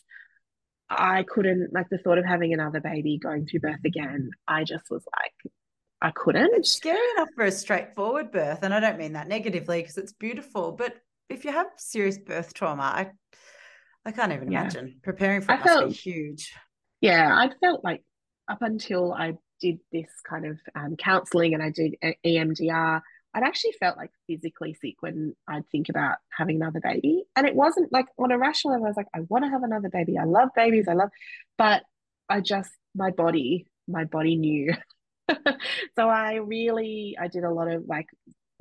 I 0.89 1.25
couldn't 1.25 1.73
like 1.73 1.89
the 1.91 1.99
thought 1.99 2.19
of 2.19 2.25
having 2.25 2.53
another 2.53 2.81
baby 2.81 3.19
going 3.19 3.47
through 3.47 3.61
birth 3.61 3.85
again. 3.85 4.31
I 4.47 4.65
just 4.65 4.85
was 4.91 5.05
like, 5.19 5.53
I 6.01 6.11
couldn't. 6.11 6.55
It's 6.55 6.73
scary 6.73 6.99
enough 7.17 7.29
for 7.35 7.45
a 7.45 7.51
straightforward 7.51 8.31
birth, 8.31 8.61
and 8.63 8.73
I 8.73 8.81
don't 8.81 8.99
mean 8.99 9.15
that 9.15 9.29
negatively 9.29 9.81
because 9.81 9.99
it's 9.99 10.13
beautiful. 10.13 10.73
But 10.73 10.95
if 11.29 11.45
you 11.45 11.53
have 11.53 11.67
serious 11.77 12.19
birth 12.19 12.55
trauma, 12.55 12.83
I 12.83 13.11
I 14.07 14.13
can't 14.13 14.33
even 14.33 14.53
yeah. 14.53 14.61
imagine 14.61 15.01
preparing 15.03 15.41
for 15.41 15.53
I 15.53 15.59
felt, 15.59 15.93
huge. 15.93 16.55
Yeah, 17.01 17.35
I 17.37 17.51
felt 17.61 17.83
like 17.83 18.05
up 18.49 18.63
until 18.63 19.13
I 19.13 19.35
did 19.61 19.81
this 19.93 20.09
kind 20.29 20.47
of 20.47 20.61
um, 20.77 20.97
counseling 20.97 21.55
and 21.55 21.63
I 21.63 21.71
did 21.71 21.97
EMDR, 22.25 23.01
I'd 23.35 23.43
actually 23.43 23.73
felt 23.73 23.97
like 23.97 24.11
physically 24.29 24.75
sick 24.81 24.95
when 25.01 25.35
I'd 25.49 25.69
think 25.71 25.89
about 25.89 26.19
having 26.31 26.57
another 26.57 26.81
baby. 26.81 27.25
And 27.35 27.49
it 27.49 27.55
wasn't 27.57 27.93
like 27.93 28.07
on 28.17 28.31
a 28.31 28.39
rational 28.39 28.75
level, 28.75 28.87
I 28.87 28.91
was 28.91 28.97
like, 28.97 29.09
I 29.13 29.21
want 29.29 29.45
to 29.45 29.51
have 29.51 29.65
another 29.65 29.89
baby. 29.89 30.17
I 30.17 30.25
love 30.25 30.51
babies. 30.55 30.87
I 30.89 30.95
love, 30.95 31.11
but 31.59 31.83
I 32.29 32.41
just, 32.41 32.71
my 32.95 33.11
body, 33.11 33.67
my 33.89 34.05
body 34.05 34.37
knew. 34.37 34.73
so 35.97 36.09
I 36.09 36.35
really, 36.35 37.17
I 37.21 37.27
did 37.27 37.43
a 37.43 37.51
lot 37.51 37.69
of 37.69 37.85
like, 37.89 38.07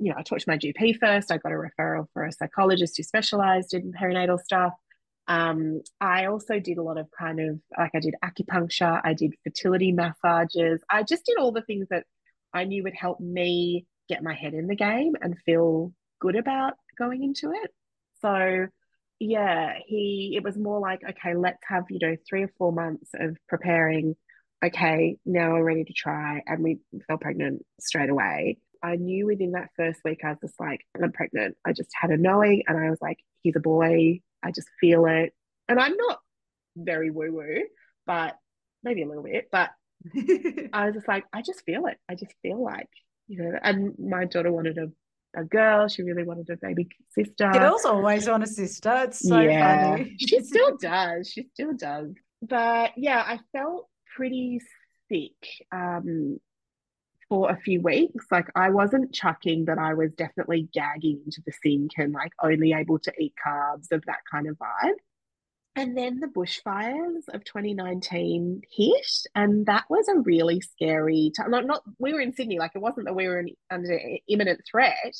you 0.00 0.10
know, 0.10 0.16
I 0.18 0.22
talked 0.22 0.42
to 0.42 0.50
my 0.50 0.58
GP 0.58 0.98
first. 0.98 1.30
I 1.30 1.38
got 1.38 1.52
a 1.52 1.54
referral 1.54 2.06
for 2.12 2.24
a 2.24 2.32
psychologist 2.32 2.96
who 2.96 3.04
specialized 3.04 3.72
in 3.74 3.92
perinatal 3.92 4.40
stuff. 4.40 4.72
Um, 5.28 5.82
I 6.00 6.26
also 6.26 6.60
did 6.60 6.78
a 6.78 6.82
lot 6.82 6.98
of 6.98 7.08
kind 7.18 7.40
of 7.40 7.60
like 7.76 7.92
I 7.94 8.00
did 8.00 8.14
acupuncture, 8.24 9.00
I 9.02 9.14
did 9.14 9.34
fertility 9.44 9.92
massages. 9.92 10.80
I 10.90 11.02
just 11.02 11.26
did 11.26 11.38
all 11.38 11.52
the 11.52 11.62
things 11.62 11.88
that 11.90 12.04
I 12.52 12.64
knew 12.64 12.84
would 12.84 12.94
help 12.94 13.20
me 13.20 13.86
get 14.08 14.22
my 14.22 14.34
head 14.34 14.54
in 14.54 14.68
the 14.68 14.76
game 14.76 15.14
and 15.20 15.36
feel 15.44 15.92
good 16.20 16.36
about 16.36 16.74
going 16.96 17.22
into 17.22 17.52
it. 17.52 17.70
So 18.22 18.68
yeah, 19.18 19.74
he 19.86 20.34
it 20.36 20.44
was 20.44 20.56
more 20.56 20.78
like, 20.80 21.00
okay, 21.08 21.34
let's 21.34 21.62
have, 21.68 21.84
you 21.90 21.98
know, 22.00 22.16
three 22.28 22.42
or 22.42 22.52
four 22.58 22.72
months 22.72 23.10
of 23.18 23.36
preparing. 23.48 24.14
Okay, 24.64 25.16
now 25.24 25.52
we're 25.52 25.64
ready 25.64 25.84
to 25.84 25.92
try. 25.92 26.42
And 26.46 26.62
we 26.62 26.78
fell 27.06 27.18
pregnant 27.18 27.64
straight 27.80 28.10
away. 28.10 28.58
I 28.82 28.96
knew 28.96 29.26
within 29.26 29.52
that 29.52 29.70
first 29.76 30.00
week, 30.04 30.20
I 30.24 30.30
was 30.30 30.38
just 30.40 30.60
like, 30.60 30.80
I'm 31.02 31.12
pregnant. 31.12 31.56
I 31.64 31.72
just 31.72 31.90
had 31.94 32.10
a 32.10 32.16
knowing 32.16 32.62
and 32.68 32.78
I 32.78 32.90
was 32.90 33.00
like, 33.00 33.18
he's 33.42 33.56
a 33.56 33.60
boy. 33.60 34.20
I 34.46 34.52
just 34.52 34.68
feel 34.80 35.06
it. 35.06 35.34
And 35.68 35.80
I'm 35.80 35.96
not 35.96 36.20
very 36.76 37.10
woo 37.10 37.32
woo, 37.32 37.62
but 38.06 38.36
maybe 38.82 39.02
a 39.02 39.08
little 39.08 39.24
bit. 39.24 39.48
But 39.50 39.70
I 40.72 40.86
was 40.86 40.94
just 40.94 41.08
like, 41.08 41.24
I 41.32 41.42
just 41.42 41.64
feel 41.64 41.86
it. 41.86 41.98
I 42.08 42.14
just 42.14 42.32
feel 42.42 42.62
like, 42.62 42.88
you 43.26 43.42
know, 43.42 43.58
and 43.62 43.94
my 43.98 44.24
daughter 44.24 44.52
wanted 44.52 44.78
a, 44.78 44.88
a 45.38 45.44
girl. 45.44 45.88
She 45.88 46.02
really 46.02 46.22
wanted 46.22 46.48
a 46.50 46.56
baby 46.56 46.88
sister. 47.10 47.50
Girls 47.52 47.84
always 47.84 48.28
want 48.28 48.44
a 48.44 48.46
sister. 48.46 48.94
It's 49.04 49.26
so 49.26 49.40
yeah, 49.40 49.96
funny. 49.96 50.16
she 50.18 50.40
still 50.42 50.76
does. 50.80 51.28
She 51.28 51.48
still 51.52 51.74
does. 51.74 52.12
But 52.40 52.92
yeah, 52.96 53.22
I 53.26 53.40
felt 53.52 53.88
pretty 54.14 54.60
sick. 55.10 55.32
Um, 55.72 56.38
for 57.28 57.50
a 57.50 57.56
few 57.56 57.80
weeks. 57.80 58.26
Like 58.30 58.50
I 58.54 58.70
wasn't 58.70 59.12
chucking, 59.12 59.64
but 59.64 59.78
I 59.78 59.94
was 59.94 60.12
definitely 60.12 60.68
gagging 60.72 61.20
into 61.24 61.42
the 61.44 61.52
sink 61.62 61.92
and 61.96 62.12
like 62.12 62.32
only 62.42 62.72
able 62.72 62.98
to 63.00 63.12
eat 63.18 63.34
carbs 63.44 63.92
of 63.92 64.04
that 64.06 64.20
kind 64.30 64.48
of 64.48 64.56
vibe. 64.56 64.94
And 65.78 65.96
then 65.96 66.20
the 66.20 66.28
bushfires 66.28 67.28
of 67.34 67.44
2019 67.44 68.62
hit, 68.70 69.26
and 69.34 69.66
that 69.66 69.84
was 69.90 70.08
a 70.08 70.20
really 70.20 70.62
scary 70.62 71.30
time. 71.36 71.50
Not, 71.50 71.66
not 71.66 71.82
we 71.98 72.14
were 72.14 72.20
in 72.20 72.32
Sydney, 72.32 72.58
like 72.58 72.72
it 72.74 72.80
wasn't 72.80 73.06
that 73.06 73.14
we 73.14 73.28
were 73.28 73.40
in, 73.40 73.50
under 73.70 74.00
imminent 74.26 74.62
threat, 74.70 75.14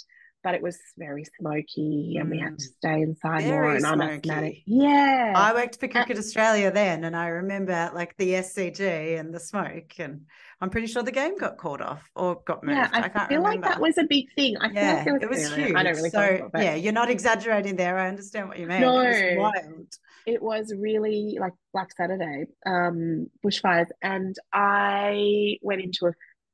but 0.46 0.54
it 0.54 0.62
was 0.62 0.78
very 0.96 1.24
smoky 1.40 2.18
and 2.20 2.30
we 2.30 2.38
had 2.38 2.56
to 2.56 2.64
mm. 2.64 2.76
stay 2.78 3.00
inside 3.00 3.42
very 3.42 3.50
more 3.50 3.74
and 3.74 3.84
I'm 3.84 4.22
smoky. 4.22 4.62
Yeah. 4.64 5.32
I 5.34 5.52
worked 5.52 5.80
for 5.80 5.88
Cricket 5.88 6.18
Australia 6.18 6.70
then 6.70 7.02
and 7.02 7.16
I 7.16 7.26
remember 7.26 7.90
like 7.92 8.16
the 8.16 8.34
SCG 8.34 9.18
and 9.18 9.34
the 9.34 9.40
smoke 9.40 9.94
and 9.98 10.20
I'm 10.60 10.70
pretty 10.70 10.86
sure 10.86 11.02
the 11.02 11.10
game 11.10 11.36
got 11.36 11.58
called 11.58 11.82
off 11.82 12.08
or 12.14 12.42
got 12.46 12.62
moved. 12.62 12.78
Yeah, 12.78 12.88
I, 12.92 13.10
I 13.12 13.26
feel 13.26 13.38
remember. 13.38 13.48
like 13.48 13.60
that 13.62 13.80
was 13.80 13.98
a 13.98 14.04
big 14.04 14.26
thing. 14.36 14.56
I 14.60 14.70
yeah, 14.70 15.04
like 15.04 15.06
it 15.08 15.12
was, 15.14 15.22
it 15.22 15.30
was 15.30 15.54
huge. 15.56 15.74
I 15.74 15.82
don't 15.82 15.96
really 15.96 16.10
so, 16.10 16.50
yeah, 16.54 16.76
you're 16.76 16.92
not 16.92 17.10
exaggerating 17.10 17.74
there. 17.74 17.98
I 17.98 18.08
understand 18.08 18.48
what 18.48 18.60
you 18.60 18.68
mean. 18.68 18.82
No, 18.82 19.00
it 19.00 19.36
was 19.36 19.52
wild. 19.66 19.86
It 20.26 20.40
was 20.40 20.72
really 20.78 21.38
like 21.40 21.54
Black 21.72 21.88
Saturday, 21.96 22.46
um, 22.64 23.26
bushfires, 23.44 23.88
and 24.00 24.36
I 24.52 25.56
went 25.60 25.82
into 25.82 26.06
a 26.06 26.12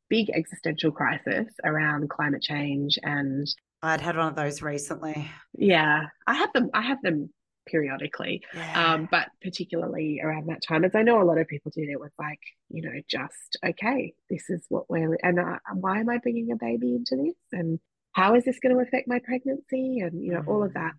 big 0.08 0.30
existential 0.30 0.92
crisis 0.92 1.48
around 1.62 2.08
climate 2.08 2.42
change 2.42 2.98
and 3.02 3.46
I'd 3.82 4.00
had 4.00 4.16
one 4.16 4.28
of 4.28 4.36
those 4.36 4.62
recently. 4.62 5.28
Yeah, 5.54 6.02
I 6.26 6.34
have 6.34 6.52
them. 6.52 6.70
I 6.72 6.82
have 6.82 7.02
them 7.02 7.30
periodically, 7.66 8.42
yeah. 8.54 8.94
um, 8.94 9.08
but 9.10 9.28
particularly 9.42 10.20
around 10.22 10.48
that 10.48 10.62
time, 10.66 10.84
as 10.84 10.94
I 10.94 11.02
know 11.02 11.22
a 11.22 11.24
lot 11.24 11.38
of 11.38 11.48
people 11.48 11.72
did. 11.74 11.88
It 11.88 12.00
was 12.00 12.12
like 12.18 12.40
you 12.70 12.82
know, 12.82 13.00
just 13.08 13.58
okay, 13.64 14.14
this 14.30 14.48
is 14.48 14.64
what 14.68 14.88
we're 14.88 15.18
and 15.22 15.40
uh, 15.40 15.58
why 15.74 15.98
am 16.00 16.08
I 16.08 16.18
bringing 16.18 16.52
a 16.52 16.56
baby 16.56 16.94
into 16.94 17.16
this, 17.16 17.36
and 17.52 17.80
how 18.12 18.34
is 18.34 18.44
this 18.44 18.60
going 18.60 18.74
to 18.76 18.82
affect 18.82 19.08
my 19.08 19.18
pregnancy, 19.24 19.98
and 20.00 20.22
you 20.22 20.32
know, 20.32 20.42
mm. 20.42 20.48
all 20.48 20.62
of 20.62 20.70
mm. 20.70 20.74
that. 20.74 20.92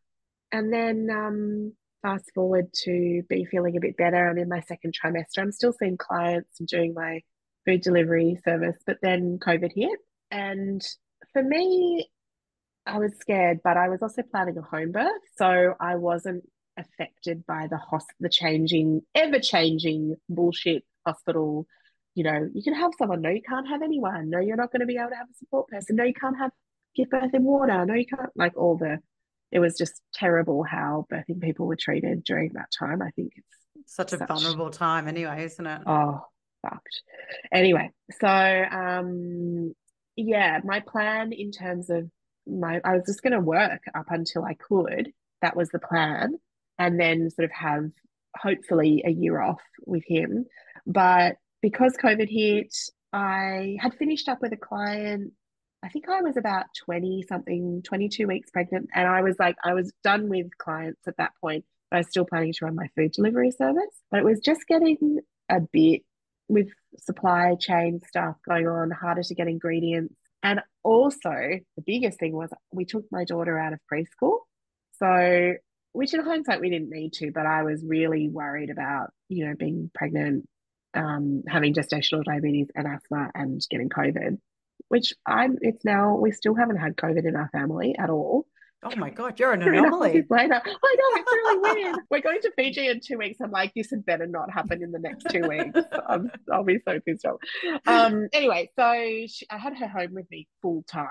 And 0.52 0.72
then 0.72 1.10
um, 1.10 1.74
fast 2.02 2.32
forward 2.36 2.68
to 2.84 3.24
be 3.30 3.46
feeling 3.46 3.78
a 3.78 3.82
bit 3.82 3.98
better. 3.98 4.30
I'm 4.30 4.38
in 4.38 4.50
my 4.50 4.62
second 4.62 4.94
trimester. 4.94 5.40
I'm 5.40 5.52
still 5.52 5.74
seeing 5.74 5.98
clients 5.98 6.60
and 6.60 6.68
doing 6.68 6.94
my 6.94 7.22
food 7.66 7.82
delivery 7.82 8.40
service, 8.44 8.76
but 8.86 8.98
then 9.02 9.40
COVID 9.40 9.72
hit, 9.74 10.00
and 10.30 10.82
for 11.32 11.42
me, 11.42 12.10
I 12.86 12.98
was 13.00 13.18
scared, 13.20 13.60
but 13.64 13.78
I 13.78 13.90
was 13.90 14.02
also 14.02 14.24
planning 14.24 14.58
a 14.58 14.62
home 14.62 14.92
birth, 14.92 15.22
so 15.38 15.74
I 15.80 15.96
wasn't 15.96 16.44
affected 16.78 17.46
by 17.46 17.68
the 17.70 17.78
hos- 17.78 18.06
the 18.20 18.30
changing, 18.30 19.02
ever 19.16 19.40
changing 19.40 20.16
bullshit 20.30 20.84
hospital. 21.06 21.66
You 22.16 22.24
know, 22.26 22.50
you 22.54 22.64
can 22.64 22.74
have 22.74 22.92
someone. 22.98 23.22
No, 23.22 23.30
you 23.30 23.42
can't 23.42 23.68
have 23.68 23.82
anyone. 23.82 24.30
No, 24.30 24.40
you're 24.40 24.58
not 24.58 24.72
going 24.72 24.82
to 24.82 24.86
be 24.86 24.98
able 24.98 25.10
to 25.10 25.16
have 25.16 25.30
a 25.30 25.36
support 25.36 25.68
person. 25.70 25.96
No, 25.96 26.04
you 26.04 26.14
can't 26.14 26.38
have 26.38 26.52
give 26.96 27.10
birth 27.10 27.34
in 27.34 27.44
water. 27.44 27.86
No, 27.86 27.94
you 27.94 28.06
can't. 28.06 28.30
Like 28.36 28.58
all 28.58 28.78
the, 28.78 29.00
it 29.52 29.60
was 29.60 29.78
just 29.78 30.02
terrible 30.14 30.64
how 30.64 31.06
birthing 31.12 31.42
people 31.42 31.66
were 31.66 31.76
treated 31.76 32.24
during 32.24 32.52
that 32.54 32.70
time. 32.78 33.02
I 33.02 33.10
think 33.12 33.34
it's 33.36 33.94
such 33.94 34.14
a 34.14 34.18
such, 34.18 34.28
vulnerable 34.28 34.70
time, 34.70 35.08
anyway, 35.08 35.46
isn't 35.46 35.66
it? 35.66 35.82
Oh, 35.86 36.22
fucked. 36.62 37.02
Anyway, 37.52 37.92
so 38.20 38.28
um, 38.28 39.74
yeah, 40.16 40.60
my 40.64 40.82
plan 40.82 41.32
in 41.34 41.52
terms 41.52 41.90
of 41.90 42.10
my 42.48 42.82
I 42.84 42.96
was 42.96 43.04
just 43.06 43.22
going 43.22 43.34
to 43.34 43.40
work 43.40 43.82
up 43.96 44.08
until 44.10 44.44
I 44.44 44.56
could. 44.56 45.12
That 45.42 45.56
was 45.56 45.70
the 45.70 45.80
plan, 45.80 46.36
and 46.78 47.00
then 47.00 47.30
sort 47.30 47.46
of 47.46 47.52
have 47.52 47.90
hopefully 48.36 49.04
a 49.06 49.12
year 49.12 49.42
off 49.42 49.62
with 49.86 50.04
him. 50.08 50.46
But 50.86 51.36
because 51.62 51.96
COVID 51.98 52.30
hit, 52.30 52.74
I 53.12 53.78
had 53.80 53.96
finished 53.96 54.28
up 54.28 54.42
with 54.42 54.54
a 54.54 54.58
client. 54.58 55.34
I 55.84 55.90
think 55.90 56.08
I 56.08 56.22
was 56.22 56.38
about 56.38 56.66
20 56.86 57.26
something, 57.28 57.82
22 57.84 58.26
weeks 58.28 58.50
pregnant. 58.50 58.90
And 58.94 59.08
I 59.08 59.22
was 59.22 59.36
like, 59.38 59.56
I 59.64 59.74
was 59.74 59.92
done 60.04 60.30
with 60.30 60.58
clients 60.58 61.02
at 61.08 61.18
that 61.18 61.32
point. 61.42 61.66
But 61.92 61.98
I 61.98 62.00
was 62.00 62.08
still 62.08 62.26
planning 62.26 62.54
to 62.54 62.66
run 62.66 62.76
my 62.76 62.88
food 62.96 63.12
delivery 63.12 63.52
service. 63.52 63.84
But 64.10 64.22
it 64.22 64.26
was 64.26 64.40
just 64.40 64.66
getting 64.68 65.20
a 65.50 65.60
bit 65.60 66.02
with 66.48 66.70
supply 66.98 67.56
chain 67.60 68.02
stuff 68.08 68.36
going 68.48 68.68
on, 68.68 68.92
harder 68.92 69.24
to 69.24 69.36
get 69.36 69.48
ingredients. 69.48 70.16
And 70.44 70.60
also, 70.84 71.32
the 71.32 71.84
biggest 71.86 72.20
thing 72.20 72.34
was 72.34 72.50
we 72.72 72.86
took 72.86 73.06
my 73.12 73.24
daughter 73.24 73.58
out 73.58 73.74
of 73.74 73.80
preschool. 73.92 74.40
So, 75.00 75.54
which 75.94 76.14
in 76.14 76.24
hindsight, 76.24 76.60
we 76.60 76.70
didn't 76.70 76.90
need 76.90 77.14
to, 77.14 77.32
but 77.32 77.46
I 77.46 77.64
was 77.64 77.84
really 77.86 78.28
worried 78.28 78.70
about, 78.70 79.12
you 79.30 79.48
know, 79.48 79.56
being 79.58 79.90
pregnant, 79.94 80.48
um, 80.94 81.44
having 81.48 81.74
gestational 81.74 82.24
diabetes 82.24 82.68
and 82.76 82.88
asthma 82.88 83.32
and 83.34 83.62
getting 83.70 83.90
COVID, 83.90 84.38
which 84.90 85.14
I'm, 85.26 85.58
it's 85.62 85.86
now, 85.86 86.16
we 86.16 86.32
still 86.32 86.56
haven't 86.56 86.78
had 86.78 86.96
COVID 86.96 87.26
in 87.26 87.36
our 87.36 87.50
family 87.50 87.96
at 87.98 88.10
all. 88.10 88.46
Oh 88.84 88.96
my 88.96 89.10
god, 89.10 89.40
you're 89.40 89.54
an 89.54 89.62
anomaly. 89.62 90.24
Later, 90.30 90.62
I 90.66 90.96
know 90.96 91.10
it's 91.16 91.32
really 91.32 91.84
weird. 91.84 91.96
We're 92.10 92.22
going 92.22 92.42
to 92.42 92.52
Fiji 92.56 92.88
in 92.88 93.00
two 93.00 93.18
weeks. 93.18 93.40
I'm 93.42 93.52
like, 93.52 93.74
this 93.76 93.90
had 93.90 94.06
better 94.06 94.28
not 94.28 94.52
happen 94.52 94.84
in 94.84 94.92
the 94.92 95.00
next 95.00 95.28
two 95.30 95.48
weeks. 95.48 95.80
i 96.08 96.18
will 96.48 96.64
be 96.64 96.80
so 96.86 97.00
pissed 97.00 97.26
off. 97.26 97.38
Um, 97.88 98.28
anyway, 98.34 98.70
so 98.78 98.94
she, 99.28 99.46
I 99.50 99.58
had 99.58 99.78
her 99.78 99.88
home 99.88 100.14
with 100.14 100.30
me 100.30 100.48
full 100.62 100.84
time. 100.88 101.10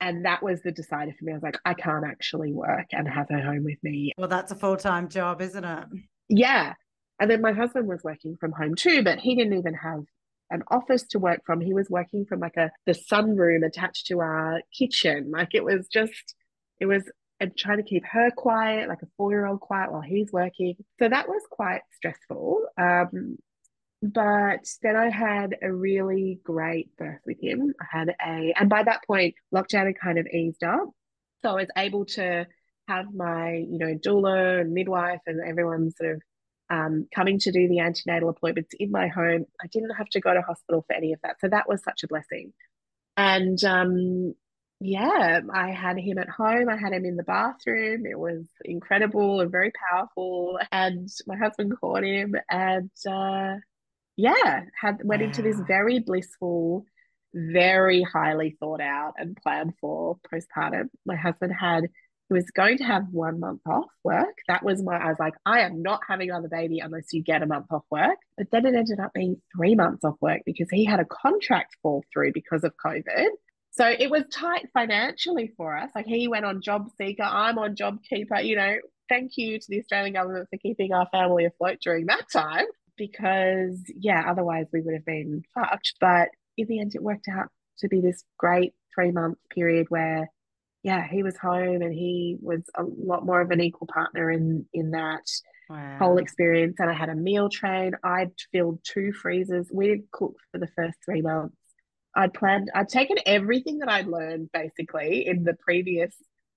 And 0.00 0.26
that 0.26 0.42
was 0.42 0.60
the 0.62 0.72
decider 0.72 1.14
for 1.18 1.24
me. 1.24 1.32
I 1.32 1.36
was 1.36 1.42
like, 1.42 1.58
I 1.64 1.72
can't 1.72 2.04
actually 2.04 2.52
work 2.52 2.86
and 2.92 3.08
have 3.08 3.28
her 3.30 3.40
home 3.40 3.64
with 3.64 3.82
me. 3.82 4.12
Well, 4.18 4.28
that's 4.28 4.52
a 4.52 4.56
full 4.56 4.76
time 4.76 5.08
job, 5.08 5.40
isn't 5.40 5.64
it? 5.64 5.84
Yeah. 6.28 6.74
And 7.18 7.30
then 7.30 7.40
my 7.40 7.52
husband 7.52 7.88
was 7.88 8.04
working 8.04 8.36
from 8.38 8.52
home 8.52 8.74
too, 8.74 9.02
but 9.02 9.20
he 9.20 9.34
didn't 9.34 9.58
even 9.58 9.74
have 9.74 10.04
an 10.50 10.62
office 10.68 11.02
to 11.04 11.18
work 11.18 11.40
from. 11.44 11.60
He 11.60 11.72
was 11.72 11.88
working 11.90 12.26
from 12.26 12.40
like 12.40 12.56
a 12.56 12.70
the 12.84 12.92
sunroom 12.92 13.66
attached 13.66 14.06
to 14.08 14.20
our 14.20 14.60
kitchen. 14.76 15.30
Like 15.30 15.54
it 15.54 15.64
was 15.64 15.88
just 15.88 16.34
it 16.80 16.86
was 16.86 17.04
and 17.38 17.56
trying 17.56 17.76
to 17.78 17.82
keep 17.82 18.04
her 18.06 18.30
quiet, 18.30 18.88
like 18.88 19.02
a 19.02 19.08
four 19.16 19.30
year 19.30 19.46
old 19.46 19.60
quiet 19.60 19.92
while 19.92 20.00
he's 20.00 20.32
working. 20.32 20.76
So 20.98 21.08
that 21.08 21.28
was 21.28 21.42
quite 21.50 21.82
stressful. 21.94 22.62
Um, 22.78 23.36
but 24.02 24.66
then 24.82 24.96
I 24.96 25.10
had 25.10 25.56
a 25.62 25.72
really 25.72 26.40
great 26.44 26.96
birth 26.96 27.20
with 27.26 27.38
him. 27.40 27.74
I 27.80 27.98
had 27.98 28.08
a, 28.08 28.54
and 28.58 28.68
by 28.68 28.82
that 28.82 29.00
point, 29.06 29.34
lockdown 29.54 29.86
had 29.86 29.98
kind 30.00 30.18
of 30.18 30.26
eased 30.26 30.62
up. 30.62 30.90
So 31.42 31.50
I 31.50 31.54
was 31.54 31.68
able 31.76 32.04
to 32.06 32.46
have 32.88 33.06
my, 33.14 33.52
you 33.52 33.78
know, 33.78 33.94
doula 33.94 34.60
and 34.60 34.72
midwife 34.72 35.20
and 35.26 35.40
everyone 35.40 35.90
sort 35.90 36.14
of 36.16 36.22
um, 36.68 37.06
coming 37.14 37.38
to 37.40 37.52
do 37.52 37.68
the 37.68 37.80
antenatal 37.80 38.28
appointments 38.28 38.74
in 38.78 38.90
my 38.90 39.08
home. 39.08 39.46
I 39.62 39.66
didn't 39.68 39.94
have 39.96 40.08
to 40.10 40.20
go 40.20 40.32
to 40.34 40.42
hospital 40.42 40.84
for 40.86 40.94
any 40.94 41.12
of 41.12 41.20
that. 41.22 41.36
So 41.40 41.48
that 41.48 41.68
was 41.68 41.82
such 41.82 42.02
a 42.02 42.08
blessing. 42.08 42.52
And 43.16 43.62
um, 43.64 44.34
yeah, 44.80 45.40
I 45.52 45.70
had 45.70 45.98
him 45.98 46.18
at 46.18 46.28
home. 46.28 46.68
I 46.68 46.76
had 46.76 46.92
him 46.92 47.04
in 47.04 47.16
the 47.16 47.22
bathroom. 47.22 48.04
It 48.06 48.18
was 48.18 48.46
incredible 48.64 49.40
and 49.40 49.50
very 49.50 49.72
powerful. 49.90 50.58
And 50.70 51.08
my 51.26 51.36
husband 51.36 51.72
caught 51.80 52.04
him 52.04 52.34
and 52.50 52.90
uh, 53.08 53.54
yeah, 54.16 54.62
had 54.78 55.00
went 55.02 55.22
wow. 55.22 55.28
into 55.28 55.42
this 55.42 55.58
very 55.66 56.00
blissful, 56.00 56.84
very 57.34 58.02
highly 58.02 58.56
thought 58.60 58.82
out 58.82 59.14
and 59.16 59.36
planned 59.36 59.74
for 59.80 60.18
postpartum. 60.30 60.88
My 61.06 61.16
husband 61.16 61.54
had 61.58 61.84
he 62.28 62.34
was 62.34 62.50
going 62.50 62.78
to 62.78 62.84
have 62.84 63.04
one 63.12 63.38
month 63.38 63.60
off 63.66 63.86
work. 64.02 64.34
That 64.48 64.64
was 64.64 64.82
my, 64.82 64.96
I 64.96 65.08
was 65.08 65.18
like, 65.20 65.34
I 65.46 65.60
am 65.60 65.80
not 65.80 66.00
having 66.08 66.28
another 66.28 66.48
baby 66.48 66.80
unless 66.80 67.12
you 67.12 67.22
get 67.22 67.42
a 67.42 67.46
month 67.46 67.66
off 67.70 67.84
work. 67.88 68.18
But 68.36 68.48
then 68.50 68.66
it 68.66 68.74
ended 68.74 68.98
up 68.98 69.12
being 69.14 69.40
three 69.56 69.76
months 69.76 70.04
off 70.04 70.16
work 70.20 70.40
because 70.44 70.68
he 70.70 70.84
had 70.84 70.98
a 70.98 71.04
contract 71.04 71.76
fall 71.82 72.04
through 72.12 72.32
because 72.32 72.64
of 72.64 72.72
COVID. 72.84 73.28
So 73.76 73.86
it 73.86 74.10
was 74.10 74.24
tight 74.32 74.68
financially 74.72 75.52
for 75.54 75.76
us. 75.76 75.90
Like 75.94 76.06
he 76.06 76.28
went 76.28 76.46
on 76.46 76.62
Job 76.62 76.88
Seeker, 76.96 77.24
I'm 77.24 77.58
on 77.58 77.76
Job 77.76 77.98
Keeper. 78.08 78.40
You 78.40 78.56
know, 78.56 78.76
thank 79.10 79.32
you 79.36 79.58
to 79.58 79.66
the 79.68 79.80
Australian 79.80 80.14
government 80.14 80.48
for 80.50 80.56
keeping 80.56 80.94
our 80.94 81.06
family 81.12 81.44
afloat 81.44 81.78
during 81.82 82.06
that 82.06 82.24
time 82.32 82.64
because, 82.96 83.78
yeah, 84.00 84.24
otherwise 84.26 84.64
we 84.72 84.80
would 84.80 84.94
have 84.94 85.04
been 85.04 85.42
fucked. 85.54 85.92
But 86.00 86.30
in 86.56 86.68
the 86.68 86.80
end, 86.80 86.92
it 86.94 87.02
worked 87.02 87.26
out 87.30 87.48
to 87.80 87.88
be 87.88 88.00
this 88.00 88.24
great 88.38 88.72
three 88.94 89.10
month 89.10 89.36
period 89.50 89.88
where, 89.90 90.30
yeah, 90.82 91.06
he 91.06 91.22
was 91.22 91.36
home 91.36 91.82
and 91.82 91.92
he 91.92 92.38
was 92.40 92.62
a 92.76 92.82
lot 92.82 93.26
more 93.26 93.42
of 93.42 93.50
an 93.50 93.60
equal 93.60 93.88
partner 93.92 94.30
in 94.30 94.64
in 94.72 94.92
that 94.92 95.28
wow. 95.68 95.98
whole 95.98 96.16
experience. 96.16 96.76
And 96.78 96.88
I 96.88 96.94
had 96.94 97.10
a 97.10 97.14
meal 97.14 97.50
train. 97.50 97.92
I'd 98.02 98.32
filled 98.52 98.80
two 98.84 99.12
freezers. 99.12 99.68
We 99.70 99.88
didn't 99.88 100.10
cook 100.12 100.36
for 100.50 100.56
the 100.56 100.68
first 100.74 100.96
three 101.04 101.20
months 101.20 101.56
I'd 102.16 102.32
planned, 102.32 102.70
I'd 102.74 102.88
taken 102.88 103.18
everything 103.26 103.78
that 103.78 103.90
I'd 103.90 104.06
learned 104.06 104.50
basically 104.52 105.26
in 105.26 105.44
the 105.44 105.54
previous, 105.54 106.16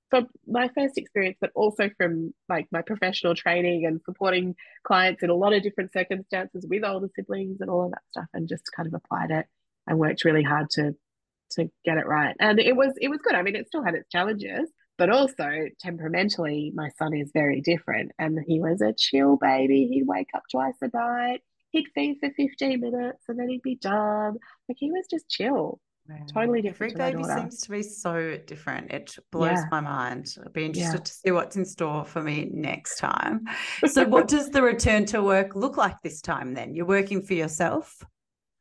from 0.10 0.28
my 0.48 0.70
first 0.70 0.98
experience, 0.98 1.38
but 1.40 1.52
also 1.54 1.90
from 1.98 2.34
like 2.48 2.68
my 2.72 2.82
professional 2.82 3.36
training 3.36 3.86
and 3.86 4.00
supporting 4.06 4.56
clients 4.84 5.22
in 5.22 5.30
a 5.30 5.36
lot 5.36 5.54
of 5.54 5.62
different 5.62 5.92
circumstances 5.92 6.66
with 6.68 6.86
older 6.86 7.10
siblings 7.16 7.58
and 7.60 7.70
all 7.70 7.86
of 7.86 7.92
that 7.92 8.02
stuff, 8.10 8.28
and 8.34 8.48
just 8.48 8.72
kind 8.76 8.88
of 8.88 8.94
applied 8.94 9.32
it 9.32 9.46
and 9.86 10.00
worked 10.00 10.26
really 10.26 10.44
hard 10.44 10.70
to 10.72 10.96
to 11.52 11.70
get 11.84 11.98
it 11.98 12.08
right. 12.08 12.36
And 12.40 12.60
it 12.60 12.76
was 12.76 12.94
it 13.02 13.10
was 13.10 13.20
good. 13.22 13.36
I 13.36 13.42
mean, 13.42 13.56
it 13.56 13.68
still 13.68 13.84
had 13.84 13.96
its 13.96 14.10
challenges, 14.10 14.70
but 14.98 15.10
also 15.10 15.68
temperamentally, 15.82 16.72
my 16.74 16.90
son 16.98 17.14
is 17.14 17.32
very 17.34 17.60
different, 17.62 18.12
and 18.18 18.40
he 18.48 18.62
was 18.62 18.82
a 18.82 18.94
chill 18.98 19.36
baby. 19.36 19.88
He'd 19.92 20.08
wake 20.08 20.30
up 20.34 20.44
twice 20.50 20.76
a 20.82 20.90
night 20.94 21.42
he'd 21.72 21.88
feed 21.94 22.18
for 22.20 22.30
15 22.36 22.80
minutes 22.80 23.26
and 23.28 23.40
then 23.40 23.50
he'd 23.50 23.62
be 23.62 23.76
done. 23.76 24.38
Like 24.68 24.78
he 24.78 24.92
was 24.92 25.06
just 25.10 25.30
chill. 25.30 25.80
Totally 26.34 26.62
different. 26.62 27.00
Every 27.00 27.22
baby 27.22 27.24
seems 27.24 27.62
to 27.62 27.70
be 27.70 27.84
so 27.84 28.38
different. 28.48 28.92
It 28.92 29.16
blows 29.32 29.60
yeah. 29.60 29.66
my 29.70 29.80
mind. 29.80 30.36
I'd 30.44 30.54
be 30.54 30.66
interested 30.66 31.00
yeah. 31.00 31.04
to 31.04 31.12
see 31.12 31.32
what's 31.32 31.56
in 31.56 31.66
store 31.66 32.04
for 32.04 32.22
me 32.22 32.50
next 32.52 32.98
time. 32.98 33.46
So, 33.86 34.06
what 34.06 34.28
does 34.28 34.50
the 34.50 34.62
return 34.64 35.06
to 35.08 35.22
work 35.22 35.56
look 35.56 35.78
like 35.78 36.02
this 36.02 36.22
time 36.22 36.56
then? 36.56 36.74
You're 36.74 36.88
working 36.88 37.22
for 37.22 37.36
yourself? 37.36 38.04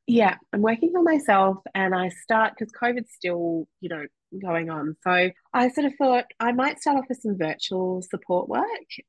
Yeah, 0.06 0.36
I'm 0.52 0.62
working 0.62 0.90
for 0.92 1.02
myself 1.02 1.59
and 1.74 1.94
I 1.94 2.09
start 2.09 2.54
because 2.59 2.72
COVID's 2.72 3.12
still, 3.14 3.66
you 3.80 3.88
know, 3.88 4.04
going 4.41 4.70
on. 4.70 4.97
So 5.03 5.31
I 5.53 5.68
sort 5.68 5.87
of 5.87 5.93
thought 5.97 6.24
I 6.41 6.53
might 6.53 6.81
start 6.81 6.99
off 6.99 7.07
with 7.09 7.20
some 7.20 7.37
virtual 7.39 8.03
support 8.03 8.49
work, 8.49 8.64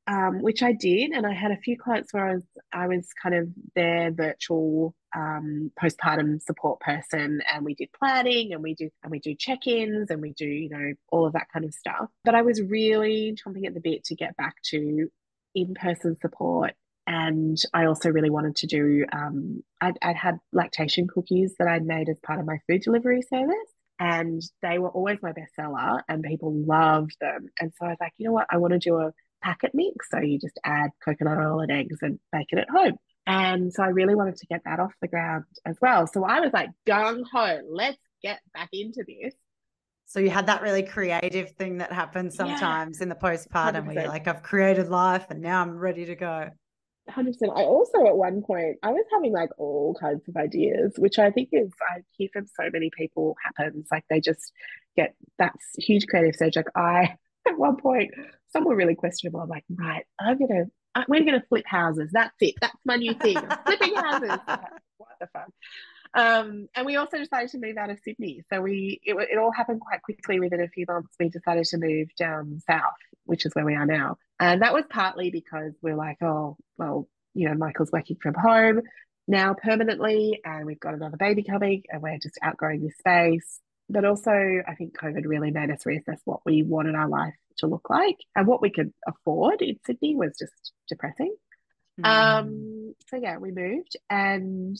um, 0.07 0.41
which 0.41 0.63
I 0.63 0.73
did, 0.73 1.11
and 1.11 1.25
I 1.25 1.33
had 1.33 1.51
a 1.51 1.57
few 1.57 1.77
clients 1.77 2.13
where 2.13 2.27
I 2.27 2.33
was 2.35 2.43
I 2.73 2.87
was 2.87 3.07
kind 3.21 3.35
of 3.35 3.49
their 3.75 4.11
virtual 4.11 4.95
um, 5.15 5.71
postpartum 5.81 6.41
support 6.41 6.79
person, 6.79 7.41
and 7.53 7.65
we 7.65 7.75
did 7.75 7.89
planning, 7.97 8.53
and 8.53 8.63
we 8.63 8.75
do 8.75 8.89
and 9.03 9.11
we 9.11 9.19
do 9.19 9.35
check 9.35 9.67
ins, 9.67 10.09
and 10.09 10.21
we 10.21 10.31
do 10.33 10.45
you 10.45 10.69
know 10.69 10.93
all 11.09 11.25
of 11.25 11.33
that 11.33 11.47
kind 11.51 11.65
of 11.65 11.73
stuff. 11.73 12.09
But 12.23 12.35
I 12.35 12.41
was 12.41 12.61
really 12.61 13.35
chomping 13.35 13.67
at 13.67 13.73
the 13.73 13.81
bit 13.81 14.03
to 14.05 14.15
get 14.15 14.37
back 14.37 14.55
to 14.65 15.09
in 15.55 15.73
person 15.73 16.17
support. 16.21 16.73
And 17.07 17.57
I 17.73 17.85
also 17.85 18.09
really 18.09 18.29
wanted 18.29 18.55
to 18.57 18.67
do, 18.67 19.03
um, 19.11 19.63
I'd, 19.81 19.97
I'd 20.03 20.15
had 20.15 20.37
lactation 20.53 21.07
cookies 21.07 21.55
that 21.57 21.67
I'd 21.67 21.83
made 21.83 22.07
as 22.07 22.19
part 22.19 22.39
of 22.39 22.45
my 22.45 22.59
food 22.67 22.83
delivery 22.83 23.23
service 23.23 23.55
and 23.99 24.41
they 24.61 24.79
were 24.79 24.89
always 24.89 25.17
my 25.21 25.33
bestseller 25.33 26.01
and 26.07 26.23
people 26.23 26.53
loved 26.53 27.15
them. 27.19 27.47
And 27.59 27.71
so 27.77 27.85
I 27.85 27.89
was 27.89 27.97
like, 27.99 28.13
you 28.17 28.27
know 28.27 28.33
what? 28.33 28.47
I 28.49 28.57
want 28.57 28.73
to 28.73 28.79
do 28.79 28.95
a 28.95 29.11
packet 29.43 29.71
mix. 29.73 30.09
So 30.09 30.19
you 30.19 30.39
just 30.39 30.59
add 30.63 30.91
coconut 31.03 31.37
oil 31.37 31.59
and 31.59 31.71
eggs 31.71 31.97
and 32.01 32.19
bake 32.31 32.47
it 32.51 32.59
at 32.59 32.69
home. 32.69 32.93
And 33.27 33.71
so 33.73 33.83
I 33.83 33.87
really 33.87 34.15
wanted 34.15 34.37
to 34.37 34.47
get 34.47 34.61
that 34.65 34.79
off 34.79 34.93
the 35.01 35.07
ground 35.07 35.43
as 35.65 35.77
well. 35.81 36.07
So 36.07 36.23
I 36.23 36.39
was 36.39 36.51
like, 36.53 36.69
gung 36.87 37.23
ho, 37.31 37.59
let's 37.69 37.99
get 38.23 38.39
back 38.53 38.69
into 38.71 39.03
this. 39.05 39.33
So 40.05 40.19
you 40.19 40.31
had 40.31 40.47
that 40.47 40.63
really 40.63 40.81
creative 40.81 41.51
thing 41.51 41.77
that 41.77 41.91
happens 41.91 42.35
sometimes 42.35 42.97
yeah. 42.99 43.03
in 43.03 43.09
the 43.09 43.15
postpartum 43.15 43.83
100%. 43.83 43.85
where 43.85 43.95
you're 43.95 44.07
like, 44.07 44.27
I've 44.27 44.41
created 44.41 44.89
life 44.89 45.27
and 45.29 45.41
now 45.41 45.61
I'm 45.61 45.77
ready 45.77 46.05
to 46.05 46.15
go. 46.15 46.49
100%. 47.09 47.35
I 47.55 47.63
also, 47.63 48.05
at 48.07 48.15
one 48.15 48.41
point, 48.41 48.77
I 48.83 48.91
was 48.91 49.05
having 49.11 49.33
like 49.33 49.49
all 49.57 49.95
kinds 49.99 50.27
of 50.27 50.35
ideas, 50.37 50.93
which 50.97 51.19
I 51.19 51.31
think 51.31 51.49
is, 51.51 51.71
I 51.89 52.01
hear 52.17 52.29
from 52.31 52.45
so 52.47 52.69
many 52.71 52.89
people 52.95 53.35
happens. 53.43 53.87
Like 53.91 54.05
they 54.09 54.19
just 54.19 54.51
get 54.95 55.15
that 55.37 55.53
huge 55.77 56.07
creative 56.07 56.35
surge. 56.35 56.55
Like 56.55 56.67
I, 56.75 57.15
at 57.47 57.57
one 57.57 57.77
point, 57.77 58.13
some 58.51 58.65
were 58.65 58.75
really 58.75 58.95
questionable. 58.95 59.41
I'm 59.41 59.49
like, 59.49 59.65
right, 59.69 60.05
I'm 60.19 60.37
going 60.37 60.49
to, 60.49 61.03
we're 61.07 61.23
going 61.23 61.39
to 61.39 61.45
flip 61.47 61.65
houses. 61.65 62.09
That's 62.11 62.35
it. 62.39 62.55
That's 62.61 62.75
my 62.85 62.95
new 62.95 63.13
thing. 63.13 63.37
flipping 63.65 63.95
houses. 63.95 64.29
what 64.97 65.15
the 65.19 65.27
fuck? 65.33 65.49
Um, 66.15 66.67
and 66.75 66.85
we 66.85 66.95
also 66.95 67.17
decided 67.17 67.49
to 67.51 67.59
move 67.59 67.77
out 67.77 67.89
of 67.89 67.99
Sydney. 68.03 68.41
So 68.51 68.61
we 68.61 68.99
it, 69.03 69.15
it 69.15 69.37
all 69.37 69.51
happened 69.51 69.81
quite 69.81 70.01
quickly. 70.01 70.39
Within 70.39 70.61
a 70.61 70.67
few 70.67 70.85
months, 70.87 71.15
we 71.19 71.29
decided 71.29 71.65
to 71.65 71.77
move 71.77 72.07
down 72.17 72.59
south, 72.67 72.83
which 73.25 73.45
is 73.45 73.53
where 73.53 73.65
we 73.65 73.75
are 73.75 73.85
now. 73.85 74.17
And 74.39 74.61
that 74.61 74.73
was 74.73 74.85
partly 74.89 75.29
because 75.29 75.73
we're 75.81 75.95
like, 75.95 76.17
oh, 76.21 76.57
well, 76.77 77.07
you 77.33 77.47
know, 77.47 77.55
Michael's 77.55 77.91
working 77.91 78.17
from 78.21 78.33
home 78.33 78.81
now 79.27 79.53
permanently, 79.53 80.41
and 80.43 80.65
we've 80.65 80.79
got 80.79 80.95
another 80.95 81.17
baby 81.17 81.43
coming, 81.43 81.83
and 81.89 82.01
we're 82.01 82.17
just 82.17 82.39
outgrowing 82.41 82.81
this 82.81 82.97
space. 82.97 83.59
But 83.87 84.05
also, 84.05 84.31
I 84.31 84.75
think 84.75 84.97
COVID 84.97 85.25
really 85.25 85.51
made 85.51 85.69
us 85.69 85.83
reassess 85.83 86.19
what 86.25 86.41
we 86.45 86.63
wanted 86.63 86.95
our 86.95 87.07
life 87.07 87.33
to 87.59 87.67
look 87.67 87.89
like 87.89 88.17
and 88.35 88.47
what 88.47 88.61
we 88.61 88.69
could 88.69 88.91
afford 89.07 89.61
in 89.61 89.79
Sydney 89.85 90.15
was 90.15 90.35
just 90.37 90.73
depressing. 90.87 91.35
Mm. 91.99 92.05
Um, 92.05 92.95
so 93.09 93.17
yeah, 93.17 93.37
we 93.37 93.51
moved 93.51 93.97
and 94.09 94.77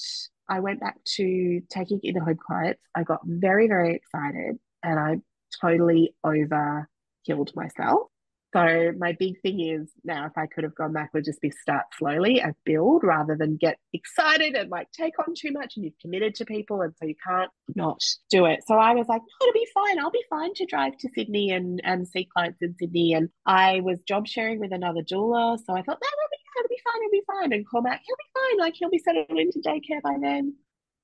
I 0.49 0.59
went 0.59 0.80
back 0.80 0.97
to 1.15 1.61
taking 1.70 1.99
in 2.03 2.15
home 2.17 2.38
clients. 2.45 2.82
I 2.95 3.03
got 3.03 3.22
very, 3.26 3.67
very 3.67 3.95
excited 3.95 4.57
and 4.84 4.99
I 4.99 5.17
totally 5.61 6.15
over 6.24 6.88
killed 7.26 7.51
myself. 7.55 8.07
So 8.51 8.91
my 8.97 9.15
big 9.20 9.39
thing 9.41 9.59
is 9.59 9.91
now 10.03 10.26
if 10.26 10.36
I 10.36 10.47
could 10.47 10.63
have 10.63 10.74
gone 10.74 10.91
back 10.91 11.13
would 11.13 11.24
just 11.24 11.39
be 11.39 11.51
start 11.51 11.86
slowly 11.97 12.41
and 12.41 12.55
build 12.65 13.03
rather 13.03 13.36
than 13.36 13.57
get 13.57 13.78
excited 13.93 14.55
and 14.55 14.72
like 14.72 14.91
take 14.91 15.13
on 15.20 15.36
too 15.38 15.51
much 15.51 15.76
and 15.76 15.86
you've 15.86 15.99
committed 16.01 16.34
to 16.36 16.45
people 16.45 16.82
and 16.82 16.93
so 16.97 17.05
you 17.05 17.13
can't 17.26 17.51
not 17.76 18.01
do 18.32 18.45
it. 18.45 18.61
So 18.65 18.74
I 18.74 18.95
was 18.95 19.07
like, 19.07 19.22
oh, 19.22 19.47
it'll 19.47 19.53
be 19.53 19.67
fine. 19.72 19.99
I'll 19.99 20.09
be 20.09 20.26
fine 20.32 20.55
to 20.55 20.65
drive 20.65 20.97
to 20.97 21.09
Sydney 21.13 21.51
and 21.51 21.80
and 21.84 22.07
see 22.07 22.28
clients 22.34 22.59
in 22.61 22.76
Sydney. 22.80 23.13
And 23.13 23.30
I 23.45 23.82
was 23.82 23.99
job 24.07 24.26
sharing 24.26 24.59
with 24.59 24.72
another 24.74 25.01
doula. 25.01 25.59
So 25.59 25.74
I 25.74 25.84
thought 25.84 25.99
that 25.99 26.15
would 26.17 26.32
be 26.32 26.39
it'll 26.60 26.70
be 26.70 26.82
fine, 26.84 27.01
it'll 27.01 27.12
be 27.12 27.24
fine. 27.28 27.53
And 27.53 27.68
call 27.68 27.82
back, 27.82 28.01
he'll 28.05 28.16
be 28.16 28.32
fine. 28.34 28.60
Like 28.60 28.76
he'll 28.76 28.89
be 28.89 28.99
settled 28.99 29.38
into 29.38 29.60
daycare 29.60 30.01
by 30.01 30.18
then. 30.22 30.55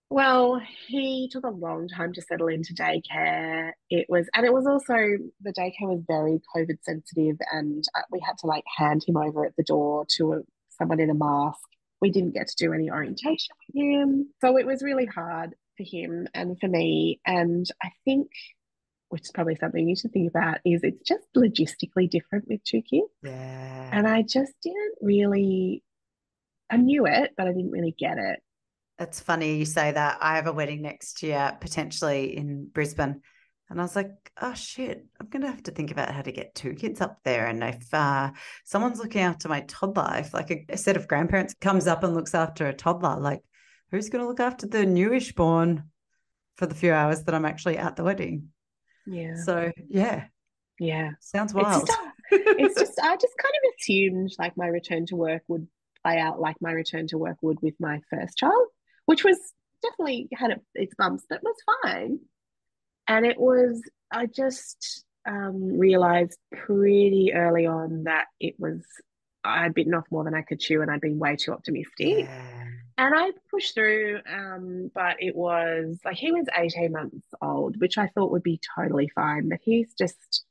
Well, 0.09 0.61
he 0.87 1.29
took 1.31 1.45
a 1.45 1.49
long 1.49 1.87
time 1.87 2.13
to 2.13 2.21
settle 2.21 2.47
into 2.47 2.75
daycare. 2.75 3.71
It 3.89 4.05
was, 4.07 4.29
and 4.35 4.45
it 4.45 4.53
was 4.53 4.67
also 4.67 4.93
the 5.41 5.53
daycare 5.53 5.89
was 5.89 6.03
very 6.07 6.39
COVID 6.55 6.77
sensitive, 6.83 7.37
and 7.51 7.83
uh, 7.95 8.01
we 8.11 8.21
had 8.25 8.37
to 8.39 8.47
like 8.47 8.63
hand 8.77 9.03
him 9.05 9.17
over 9.17 9.45
at 9.45 9.55
the 9.57 9.63
door 9.63 10.05
to 10.17 10.33
a, 10.33 10.39
someone 10.69 10.99
in 10.99 11.09
a 11.09 11.15
mask. 11.15 11.59
We 12.01 12.11
didn't 12.11 12.35
get 12.35 12.47
to 12.47 12.55
do 12.57 12.73
any 12.73 12.91
orientation 12.91 13.55
with 13.73 13.83
him, 13.83 14.29
so 14.41 14.57
it 14.57 14.67
was 14.67 14.83
really 14.83 15.07
hard 15.07 15.55
for 15.75 15.83
him 15.83 16.27
and 16.35 16.59
for 16.59 16.67
me. 16.67 17.19
And 17.25 17.65
I 17.83 17.89
think, 18.05 18.29
which 19.09 19.23
is 19.23 19.31
probably 19.31 19.55
something 19.55 19.87
you 19.87 19.95
should 19.95 20.11
think 20.11 20.29
about, 20.29 20.59
is 20.65 20.83
it's 20.83 21.07
just 21.07 21.25
logistically 21.35 22.09
different 22.09 22.45
with 22.47 22.63
two 22.63 22.81
kids. 22.81 23.07
Yeah. 23.23 23.89
And 23.91 24.07
I 24.07 24.21
just 24.21 24.53
didn't 24.61 24.95
really, 25.01 25.83
I 26.69 26.77
knew 26.77 27.05
it, 27.05 27.31
but 27.37 27.47
I 27.47 27.51
didn't 27.51 27.71
really 27.71 27.95
get 27.97 28.17
it. 28.17 28.39
It's 28.97 29.19
funny 29.19 29.57
you 29.57 29.65
say 29.65 29.91
that. 29.91 30.17
I 30.21 30.35
have 30.35 30.47
a 30.47 30.53
wedding 30.53 30.81
next 30.81 31.21
year, 31.21 31.57
potentially 31.59 32.35
in 32.35 32.67
Brisbane. 32.67 33.21
And 33.69 33.79
I 33.79 33.83
was 33.83 33.95
like, 33.95 34.11
oh 34.41 34.53
shit, 34.53 35.05
I'm 35.19 35.27
going 35.27 35.41
to 35.41 35.49
have 35.49 35.63
to 35.63 35.71
think 35.71 35.91
about 35.91 36.11
how 36.11 36.21
to 36.21 36.31
get 36.31 36.53
two 36.53 36.73
kids 36.73 37.01
up 37.01 37.19
there. 37.23 37.47
And 37.47 37.63
if 37.63 37.93
uh, 37.93 38.31
someone's 38.63 38.99
looking 38.99 39.21
after 39.21 39.49
my 39.49 39.61
toddler, 39.61 40.17
if 40.17 40.33
like 40.33 40.51
a, 40.51 40.65
a, 40.69 40.77
set 40.77 40.97
of 40.97 41.07
grandparents 41.07 41.55
comes 41.59 41.87
up 41.87 42.03
and 42.03 42.13
looks 42.13 42.35
after 42.35 42.67
a 42.67 42.73
toddler, 42.73 43.19
like 43.19 43.41
who's 43.89 44.09
going 44.09 44.23
to 44.23 44.27
look 44.27 44.39
after 44.39 44.67
the 44.67 44.85
newish 44.85 45.33
born 45.33 45.89
for 46.57 46.67
the 46.67 46.75
few 46.75 46.93
hours 46.93 47.23
that 47.23 47.33
I'm 47.33 47.45
actually 47.45 47.77
at 47.77 47.95
the 47.95 48.03
wedding? 48.03 48.49
Yeah. 49.05 49.35
So, 49.35 49.71
yeah. 49.87 50.25
Yeah. 50.79 51.11
Sounds 51.21 51.53
wild. 51.53 51.83
It's 51.83 51.91
just, 51.91 52.01
it's 52.31 52.79
just, 52.79 52.99
I 52.99 53.15
just 53.15 53.37
kind 53.37 53.53
of 53.55 53.71
assumed 53.79 54.31
like 54.39 54.57
my 54.57 54.67
return 54.67 55.05
to 55.07 55.15
work 55.15 55.43
would 55.47 55.67
play 56.03 56.19
out 56.19 56.39
like 56.39 56.57
my 56.61 56.71
return 56.71 57.07
to 57.07 57.17
work 57.17 57.37
would 57.41 57.61
with 57.61 57.75
my 57.79 57.99
first 58.11 58.37
child 58.37 58.67
which 59.05 59.23
was 59.23 59.37
definitely 59.81 60.27
had 60.33 60.59
its 60.73 60.95
bumps, 60.95 61.25
but 61.29 61.43
was 61.43 61.55
fine. 61.83 62.19
And 63.07 63.25
it 63.25 63.39
was, 63.39 63.81
I 64.11 64.25
just 64.25 65.05
um, 65.27 65.77
realized 65.77 66.37
pretty 66.51 67.31
early 67.33 67.65
on 67.65 68.03
that 68.05 68.25
it 68.39 68.55
was, 68.57 68.81
I'd 69.43 69.75
bitten 69.75 69.93
off 69.93 70.05
more 70.09 70.23
than 70.23 70.33
I 70.33 70.41
could 70.41 70.59
chew 70.59 70.81
and 70.81 70.89
I'd 70.89 71.01
been 71.01 71.19
way 71.19 71.35
too 71.35 71.53
optimistic. 71.53 72.25
Yeah. 72.25 72.64
And 72.97 73.13
I 73.13 73.31
pushed 73.51 73.75
through, 73.75 74.21
um, 74.31 74.89
but 74.95 75.17
it 75.19 75.35
was 75.35 75.99
like 76.05 76.15
he 76.15 76.31
was 76.31 76.45
18 76.55 76.93
months 76.93 77.27
old, 77.41 77.79
which 77.79 77.97
I 77.97 78.07
thought 78.07 78.31
would 78.31 78.43
be 78.43 78.61
totally 78.77 79.09
fine. 79.13 79.49
But 79.49 79.59
he's 79.61 79.93
just, 79.97 80.45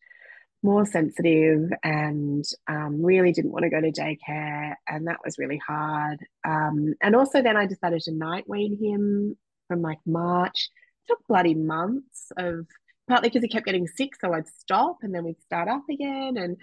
more 0.65 0.87
sensitive 0.87 1.71
and 1.83 2.43
um, 2.69 3.05
really 3.05 3.33
didn't 3.33 3.53
want 3.53 3.65
to 3.65 3.71
go 3.71 3.83
to 3.83 3.93
daycare. 3.93 4.75
And 4.89 5.07
that 5.07 5.19
was 5.23 5.39
really 5.39 5.61
hard. 5.65 6.21
Um, 6.43 6.95
and 7.03 7.15
also, 7.15 7.43
then 7.43 7.57
I 7.57 7.67
decided 7.67 8.01
to 8.03 8.13
night 8.13 8.49
wean 8.49 8.83
him 8.83 9.37
from 9.69 9.83
like 9.83 9.99
March. 10.07 10.71
It 11.07 11.13
took 11.13 11.27
bloody 11.29 11.55
months 11.55 12.33
of 12.39 12.67
partly 13.07 13.29
because 13.29 13.43
he 13.43 13.49
kept 13.49 13.67
getting 13.67 13.87
sick. 13.87 14.13
So 14.19 14.33
I'd 14.33 14.49
stop 14.49 14.97
and 15.03 15.15
then 15.15 15.25
we'd 15.25 15.43
start 15.43 15.69
up 15.69 15.85
again. 15.91 16.39
And 16.39 16.57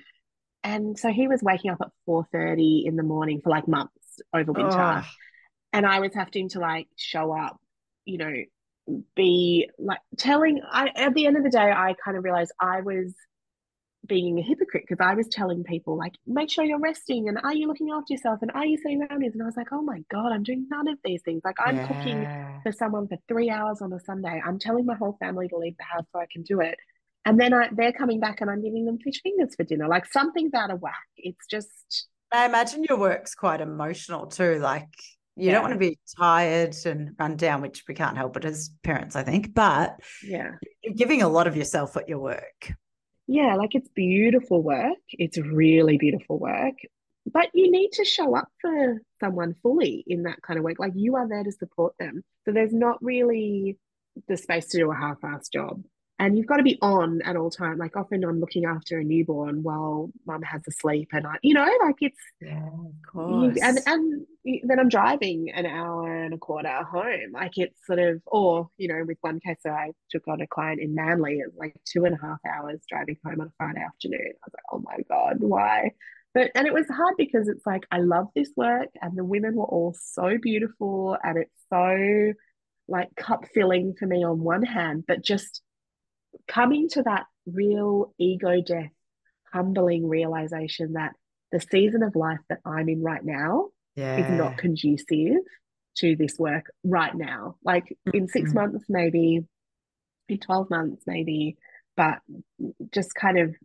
and 0.63 0.97
so 0.97 1.09
he 1.09 1.27
was 1.27 1.43
waking 1.43 1.69
up 1.69 1.77
at 1.81 1.91
4.30 2.09 2.85
in 2.85 2.95
the 2.95 3.03
morning 3.03 3.39
for 3.41 3.51
like 3.51 3.67
months 3.67 4.19
over 4.33 4.51
winter. 4.51 5.03
Oh. 5.03 5.03
And 5.73 5.85
I 5.85 5.99
was 5.99 6.13
having 6.13 6.49
to 6.49 6.59
like 6.59 6.87
show 6.97 7.31
up, 7.35 7.59
you 8.05 8.17
know, 8.17 8.33
be 9.15 9.69
like 9.79 9.99
telling 10.17 10.61
I 10.69 10.89
at 10.95 11.13
the 11.13 11.25
end 11.25 11.37
of 11.37 11.43
the 11.43 11.49
day, 11.49 11.71
I 11.71 11.95
kind 12.03 12.17
of 12.17 12.23
realized 12.23 12.51
I 12.59 12.81
was 12.81 13.13
being 14.07 14.39
a 14.39 14.41
hypocrite 14.41 14.83
because 14.87 15.03
I 15.03 15.13
was 15.13 15.27
telling 15.27 15.63
people 15.63 15.97
like, 15.97 16.13
make 16.25 16.49
sure 16.49 16.63
you're 16.63 16.79
resting 16.79 17.29
and 17.29 17.37
are 17.43 17.53
you 17.53 17.67
looking 17.67 17.91
after 17.91 18.13
yourself 18.13 18.39
and 18.41 18.51
are 18.51 18.65
you 18.65 18.77
setting 18.77 19.05
boundaries? 19.07 19.33
And 19.33 19.43
I 19.43 19.45
was 19.45 19.55
like, 19.55 19.71
oh 19.71 19.81
my 19.81 20.03
god, 20.09 20.31
I'm 20.31 20.43
doing 20.43 20.67
none 20.69 20.87
of 20.87 20.97
these 21.03 21.21
things. 21.21 21.41
Like 21.43 21.57
I'm 21.63 21.77
yeah. 21.77 21.87
cooking 21.87 22.61
for 22.63 22.71
someone 22.71 23.07
for 23.07 23.17
three 23.27 23.49
hours 23.49 23.81
on 23.81 23.93
a 23.93 23.99
Sunday. 23.99 24.41
I'm 24.45 24.59
telling 24.59 24.85
my 24.85 24.95
whole 24.95 25.17
family 25.19 25.47
to 25.49 25.57
leave 25.57 25.77
the 25.77 25.83
house 25.83 26.05
so 26.11 26.19
I 26.19 26.25
can 26.31 26.43
do 26.43 26.61
it. 26.61 26.77
And 27.25 27.39
then 27.39 27.53
I, 27.53 27.69
they're 27.71 27.93
coming 27.93 28.19
back 28.19 28.41
and 28.41 28.49
I'm 28.49 28.63
giving 28.63 28.85
them 28.85 28.97
fish 28.97 29.21
fingers 29.21 29.53
for 29.55 29.63
dinner. 29.63 29.87
Like 29.87 30.11
something's 30.11 30.53
out 30.53 30.71
of 30.71 30.81
whack. 30.81 30.95
It's 31.17 31.45
just. 31.45 32.07
I 32.31 32.45
imagine 32.45 32.83
your 32.83 32.97
work's 32.97 33.35
quite 33.35 33.61
emotional 33.61 34.25
too. 34.25 34.57
Like 34.57 34.89
you 35.35 35.47
yeah. 35.47 35.53
don't 35.53 35.63
want 35.63 35.73
to 35.73 35.79
be 35.79 35.97
tired 36.17 36.75
and 36.85 37.15
run 37.17 37.35
down, 37.37 37.61
which 37.61 37.83
we 37.87 37.93
can't 37.93 38.17
help 38.17 38.37
it 38.37 38.45
as 38.45 38.69
parents, 38.83 39.15
I 39.15 39.23
think. 39.23 39.53
But 39.53 39.99
yeah, 40.23 40.51
you're 40.83 40.93
giving 40.93 41.21
a 41.21 41.29
lot 41.29 41.47
of 41.47 41.55
yourself 41.55 41.97
at 41.97 42.09
your 42.09 42.19
work 42.19 42.73
yeah, 43.31 43.55
like 43.55 43.75
it's 43.75 43.87
beautiful 43.95 44.61
work. 44.61 44.97
It's 45.11 45.37
really 45.37 45.97
beautiful 45.97 46.37
work. 46.37 46.75
But 47.25 47.47
you 47.53 47.71
need 47.71 47.91
to 47.93 48.03
show 48.03 48.35
up 48.35 48.49
for 48.59 49.01
someone 49.21 49.55
fully 49.63 50.03
in 50.05 50.23
that 50.23 50.41
kind 50.41 50.57
of 50.57 50.65
work. 50.65 50.79
Like 50.79 50.93
you 50.95 51.15
are 51.15 51.29
there 51.29 51.43
to 51.43 51.51
support 51.51 51.93
them. 51.97 52.23
So 52.43 52.51
there's 52.51 52.73
not 52.73 53.01
really 53.01 53.77
the 54.27 54.35
space 54.35 54.67
to 54.69 54.79
do 54.79 54.91
a 54.91 54.95
half-ass 54.95 55.47
job 55.47 55.83
and 56.21 56.37
you've 56.37 56.45
got 56.45 56.57
to 56.57 56.63
be 56.63 56.77
on 56.83 57.19
at 57.23 57.35
all 57.35 57.49
time. 57.49 57.79
Like 57.79 57.97
often 57.97 58.23
I'm 58.23 58.39
looking 58.39 58.65
after 58.65 58.99
a 58.99 59.03
newborn 59.03 59.63
while 59.63 60.11
mum 60.27 60.43
has 60.43 60.61
a 60.67 60.71
sleep, 60.71 61.09
and 61.13 61.25
I, 61.25 61.37
you 61.41 61.55
know, 61.55 61.67
like 61.83 61.95
it's 61.99 62.19
yeah, 62.39 62.67
of 62.67 63.11
course. 63.11 63.55
You, 63.55 63.61
and 63.63 63.79
and 63.87 64.25
then 64.63 64.79
I'm 64.79 64.87
driving 64.87 65.49
an 65.49 65.65
hour 65.65 66.23
and 66.23 66.35
a 66.35 66.37
quarter 66.37 66.83
home. 66.83 67.31
Like 67.33 67.57
it's 67.57 67.75
sort 67.87 67.97
of, 67.97 68.21
or 68.27 68.69
you 68.77 68.87
know, 68.87 69.03
with 69.03 69.17
one 69.21 69.39
case, 69.39 69.57
so 69.63 69.71
I 69.71 69.93
took 70.11 70.27
on 70.27 70.41
a 70.41 70.47
client 70.47 70.79
in 70.79 70.93
Manly, 70.93 71.39
it's 71.39 71.57
like 71.57 71.75
two 71.91 72.05
and 72.05 72.15
a 72.15 72.21
half 72.21 72.37
hours 72.47 72.81
driving 72.87 73.17
home 73.25 73.41
on 73.41 73.47
a 73.47 73.53
Friday 73.57 73.81
afternoon. 73.81 74.19
I 74.21 74.45
was 74.45 74.53
like, 74.53 74.63
oh 74.71 74.79
my 74.85 75.03
god, 75.09 75.37
why? 75.39 75.91
But 76.35 76.51
and 76.53 76.67
it 76.67 76.73
was 76.73 76.85
hard 76.87 77.15
because 77.17 77.47
it's 77.47 77.65
like 77.65 77.87
I 77.89 77.97
love 77.97 78.27
this 78.35 78.51
work, 78.55 78.89
and 79.01 79.17
the 79.17 79.25
women 79.25 79.55
were 79.55 79.65
all 79.65 79.95
so 79.99 80.37
beautiful, 80.39 81.17
and 81.23 81.39
it's 81.39 81.63
so 81.73 82.33
like 82.87 83.09
cup 83.15 83.45
filling 83.55 83.95
for 83.97 84.05
me 84.05 84.23
on 84.23 84.39
one 84.39 84.63
hand, 84.63 85.05
but 85.07 85.23
just 85.23 85.63
coming 86.47 86.89
to 86.89 87.03
that 87.03 87.25
real 87.45 88.13
ego 88.17 88.61
death, 88.61 88.91
humbling 89.51 90.07
realization 90.07 90.93
that 90.93 91.13
the 91.51 91.59
season 91.59 92.03
of 92.03 92.15
life 92.15 92.39
that 92.49 92.59
I'm 92.65 92.89
in 92.89 93.03
right 93.03 93.23
now 93.23 93.69
yeah. 93.95 94.17
is 94.17 94.31
not 94.31 94.57
conducive 94.57 95.41
to 95.97 96.15
this 96.15 96.37
work 96.39 96.71
right 96.83 97.13
now. 97.13 97.55
Like 97.63 97.85
mm-hmm. 98.07 98.17
in 98.17 98.27
6 98.27 98.49
mm-hmm. 98.49 98.59
months, 98.59 98.85
maybe, 98.87 99.41
in 100.29 100.37
12 100.37 100.69
months, 100.69 101.03
maybe, 101.05 101.57
but 101.97 102.19
just 102.93 103.13
kind 103.13 103.37
of 103.37 103.55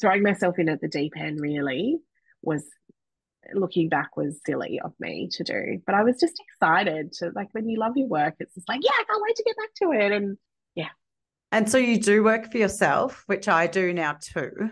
throwing 0.00 0.22
myself 0.22 0.58
in 0.58 0.68
at 0.68 0.80
the 0.80 0.88
deep 0.88 1.14
end 1.16 1.40
really 1.40 1.98
was 2.42 2.64
looking 3.54 3.88
back 3.88 4.16
was 4.16 4.40
silly 4.46 4.80
of 4.82 4.92
me 5.00 5.28
to 5.32 5.44
do. 5.44 5.80
But 5.84 5.94
I 5.94 6.04
was 6.04 6.18
just 6.20 6.40
excited 6.40 7.12
to 7.14 7.30
like 7.34 7.48
when 7.52 7.68
you 7.68 7.78
love 7.78 7.96
your 7.96 8.08
work, 8.08 8.34
it's 8.38 8.54
just 8.54 8.68
like, 8.68 8.80
yeah, 8.82 8.90
I 8.90 9.04
can't 9.04 9.22
wait 9.22 9.36
to 9.36 9.44
get 9.44 9.56
back 9.56 9.74
to 9.82 9.92
it. 9.92 10.12
And 10.12 10.38
and 11.52 11.70
so 11.70 11.78
you 11.78 12.00
do 12.00 12.24
work 12.24 12.50
for 12.50 12.58
yourself, 12.58 13.22
which 13.26 13.46
I 13.46 13.66
do 13.66 13.92
now 13.92 14.16
too. 14.20 14.70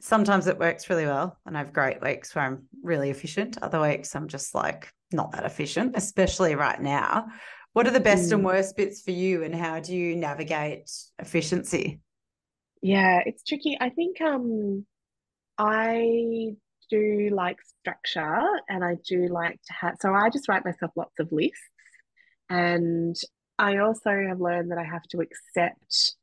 Sometimes 0.00 0.46
it 0.46 0.58
works 0.58 0.90
really 0.90 1.06
well, 1.06 1.38
and 1.46 1.56
I 1.56 1.60
have 1.60 1.72
great 1.72 2.02
weeks 2.02 2.34
where 2.34 2.44
I'm 2.44 2.66
really 2.82 3.10
efficient. 3.10 3.58
Other 3.62 3.80
weeks 3.80 4.14
I'm 4.14 4.28
just 4.28 4.54
like 4.54 4.92
not 5.12 5.32
that 5.32 5.46
efficient, 5.46 5.96
especially 5.96 6.54
right 6.54 6.80
now. 6.80 7.26
What 7.72 7.86
are 7.86 7.92
the 7.92 8.00
best 8.00 8.30
mm. 8.30 8.34
and 8.34 8.44
worst 8.44 8.76
bits 8.76 9.02
for 9.02 9.12
you, 9.12 9.42
and 9.42 9.54
how 9.54 9.80
do 9.80 9.96
you 9.96 10.14
navigate 10.14 10.90
efficiency? 11.18 12.00
Yeah, 12.82 13.20
it's 13.24 13.42
tricky. 13.42 13.78
I 13.80 13.88
think 13.88 14.20
um, 14.20 14.84
I 15.56 16.54
do 16.90 17.30
like 17.32 17.56
structure, 17.80 18.42
and 18.68 18.84
I 18.84 18.96
do 19.08 19.28
like 19.28 19.54
to 19.54 19.72
have. 19.72 19.96
So 20.00 20.12
I 20.12 20.28
just 20.28 20.48
write 20.48 20.64
myself 20.64 20.92
lots 20.96 21.18
of 21.18 21.32
lists, 21.32 21.58
and 22.50 23.16
I 23.58 23.78
also 23.78 24.10
have 24.28 24.40
learned 24.40 24.70
that 24.70 24.78
I 24.78 24.84
have 24.84 25.04
to 25.10 25.20
accept 25.20 26.14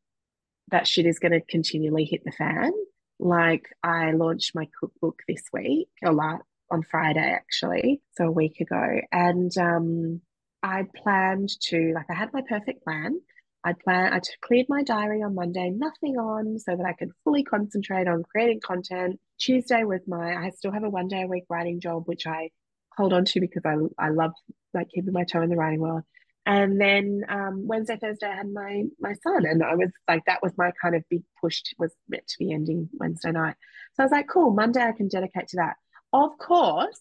that 0.70 0.88
shit 0.88 1.06
is 1.06 1.20
going 1.20 1.34
to 1.34 1.42
continually 1.42 2.06
hit 2.06 2.24
the 2.24 2.32
fan. 2.32 2.72
Like 3.20 3.68
I 3.84 4.12
launched 4.12 4.56
my 4.56 4.68
cookbook 4.80 5.20
this 5.28 5.44
week, 5.54 5.90
a 6.04 6.12
lot 6.12 6.42
on 6.72 6.84
Friday 6.90 7.20
actually, 7.20 8.02
so 8.14 8.26
a 8.26 8.32
week 8.32 8.60
ago, 8.60 9.02
and 9.12 9.56
um, 9.58 10.22
I 10.64 10.86
planned 10.96 11.50
to 11.68 11.92
like 11.94 12.06
I 12.10 12.16
had 12.16 12.34
my 12.34 12.42
perfect 12.48 12.84
plan. 12.84 13.20
I 13.64 13.74
plan 13.74 14.12
I 14.12 14.22
cleared 14.42 14.68
my 14.70 14.82
diary 14.82 15.22
on 15.22 15.36
Monday, 15.36 15.70
nothing 15.70 16.18
on, 16.18 16.58
so 16.58 16.76
that 16.76 16.86
I 16.86 16.94
could 16.94 17.12
fully 17.24 17.44
concentrate 17.44 18.08
on 18.08 18.24
creating 18.24 18.62
content. 18.62 19.20
Tuesday 19.40 19.84
was 19.84 20.02
my 20.08 20.36
I 20.36 20.50
still 20.50 20.72
have 20.72 20.84
a 20.84 20.90
one 20.90 21.08
day 21.08 21.24
a 21.24 21.28
week 21.28 21.44
writing 21.50 21.80
job, 21.80 22.08
which 22.08 22.26
I 22.26 22.50
hold 22.98 23.14
on 23.14 23.26
to 23.26 23.40
because 23.40 23.64
I 23.66 23.76
I 24.00 24.10
love 24.10 24.32
like 24.74 24.90
keeping 24.90 25.14
my 25.14 25.26
toe 25.26 25.42
in 25.42 25.50
the 25.50 25.56
writing 25.58 25.80
world. 25.80 26.04
And 26.46 26.82
then 26.82 27.24
um, 27.30 27.68
Wednesday, 27.68 27.98
Thursday, 28.02 28.28
I 28.28 28.36
had 28.36 28.52
my 28.52 28.84
my 29.00 29.14
son, 29.14 29.46
and 29.46 29.64
I 29.64 29.76
was 29.76 29.92
like, 30.08 30.24
that 30.26 30.42
was 30.42 30.52
my 30.58 30.72
kind 30.82 30.96
of 30.96 31.04
big 31.10 31.24
push. 31.40 31.62
Was 31.78 31.94
meant 32.10 32.26
to 32.28 32.36
be 32.40 32.52
ending 32.52 32.90
Wednesday 32.94 33.32
night, 33.32 33.56
so 33.94 34.04
I 34.04 34.06
was 34.06 34.12
like, 34.12 34.28
cool. 34.28 34.52
Monday, 34.52 34.82
I 34.82 34.92
can 34.92 35.08
dedicate 35.08 35.50
to 35.50 35.58
that. 35.58 35.76
Of 36.14 36.38
course, 36.40 37.00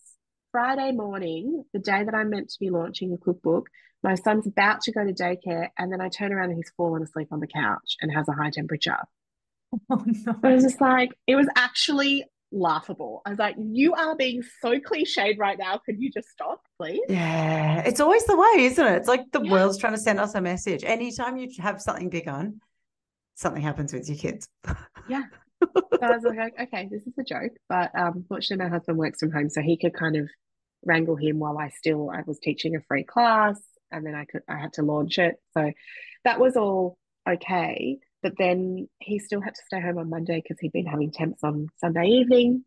Friday 0.52 0.92
morning, 0.92 1.64
the 1.72 1.78
day 1.78 2.04
that 2.04 2.14
I'm 2.14 2.30
meant 2.30 2.50
to 2.50 2.58
be 2.60 2.70
launching 2.70 3.10
the 3.10 3.16
cookbook, 3.16 3.68
my 4.02 4.14
son's 4.14 4.46
about 4.46 4.82
to 4.82 4.92
go 4.92 5.04
to 5.04 5.12
daycare, 5.12 5.68
and 5.78 5.90
then 5.90 6.02
I 6.02 6.10
turn 6.10 6.32
around 6.32 6.50
and 6.50 6.56
he's 6.56 6.72
fallen 6.76 7.02
asleep 7.02 7.28
on 7.30 7.40
the 7.40 7.46
couch 7.46 7.96
and 8.02 8.12
has 8.12 8.28
a 8.28 8.32
high 8.32 8.50
temperature. 8.50 8.98
Oh 9.88 10.02
no! 10.04 10.34
I 10.42 10.54
was 10.54 10.64
just 10.64 10.80
like, 10.80 11.10
it 11.28 11.36
was 11.36 11.46
actually 11.54 12.24
laughable. 12.52 13.22
I 13.24 13.30
was 13.30 13.38
like, 13.38 13.56
you 13.58 13.94
are 13.94 14.16
being 14.16 14.42
so 14.60 14.78
cliched 14.78 15.38
right 15.38 15.58
now. 15.58 15.78
Could 15.78 16.00
you 16.00 16.10
just 16.10 16.28
stop, 16.28 16.62
please? 16.78 17.00
Yeah. 17.08 17.82
It's 17.86 18.00
always 18.00 18.24
the 18.24 18.36
way, 18.36 18.64
isn't 18.64 18.84
it? 18.84 18.96
It's 18.96 19.08
like 19.08 19.30
the 19.32 19.42
yeah. 19.42 19.50
world's 19.50 19.78
trying 19.78 19.94
to 19.94 19.98
send 20.00 20.18
us 20.18 20.34
a 20.34 20.40
message. 20.40 20.84
Anytime 20.84 21.36
you 21.36 21.48
have 21.58 21.80
something 21.80 22.10
big 22.10 22.28
on, 22.28 22.60
something 23.34 23.62
happens 23.62 23.92
with 23.92 24.08
your 24.08 24.18
kids. 24.18 24.48
yeah. 25.08 25.24
So 26.00 26.06
I 26.06 26.16
was 26.16 26.24
like, 26.24 26.54
okay, 26.58 26.88
this 26.90 27.02
is 27.02 27.12
a 27.18 27.22
joke. 27.22 27.52
But 27.68 27.90
um, 27.94 28.24
fortunately, 28.26 28.64
my 28.64 28.70
husband 28.70 28.96
works 28.96 29.20
from 29.20 29.30
home, 29.30 29.50
so 29.50 29.60
he 29.60 29.76
could 29.76 29.92
kind 29.92 30.16
of 30.16 30.30
wrangle 30.86 31.16
him 31.16 31.38
while 31.38 31.58
I 31.58 31.68
still 31.68 32.08
I 32.10 32.22
was 32.26 32.38
teaching 32.38 32.74
a 32.74 32.80
free 32.80 33.04
class, 33.04 33.60
and 33.92 34.06
then 34.06 34.14
I 34.14 34.24
could 34.24 34.40
I 34.48 34.56
had 34.56 34.72
to 34.74 34.82
launch 34.82 35.18
it. 35.18 35.36
So 35.52 35.70
that 36.24 36.40
was 36.40 36.56
all 36.56 36.96
okay. 37.28 37.98
But 38.22 38.34
then 38.38 38.88
he 38.98 39.18
still 39.18 39.40
had 39.40 39.54
to 39.54 39.62
stay 39.66 39.80
home 39.80 39.98
on 39.98 40.10
Monday 40.10 40.42
because 40.42 40.60
he'd 40.60 40.72
been 40.72 40.86
having 40.86 41.10
temps 41.10 41.42
on 41.42 41.68
Sunday 41.78 42.06
evening. 42.06 42.64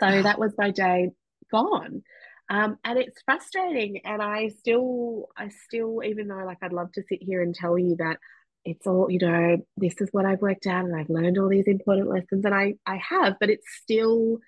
So 0.00 0.22
that 0.22 0.38
was 0.38 0.52
my 0.56 0.70
day 0.70 1.10
gone. 1.50 2.02
Um, 2.50 2.78
and 2.82 2.98
it's 2.98 3.20
frustrating. 3.24 4.00
And 4.04 4.22
I 4.22 4.48
still, 4.48 5.28
I 5.36 5.50
still, 5.66 6.02
even 6.04 6.28
though 6.28 6.44
like 6.44 6.58
I'd 6.62 6.72
love 6.72 6.92
to 6.92 7.02
sit 7.08 7.22
here 7.22 7.42
and 7.42 7.54
tell 7.54 7.78
you 7.78 7.96
that 7.96 8.18
it's 8.64 8.86
all, 8.86 9.10
you 9.10 9.18
know, 9.18 9.58
this 9.76 9.94
is 10.00 10.08
what 10.12 10.24
I've 10.24 10.40
worked 10.40 10.66
out 10.66 10.84
and 10.84 10.96
I've 10.96 11.10
learned 11.10 11.38
all 11.38 11.48
these 11.48 11.66
important 11.66 12.08
lessons, 12.08 12.44
and 12.44 12.54
I, 12.54 12.74
I 12.86 12.96
have, 12.96 13.34
but 13.40 13.50
it 13.50 13.60
still 13.82 14.38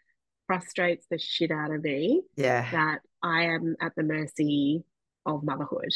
frustrates 0.46 1.06
the 1.10 1.18
shit 1.18 1.50
out 1.50 1.72
of 1.72 1.82
me. 1.82 2.22
Yeah. 2.36 2.68
That 2.70 2.98
I 3.22 3.44
am 3.44 3.76
at 3.80 3.92
the 3.96 4.02
mercy 4.02 4.82
of 5.26 5.44
motherhood 5.44 5.92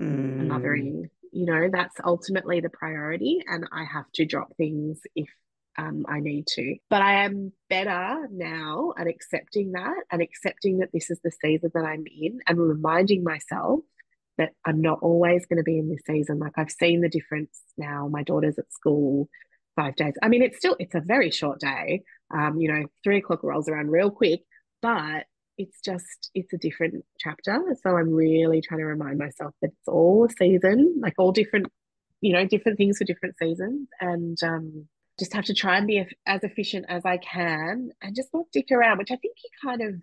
mm. 0.00 0.04
and 0.04 0.48
mothering 0.48 1.10
you 1.32 1.46
know 1.46 1.68
that's 1.72 1.96
ultimately 2.04 2.60
the 2.60 2.70
priority 2.70 3.42
and 3.46 3.66
i 3.72 3.84
have 3.84 4.10
to 4.12 4.24
drop 4.24 4.56
things 4.56 5.00
if 5.14 5.28
um, 5.78 6.06
I 6.08 6.20
need 6.20 6.46
to. 6.48 6.76
But 6.88 7.02
I 7.02 7.24
am 7.24 7.52
better 7.68 8.28
now 8.30 8.94
at 8.98 9.06
accepting 9.06 9.72
that 9.72 9.96
and 10.10 10.22
accepting 10.22 10.78
that 10.78 10.90
this 10.92 11.10
is 11.10 11.20
the 11.22 11.30
season 11.30 11.70
that 11.74 11.84
I'm 11.84 12.04
in 12.06 12.40
and 12.46 12.58
reminding 12.58 13.22
myself 13.22 13.80
that 14.38 14.52
I'm 14.64 14.80
not 14.80 14.98
always 15.02 15.46
going 15.46 15.58
to 15.58 15.62
be 15.62 15.78
in 15.78 15.88
this 15.88 16.02
season. 16.06 16.38
Like 16.38 16.52
I've 16.56 16.70
seen 16.70 17.00
the 17.00 17.08
difference 17.08 17.58
now. 17.76 18.08
My 18.08 18.22
daughter's 18.22 18.58
at 18.58 18.72
school 18.72 19.28
five 19.76 19.96
days. 19.96 20.14
I 20.22 20.28
mean, 20.28 20.42
it's 20.42 20.58
still 20.58 20.76
it's 20.78 20.94
a 20.94 21.00
very 21.00 21.30
short 21.30 21.60
day. 21.60 22.02
Um, 22.32 22.58
you 22.58 22.72
know, 22.72 22.84
three 23.04 23.18
o'clock 23.18 23.42
rolls 23.42 23.68
around 23.68 23.90
real 23.90 24.10
quick, 24.10 24.40
but 24.82 25.24
it's 25.58 25.80
just 25.80 26.30
it's 26.34 26.52
a 26.52 26.58
different 26.58 27.04
chapter. 27.18 27.62
So 27.82 27.96
i'm 27.96 28.12
really 28.12 28.60
trying 28.60 28.80
to 28.80 28.86
remind 28.86 29.18
myself 29.18 29.54
that 29.62 29.68
it's 29.68 29.88
all 29.88 30.26
a 30.26 30.30
season 30.30 30.96
like 31.00 31.14
all 31.18 31.32
different 31.32 31.66
you 32.20 32.32
know 32.32 32.46
different 32.46 32.78
things 32.78 32.98
for 32.98 33.04
different 33.04 33.36
seasons. 33.38 33.88
And 34.00 34.38
um 34.42 34.88
just 35.18 35.32
have 35.32 35.46
to 35.46 35.54
try 35.54 35.78
and 35.78 35.86
be 35.86 36.04
as 36.26 36.42
efficient 36.44 36.84
as 36.90 37.04
i 37.06 37.16
can 37.16 37.90
and 38.02 38.14
just 38.14 38.28
not 38.34 38.44
dick 38.52 38.66
around 38.70 38.98
which 38.98 39.10
i 39.10 39.16
think 39.16 39.34
you 39.42 39.50
kind 39.66 39.80
of 39.80 39.94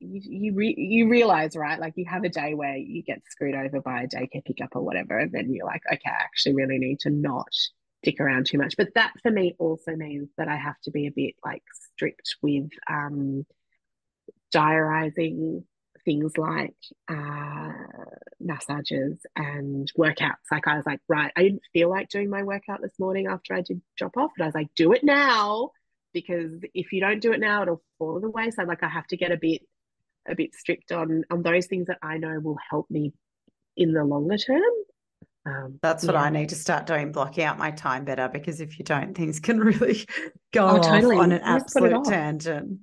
you 0.00 0.20
you, 0.24 0.54
re- 0.54 0.74
you 0.76 1.08
realize 1.08 1.54
right? 1.54 1.78
Like 1.78 1.92
you 1.96 2.06
have 2.08 2.24
a 2.24 2.30
day 2.30 2.54
where 2.54 2.76
you 2.76 3.02
get 3.02 3.20
screwed 3.28 3.54
over 3.54 3.80
by 3.82 4.02
a 4.02 4.08
daycare 4.08 4.44
pickup 4.44 4.74
or 4.74 4.82
whatever 4.82 5.18
and 5.18 5.32
then 5.32 5.52
you're 5.52 5.66
like 5.66 5.82
okay 5.92 6.00
i 6.06 6.24
actually 6.24 6.54
really 6.54 6.78
need 6.78 7.00
to 7.00 7.10
not 7.10 7.48
dick 8.02 8.18
around 8.18 8.46
too 8.46 8.58
much. 8.58 8.76
But 8.76 8.94
that 8.94 9.12
for 9.22 9.30
me 9.30 9.54
also 9.58 9.94
means 9.94 10.30
that 10.38 10.48
i 10.48 10.56
have 10.56 10.80
to 10.84 10.90
be 10.90 11.06
a 11.06 11.12
bit 11.12 11.34
like 11.44 11.62
strict 11.94 12.36
with 12.42 12.70
um 12.88 13.44
diarizing 14.52 15.64
things 16.04 16.36
like 16.38 16.74
uh, 17.08 17.72
massages 18.40 19.18
and 19.36 19.90
workouts. 19.98 20.34
Like 20.50 20.66
I 20.66 20.76
was 20.76 20.86
like, 20.86 21.00
right, 21.08 21.32
I 21.36 21.42
didn't 21.42 21.62
feel 21.72 21.90
like 21.90 22.08
doing 22.08 22.30
my 22.30 22.42
workout 22.42 22.80
this 22.82 22.98
morning 22.98 23.26
after 23.26 23.54
I 23.54 23.62
did 23.62 23.80
drop 23.96 24.16
off, 24.16 24.32
but 24.36 24.44
I 24.44 24.46
was 24.46 24.54
like, 24.54 24.74
do 24.74 24.92
it 24.92 25.04
now 25.04 25.70
because 26.12 26.52
if 26.74 26.92
you 26.92 27.00
don't 27.00 27.20
do 27.20 27.32
it 27.32 27.40
now, 27.40 27.62
it'll 27.62 27.82
fall 27.98 28.16
in 28.16 28.22
the 28.22 28.30
way. 28.30 28.50
So 28.50 28.64
like 28.64 28.82
I 28.82 28.88
have 28.88 29.06
to 29.08 29.16
get 29.16 29.32
a 29.32 29.36
bit 29.36 29.62
a 30.28 30.34
bit 30.34 30.54
strict 30.54 30.92
on 30.92 31.24
on 31.30 31.42
those 31.42 31.66
things 31.66 31.86
that 31.86 31.98
I 32.02 32.18
know 32.18 32.38
will 32.40 32.58
help 32.70 32.90
me 32.90 33.12
in 33.76 33.92
the 33.92 34.04
longer 34.04 34.36
term. 34.36 34.62
Um, 35.46 35.78
That's 35.82 36.04
what 36.04 36.14
yeah. 36.14 36.22
I 36.22 36.30
need 36.30 36.50
to 36.50 36.54
start 36.54 36.86
doing, 36.86 37.12
blocking 37.12 37.44
out 37.44 37.56
my 37.56 37.70
time 37.70 38.04
better 38.04 38.28
because 38.28 38.60
if 38.60 38.78
you 38.78 38.84
don't, 38.84 39.14
things 39.14 39.40
can 39.40 39.58
really 39.60 40.06
go 40.52 40.64
oh, 40.64 40.76
off 40.78 40.86
totally. 40.86 41.16
on 41.16 41.32
an 41.32 41.40
absolute 41.42 42.04
tangent. 42.04 42.80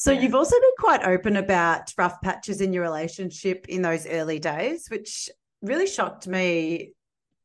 So 0.00 0.12
yeah. 0.12 0.20
you've 0.20 0.34
also 0.34 0.58
been 0.58 0.70
quite 0.78 1.04
open 1.04 1.36
about 1.36 1.92
rough 1.98 2.22
patches 2.22 2.62
in 2.62 2.72
your 2.72 2.82
relationship 2.82 3.66
in 3.68 3.82
those 3.82 4.06
early 4.06 4.38
days, 4.38 4.88
which 4.88 5.28
really 5.60 5.86
shocked 5.86 6.26
me. 6.26 6.94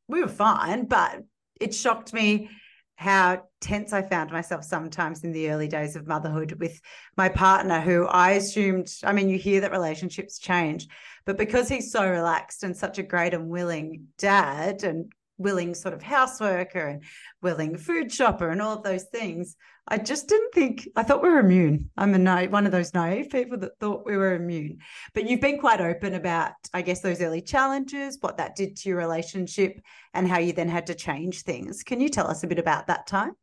We 0.07 0.21
were 0.21 0.29
fine, 0.29 0.85
but 0.85 1.19
it 1.59 1.75
shocked 1.75 2.13
me 2.13 2.49
how 2.95 3.43
tense 3.59 3.91
I 3.91 4.03
found 4.03 4.31
myself 4.31 4.63
sometimes 4.63 5.25
in 5.25 5.33
the 5.33 5.49
early 5.49 5.67
days 5.67 5.97
of 5.97 6.07
motherhood 6.07 6.53
with 6.53 6.79
my 7.17 7.27
partner, 7.27 7.81
who 7.81 8.05
I 8.05 8.31
assumed, 8.31 8.87
I 9.03 9.11
mean, 9.11 9.27
you 9.27 9.37
hear 9.37 9.59
that 9.59 9.71
relationships 9.71 10.39
change, 10.39 10.87
but 11.25 11.37
because 11.37 11.67
he's 11.67 11.91
so 11.91 12.09
relaxed 12.09 12.63
and 12.63 12.77
such 12.77 12.99
a 12.99 13.03
great 13.03 13.33
and 13.33 13.49
willing 13.49 14.07
dad 14.17 14.85
and 14.85 15.11
willing 15.37 15.73
sort 15.73 15.93
of 15.93 16.01
houseworker 16.01 16.89
and 16.89 17.03
willing 17.41 17.77
food 17.77 18.11
shopper 18.11 18.49
and 18.49 18.61
all 18.61 18.77
of 18.77 18.83
those 18.83 19.03
things, 19.05 19.55
I 19.87 19.97
just 19.97 20.27
didn't 20.27 20.53
think 20.53 20.89
I 20.95 21.03
thought 21.03 21.21
we 21.21 21.29
were 21.29 21.39
immune. 21.39 21.91
I'm 21.95 22.13
a 22.15 22.17
na- 22.17 22.45
one 22.45 22.65
of 22.65 22.71
those 22.71 22.93
naive 22.93 23.29
people 23.29 23.57
that 23.59 23.77
thought 23.79 24.05
we 24.05 24.17
were 24.17 24.33
immune. 24.33 24.79
But 25.13 25.29
you've 25.29 25.41
been 25.41 25.59
quite 25.59 25.81
open 25.81 26.15
about, 26.15 26.53
I 26.73 26.81
guess, 26.81 27.01
those 27.01 27.21
early 27.21 27.41
challenges, 27.41 28.17
what 28.19 28.37
that 28.37 28.55
did 28.55 28.77
to 28.77 28.89
your 28.89 28.97
relationship, 28.97 29.79
and 30.13 30.27
how 30.27 30.39
you 30.39 30.53
then 30.53 30.69
had 30.69 30.87
to 30.87 30.95
change 30.95 31.43
things. 31.43 31.83
Can 31.83 32.01
you 32.01 32.09
tell 32.09 32.27
us 32.27 32.43
a 32.43 32.47
bit 32.47 32.59
about 32.59 32.87
that 32.87 33.05
time? 33.05 33.33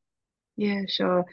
Yeah, 0.57 0.82
sure. 0.88 1.26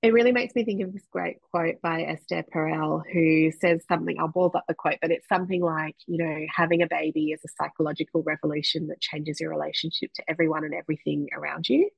It 0.00 0.12
really 0.12 0.30
makes 0.30 0.54
me 0.54 0.64
think 0.64 0.80
of 0.80 0.92
this 0.92 1.06
great 1.10 1.38
quote 1.50 1.82
by 1.82 2.02
Esther 2.02 2.44
Perel, 2.54 3.02
who 3.12 3.50
says 3.50 3.82
something, 3.88 4.16
I'll 4.20 4.28
balls 4.28 4.54
up 4.54 4.64
the 4.68 4.74
quote, 4.74 4.98
but 5.02 5.10
it's 5.10 5.26
something 5.26 5.60
like, 5.60 5.96
you 6.06 6.18
know, 6.18 6.46
having 6.54 6.82
a 6.82 6.86
baby 6.86 7.32
is 7.32 7.40
a 7.44 7.48
psychological 7.60 8.22
revolution 8.24 8.86
that 8.88 9.00
changes 9.00 9.40
your 9.40 9.50
relationship 9.50 10.12
to 10.14 10.22
everyone 10.28 10.64
and 10.64 10.72
everything 10.72 11.28
around 11.36 11.68
you. 11.68 11.90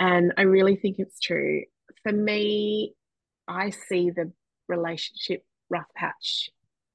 And 0.00 0.32
I 0.38 0.42
really 0.42 0.76
think 0.76 0.96
it's 0.98 1.20
true. 1.20 1.64
For 2.02 2.12
me, 2.12 2.94
I 3.46 3.70
see 3.70 4.08
the 4.10 4.32
relationship 4.66 5.44
rough 5.68 5.88
patch, 5.94 6.48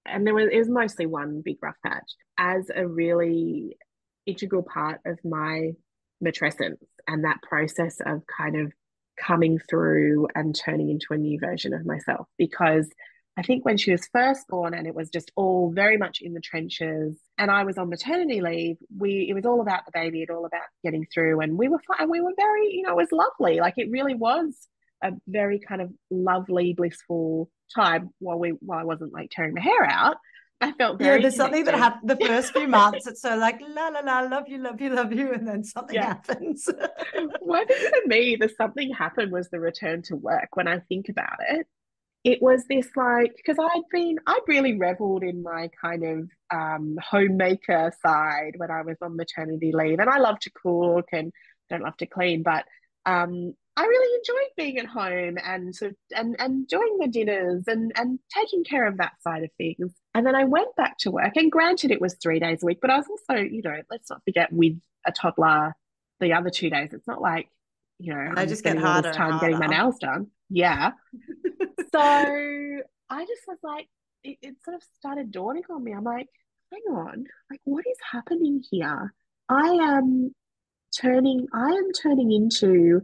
and 0.05 0.25
there 0.25 0.34
was 0.34 0.49
it 0.51 0.57
was 0.57 0.69
mostly 0.69 1.05
one 1.05 1.41
big 1.43 1.57
rough 1.61 1.75
patch, 1.86 2.09
as 2.39 2.71
a 2.73 2.88
really 2.88 3.77
integral 4.25 4.63
part 4.63 4.99
of 5.05 5.19
my 5.23 5.71
matrescence 6.23 6.77
and 7.07 7.25
that 7.25 7.41
process 7.43 7.99
of 8.05 8.23
kind 8.25 8.55
of 8.55 8.71
coming 9.18 9.59
through 9.70 10.28
and 10.36 10.55
turning 10.55 10.89
into 10.89 11.07
a 11.11 11.18
new 11.18 11.39
version 11.39 11.74
of 11.74 11.86
myself 11.86 12.28
because 12.38 12.89
I 13.36 13.41
think 13.41 13.66
when 13.66 13.78
she 13.78 13.91
was 13.91 14.07
first 14.14 14.47
born 14.47 14.76
and 14.76 14.86
it 14.86 14.93
was 14.93 15.09
just 15.09 15.32
all 15.36 15.72
very 15.74 15.97
much 15.97 16.22
in 16.22 16.34
the 16.34 16.39
trenches 16.39 17.18
and 17.38 17.49
I 17.49 17.64
was 17.64 17.80
on 17.80 17.89
maternity 17.89 18.41
leave, 18.41 18.78
we 18.95 19.28
it 19.30 19.34
was 19.34 19.45
all 19.45 19.61
about 19.61 19.86
the 19.86 19.91
baby, 19.91 20.22
it 20.22 20.30
all 20.30 20.45
about 20.45 20.61
getting 20.84 21.05
through 21.11 21.41
and 21.41 21.57
we 21.57 21.68
were 21.68 21.82
fine. 21.88 22.09
We 22.09 22.22
were 22.22 22.34
very, 22.38 22.68
you 22.72 22.84
know, 22.84 22.91
it 22.91 23.09
was 23.11 23.11
lovely. 23.11 23.59
Like 23.59 23.76
it 23.78 23.89
really 23.89 24.14
was 24.14 24.55
a 25.03 25.11
very 25.28 25.59
kind 25.59 25.82
of 25.82 25.91
lovely, 26.11 26.74
blissful 26.74 27.49
time 27.76 28.11
while 28.20 28.38
we 28.38 28.49
while 28.61 28.80
I 28.80 28.84
wasn't 28.84 29.14
like 29.14 29.32
tearing 29.32 29.55
my 29.55 29.61
hair 29.61 29.84
out. 29.84 30.18
I 30.62 30.72
felt 30.74 30.97
very 30.97 31.18
Yeah, 31.18 31.22
there's 31.22 31.34
connected. 31.36 31.38
something 31.38 31.66
that 31.66 31.76
happened 31.76 32.10
the 32.10 32.26
first 32.26 32.54
few 32.54 32.68
months. 32.68 33.08
It's 33.08 33.22
so 33.22 33.36
like 33.36 33.60
la 33.62 33.89
la 33.89 33.99
la, 33.99 34.22
love 34.22 34.47
you, 34.47 34.60
love 34.60 34.80
you, 34.80 34.89
love 34.91 35.12
you, 35.12 35.34
and 35.34 35.47
then 35.47 35.64
something 35.64 35.95
yeah. 35.95 36.08
happens. 36.08 36.70
well, 37.41 37.62
I 37.62 37.66
think 37.66 37.95
for 37.95 38.08
me, 38.08 38.38
the 38.38 38.49
something 38.49 38.93
happened 38.93 39.32
was 39.32 39.49
the 39.49 39.60
return 39.60 40.01
to 40.04 40.16
work 40.16 40.56
when 40.56 40.68
I 40.68 40.80
think 40.80 41.10
about 41.10 41.38
it 41.49 41.68
it 42.24 42.41
was 42.41 42.66
this 42.70 42.88
like 42.95 43.36
because 43.36 43.58
I'd 43.60 43.89
been 43.91 44.18
I'd 44.26 44.39
really 44.47 44.78
reveled 44.78 45.24
in 45.24 45.43
my 45.43 45.70
kind 45.82 46.04
of 46.04 46.30
um, 46.51 46.97
homemaker 47.01 47.91
side 48.01 48.54
when 48.58 48.72
I 48.72 48.82
was 48.82 48.97
on 49.01 49.18
maternity 49.18 49.72
leave, 49.74 49.99
and 49.99 50.10
I 50.10 50.20
love 50.20 50.39
to 50.39 50.51
cook 50.51 51.08
and 51.12 51.32
don't 51.70 51.84
love 51.84 51.97
to 51.97 52.06
clean, 52.06 52.43
but 52.43 52.66
um, 53.06 53.56
I 53.76 53.84
really 53.84 54.17
enjoyed 54.19 54.51
being 54.55 54.78
at 54.78 54.86
home 54.86 55.38
and 55.43 55.76
sort 55.76 55.91
of, 55.91 55.97
and 56.15 56.36
and 56.39 56.67
doing 56.67 56.97
the 56.99 57.07
dinners 57.07 57.63
and 57.67 57.91
and 57.95 58.19
taking 58.36 58.63
care 58.63 58.88
of 58.88 58.97
that 58.97 59.13
side 59.21 59.43
of 59.43 59.49
things. 59.57 59.91
And 60.13 60.26
then 60.26 60.36
I 60.36 60.43
went 60.43 60.76
back 60.76 60.97
to 60.99 61.11
work, 61.11 61.36
and 61.36 61.51
granted, 61.51 61.91
it 61.91 62.01
was 62.01 62.15
three 62.21 62.39
days 62.39 62.61
a 62.61 62.65
week, 62.65 62.80
but 62.82 62.91
I 62.91 62.97
was 62.97 63.07
also, 63.09 63.41
you 63.41 63.61
know, 63.63 63.82
let's 63.89 64.09
not 64.09 64.24
forget 64.26 64.53
with 64.53 64.80
a 65.05 65.11
toddler, 65.11 65.76
the 66.19 66.34
other 66.34 66.49
two 66.49 66.69
days, 66.69 66.93
it's 66.93 67.07
not 67.07 67.21
like 67.21 67.49
you 67.99 68.13
know, 68.13 68.34
I 68.36 68.45
just 68.45 68.63
get 68.63 68.78
harder 68.78 69.13
time 69.13 69.39
getting 69.39 69.59
my 69.59 69.67
nails 69.67 69.97
done. 69.99 70.28
Yeah. 70.49 70.91
so 71.91 71.99
I 71.99 73.26
just 73.26 73.41
was 73.47 73.59
like, 73.63 73.88
it, 74.24 74.38
it 74.41 74.55
sort 74.63 74.76
of 74.76 74.84
started 74.97 75.32
dawning 75.32 75.63
on 75.69 75.84
me. 75.84 75.93
I'm 75.93 76.03
like, 76.03 76.28
hang 76.71 76.95
on, 76.95 77.26
like 77.49 77.61
what 77.63 77.86
is 77.89 77.97
happening 78.11 78.61
here? 78.69 79.13
I 79.47 79.67
am 79.69 80.34
turning, 80.99 81.47
I 81.53 81.69
am 81.69 81.91
turning 81.91 82.32
into 82.32 83.01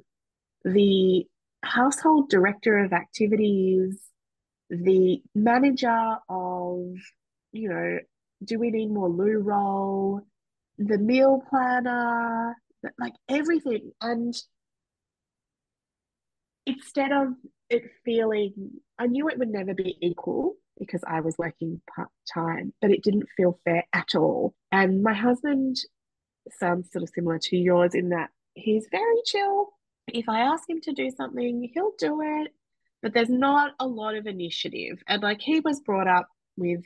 the 0.64 1.26
household 1.64 2.30
director 2.30 2.80
of 2.80 2.94
activities, 2.94 4.00
the 4.70 5.22
manager 5.36 6.18
of, 6.30 6.96
you 7.52 7.70
know, 7.70 8.00
do 8.44 8.60
we 8.60 8.72
need 8.72 8.90
more 8.90 9.10
loo 9.10 9.40
roll, 9.40 10.22
the 10.78 10.98
meal 10.98 11.44
planner, 11.50 12.56
like 12.98 13.14
everything. 13.28 13.92
And 14.02 14.34
instead 16.66 17.12
of 17.12 17.34
it 17.70 17.84
feeling, 18.06 18.54
I 18.98 19.08
knew 19.08 19.28
it 19.28 19.38
would 19.38 19.50
never 19.50 19.74
be 19.74 19.98
equal 20.02 20.56
because 20.78 21.04
I 21.06 21.20
was 21.20 21.38
working 21.38 21.82
part 21.94 22.10
time, 22.34 22.74
but 22.82 22.92
it 22.92 23.04
didn't 23.04 23.28
feel 23.36 23.60
fair 23.66 23.84
at 23.94 24.16
all. 24.16 24.54
And 24.72 25.04
my 25.04 25.14
husband 25.14 25.78
sounds 26.58 26.90
sort 26.92 27.04
of 27.04 27.10
similar 27.14 27.38
to 27.38 27.58
yours 27.58 27.94
in 27.94 28.10
that 28.10 28.30
he's 28.54 28.88
very 28.90 29.22
chill. 29.26 29.74
If 30.14 30.30
I 30.30 30.42
ask 30.42 30.70
him 30.70 30.82
to 30.82 30.94
do 30.94 31.10
something, 31.12 31.70
he'll 31.74 31.94
do 31.98 32.22
it, 32.22 32.54
but 33.02 33.14
there's 33.14 33.30
not 33.30 33.74
a 33.80 33.88
lot 33.88 34.16
of 34.16 34.28
initiative. 34.28 35.02
And 35.08 35.22
like 35.22 35.42
he 35.42 35.60
was 35.60 35.80
brought 35.82 36.08
up 36.08 36.28
with, 36.58 36.82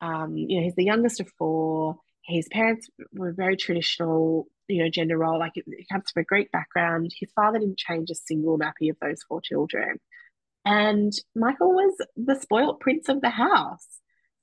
um, 0.00 0.36
you 0.36 0.58
know, 0.58 0.64
he's 0.64 0.74
the 0.74 0.84
youngest 0.84 1.20
of 1.20 1.28
four. 1.38 1.96
His 2.24 2.46
parents 2.50 2.88
were 3.12 3.32
very 3.32 3.56
traditional, 3.56 4.46
you 4.68 4.82
know, 4.82 4.90
gender 4.90 5.18
role. 5.18 5.38
Like 5.38 5.52
he 5.54 5.86
comes 5.90 6.10
from 6.10 6.22
a 6.22 6.24
Greek 6.24 6.52
background. 6.52 7.12
His 7.18 7.30
father 7.34 7.58
didn't 7.58 7.78
change 7.78 8.10
a 8.10 8.14
single 8.14 8.58
nappy 8.58 8.90
of 8.90 8.96
those 9.00 9.22
four 9.22 9.40
children. 9.40 9.98
And 10.64 11.12
Michael 11.34 11.72
was 11.72 11.94
the 12.16 12.34
spoilt 12.34 12.80
prince 12.80 13.08
of 13.08 13.20
the 13.20 13.30
house. 13.30 13.86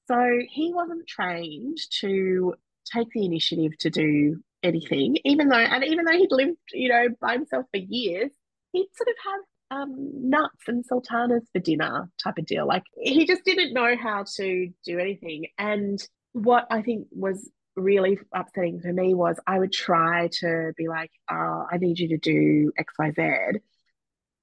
So 0.08 0.40
he 0.50 0.74
wasn't 0.74 1.08
trained 1.08 1.78
to 2.02 2.56
take 2.92 3.10
the 3.12 3.26
initiative 3.26 3.78
to 3.80 3.90
do 3.90 4.44
anything, 4.66 5.18
even 5.24 5.50
though, 5.50 5.56
and 5.56 5.84
even 5.84 6.06
though 6.06 6.18
he'd 6.18 6.32
lived, 6.32 6.58
you 6.74 6.90
know, 6.90 7.08
by 7.22 7.34
himself 7.34 7.66
for 7.72 7.78
years, 7.78 8.32
he'd 8.72 8.88
sort 8.96 9.10
of 9.10 9.16
have 9.24 9.42
um, 9.72 10.30
nuts 10.30 10.68
and 10.68 10.86
sultanas 10.86 11.44
for 11.54 11.60
dinner 11.60 12.10
type 12.24 12.38
of 12.38 12.46
deal. 12.46 12.68
Like 12.68 12.84
he 12.98 13.26
just 13.26 13.44
didn't 13.46 13.74
know 13.74 13.96
how 13.96 14.26
to 14.38 14.70
do 14.86 15.00
anything. 15.00 15.48
And 15.58 16.00
what 16.34 16.68
I 16.70 16.82
think 16.82 17.08
was 17.12 17.50
really 17.76 18.20
upsetting 18.34 18.80
for 18.80 18.92
me 18.92 19.14
was 19.14 19.40
I 19.46 19.60
would 19.60 19.72
try 19.72 20.30
to 20.40 20.74
be 20.78 20.88
like, 20.88 21.12
oh, 21.30 21.66
I 21.72 21.78
need 21.78 22.00
you 22.00 22.10
to 22.10 22.18
do 22.18 22.72
X, 22.78 22.94
Y, 22.98 23.12
Z. 23.16 23.60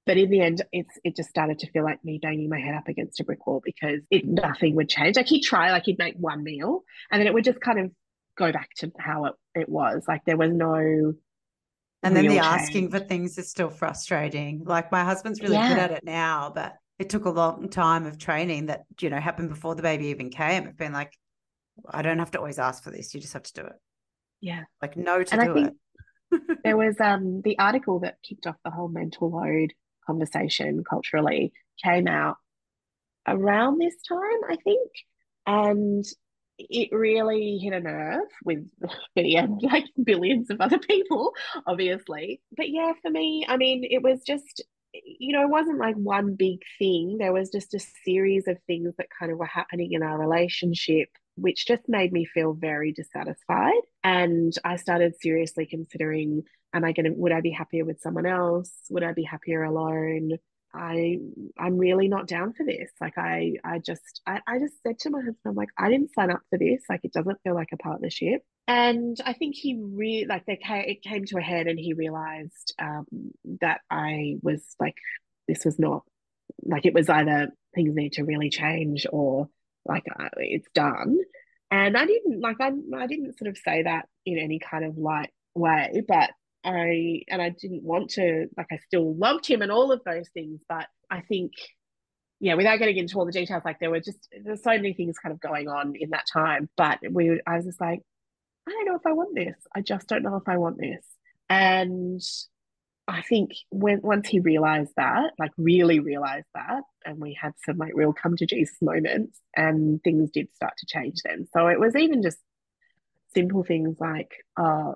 But 0.05 0.17
in 0.17 0.31
the 0.31 0.41
end, 0.41 0.63
it's 0.73 0.99
it 1.05 1.15
just 1.15 1.29
started 1.29 1.61
to 1.61 1.71
feel 1.71 1.85
like 1.85 2.05
me 2.05 2.19
banging 2.21 2.49
my 2.49 2.59
head 2.59 2.75
up 2.75 2.89
against 2.89 3.21
a 3.21 3.25
brick 3.25 3.47
wall 3.47 3.63
because 3.65 4.01
it 4.11 4.27
nothing 4.27 4.75
would 4.75 4.89
change. 4.89 5.17
Like 5.17 5.29
he'd 5.29 5.43
try, 5.43 5.71
like 5.71 5.85
he'd 5.85 5.99
make 5.99 6.17
one 6.17 6.43
meal, 6.43 6.83
and 7.11 7.21
then 7.21 7.29
it 7.29 7.35
would 7.35 7.45
just 7.45 7.61
kind 7.61 7.79
of 7.79 7.93
go 8.37 8.53
back 8.53 8.71
to 8.77 8.93
how 8.99 9.27
it, 9.27 9.35
it 9.55 9.69
was. 9.69 10.05
Like 10.09 10.25
there 10.25 10.37
was 10.37 10.53
no 10.53 11.15
and 12.03 12.17
then 12.17 12.25
the 12.27 12.35
change. 12.35 12.45
asking 12.45 12.91
for 12.91 12.99
things 12.99 13.39
is 13.39 13.49
still 13.49 13.71
frustrating. 13.71 14.63
Like 14.65 14.91
my 14.91 15.05
husband's 15.05 15.41
really 15.41 15.55
yeah. 15.55 15.69
good 15.69 15.79
at 15.79 15.91
it 15.93 16.05
now, 16.05 16.51
but 16.53 16.75
it 16.99 17.09
took 17.09 17.27
a 17.27 17.31
long 17.31 17.69
time 17.69 18.07
of 18.07 18.19
training 18.19 18.67
that, 18.67 18.83
you 19.01 19.09
know, 19.09 19.21
happened 19.21 19.51
before 19.51 19.75
the 19.75 19.83
baby 19.83 20.07
even 20.07 20.31
came. 20.31 20.67
It's 20.67 20.77
been 20.77 20.93
like, 20.93 21.17
I 21.89 22.03
don't 22.03 22.19
have 22.19 22.33
to 22.33 22.39
always 22.39 22.59
ask 22.59 22.83
for 22.83 22.91
this. 22.91 23.15
You 23.15 23.21
just 23.21 23.33
have 23.35 23.45
to 23.45 23.53
do 23.53 23.67
it. 23.67 23.75
Yeah. 24.41 24.65
Like 24.81 24.97
no 24.97 25.23
to 25.23 25.35
and 25.35 25.55
do 25.55 25.57
it. 25.65 26.59
there 26.65 26.77
was 26.77 26.97
um 27.01 27.43
the 27.43 27.59
article 27.59 28.01
that 28.01 28.17
kicked 28.23 28.47
off 28.47 28.57
the 28.65 28.71
whole 28.71 28.89
mental 28.89 29.31
load 29.31 29.73
conversation 30.07 30.83
culturally 30.89 31.53
came 31.83 32.09
out 32.09 32.37
around 33.29 33.79
this 33.79 33.95
time, 34.09 34.41
I 34.49 34.57
think. 34.57 34.91
And 35.47 36.05
it 36.71 36.89
really 36.93 37.59
hit 37.59 37.73
a 37.73 37.81
nerve 37.81 38.29
with 38.45 38.67
me 39.17 39.37
and 39.37 39.61
like 39.63 39.85
billions 40.03 40.51
of 40.51 40.61
other 40.61 40.79
people, 40.79 41.33
obviously. 41.67 42.41
But 42.57 42.69
yeah, 42.71 42.93
for 43.03 43.11
me, 43.11 43.45
I 43.49 43.57
mean, 43.57 43.85
it 43.89 44.03
was 44.03 44.23
just, 44.27 44.63
you 44.93 45.33
know, 45.33 45.43
it 45.43 45.51
wasn't 45.51 45.79
like 45.79 45.97
one 45.97 46.35
big 46.35 46.61
thing. 46.79 47.17
There 47.19 47.33
was 47.33 47.51
just 47.51 47.75
a 47.75 47.81
series 48.05 48.49
of 48.49 48.59
things 48.67 48.95
that 48.99 49.09
kind 49.19 49.33
of 49.33 49.39
were 49.39 49.47
happening 49.47 49.93
in 49.93 50.03
our 50.03 50.19
relationship, 50.19 51.09
which 51.37 51.67
just 51.67 51.89
made 51.89 52.13
me 52.13 52.25
feel 52.25 52.53
very 52.53 52.93
dissatisfied. 52.93 53.83
And 54.05 54.53
I 54.65 54.77
started 54.77 55.15
seriously 55.21 55.67
considering 55.67 56.43
am 56.75 56.85
I 56.85 56.93
going 56.93 57.05
to, 57.05 57.13
would 57.13 57.33
I 57.33 57.41
be 57.41 57.51
happier 57.51 57.85
with 57.85 58.01
someone 58.01 58.27
else? 58.27 58.71
Would 58.91 59.03
I 59.03 59.13
be 59.13 59.25
happier 59.25 59.63
alone? 59.63 60.39
I 60.75 61.19
I'm 61.59 61.77
really 61.77 62.09
not 62.09 62.27
down 62.27 62.53
for 62.55 62.65
this. 62.65 62.91
Like 63.01 63.19
I 63.19 63.55
I 63.65 63.79
just 63.79 64.23
I, 64.27 64.41
I 64.47 64.59
just 64.59 64.83
said 64.83 64.99
to 65.01 65.11
my 65.11 65.19
husband, 65.19 65.39
I'm 65.47 65.55
like, 65.55 65.71
I 65.79 65.91
didn't 65.91 66.15
sign 66.15 66.31
up 66.31 66.41
for 66.51 66.59
this. 66.59 66.83
Like 66.89 67.01
it 67.05 67.13
doesn't 67.13 67.41
feel 67.43 67.55
like 67.55 67.71
a 67.73 67.77
partnership. 67.77 68.43
And 68.69 69.17
I 69.25 69.33
think 69.33 69.55
he 69.55 69.79
really 69.81 70.27
like 70.27 70.47
they 70.47 70.57
came 70.57 70.85
it 70.87 71.03
came 71.03 71.25
to 71.27 71.39
a 71.39 71.43
head 71.43 71.67
and 71.67 71.79
he 71.79 71.93
realized 71.95 72.75
um, 72.79 73.07
that 73.61 73.81
I 73.91 74.37
was 74.43 74.63
like 74.81 74.97
this 75.49 75.65
was 75.65 75.79
not 75.79 76.03
like 76.65 76.87
it 76.87 76.95
was 76.95 77.09
either 77.09 77.49
things 77.75 77.95
need 77.95 78.13
to 78.15 78.25
really 78.25 78.51
change 78.51 79.07
or 79.11 79.49
like 79.85 80.05
uh, 80.19 80.29
it's 80.37 80.69
done. 80.75 81.19
And 81.71 81.97
I 81.97 82.07
didn't 82.07 82.41
like 82.41 82.57
I 82.61 82.71
I 82.97 83.07
didn't 83.07 83.39
sort 83.39 83.49
of 83.49 83.59
say 83.59 83.83
that 83.83 84.07
in 84.25 84.39
any 84.39 84.59
kind 84.59 84.85
of 84.85 84.97
light 84.97 85.31
way, 85.55 86.03
but 86.07 86.31
I 86.65 87.23
and 87.29 87.43
I 87.43 87.51
didn't 87.51 87.83
want 87.83 88.11
to 88.11 88.47
like 88.57 88.69
I 88.73 88.79
still 88.87 89.15
loved 89.15 89.47
him 89.47 89.63
and 89.63 89.73
all 89.73 89.93
of 89.93 90.03
those 90.05 90.29
things, 90.31 90.61
but 90.69 90.87
I 91.11 91.21
think 91.21 91.53
yeah, 92.41 92.55
without 92.55 92.81
getting 92.81 92.97
into 92.97 93.17
all 93.19 93.25
the 93.25 93.31
details, 93.33 93.63
like 93.65 93.79
there 93.79 93.91
were 93.91 94.01
just 94.01 94.29
there's 94.45 94.65
so 94.65 94.71
many 94.71 94.95
things 94.95 95.17
kind 95.17 95.33
of 95.33 95.41
going 95.41 95.69
on 95.69 95.95
in 95.95 96.11
that 96.11 96.27
time. 96.33 96.69
But 96.77 96.99
we 97.09 97.41
I 97.47 97.57
was 97.57 97.67
just 97.67 97.81
like, 97.81 98.01
I 98.67 98.71
don't 98.71 98.87
know 98.87 98.97
if 98.97 99.07
I 99.07 99.13
want 99.13 99.35
this. 99.35 99.55
I 99.75 99.81
just 99.81 100.09
don't 100.09 100.25
know 100.25 100.37
if 100.37 100.49
I 100.49 100.57
want 100.57 100.79
this. 100.79 101.05
And 101.49 102.21
I 103.07 103.23
think 103.23 103.53
when 103.71 104.01
once 104.03 104.29
he 104.29 104.41
realized 104.41 104.93
that, 104.97 105.33
like 105.39 105.53
really 105.57 106.01
realized 106.01 106.49
that, 106.55 106.83
and 107.05 107.19
we 107.21 107.39
had 107.41 107.53
some 107.65 107.77
like 107.79 107.93
real 107.95 108.13
come 108.13 108.37
to 108.37 108.47
Jesus 108.47 108.77
moments, 108.83 109.39
and 109.57 110.03
things 110.03 110.31
did 110.33 110.49
start 110.55 110.73
to 110.79 110.87
change 110.87 111.21
then. 111.25 111.47
So 111.53 111.69
it 111.69 111.79
was 111.79 111.95
even 111.95 112.23
just 112.23 112.39
simple 113.35 113.63
things 113.65 113.97
like, 114.01 114.33
uh, 114.57 114.93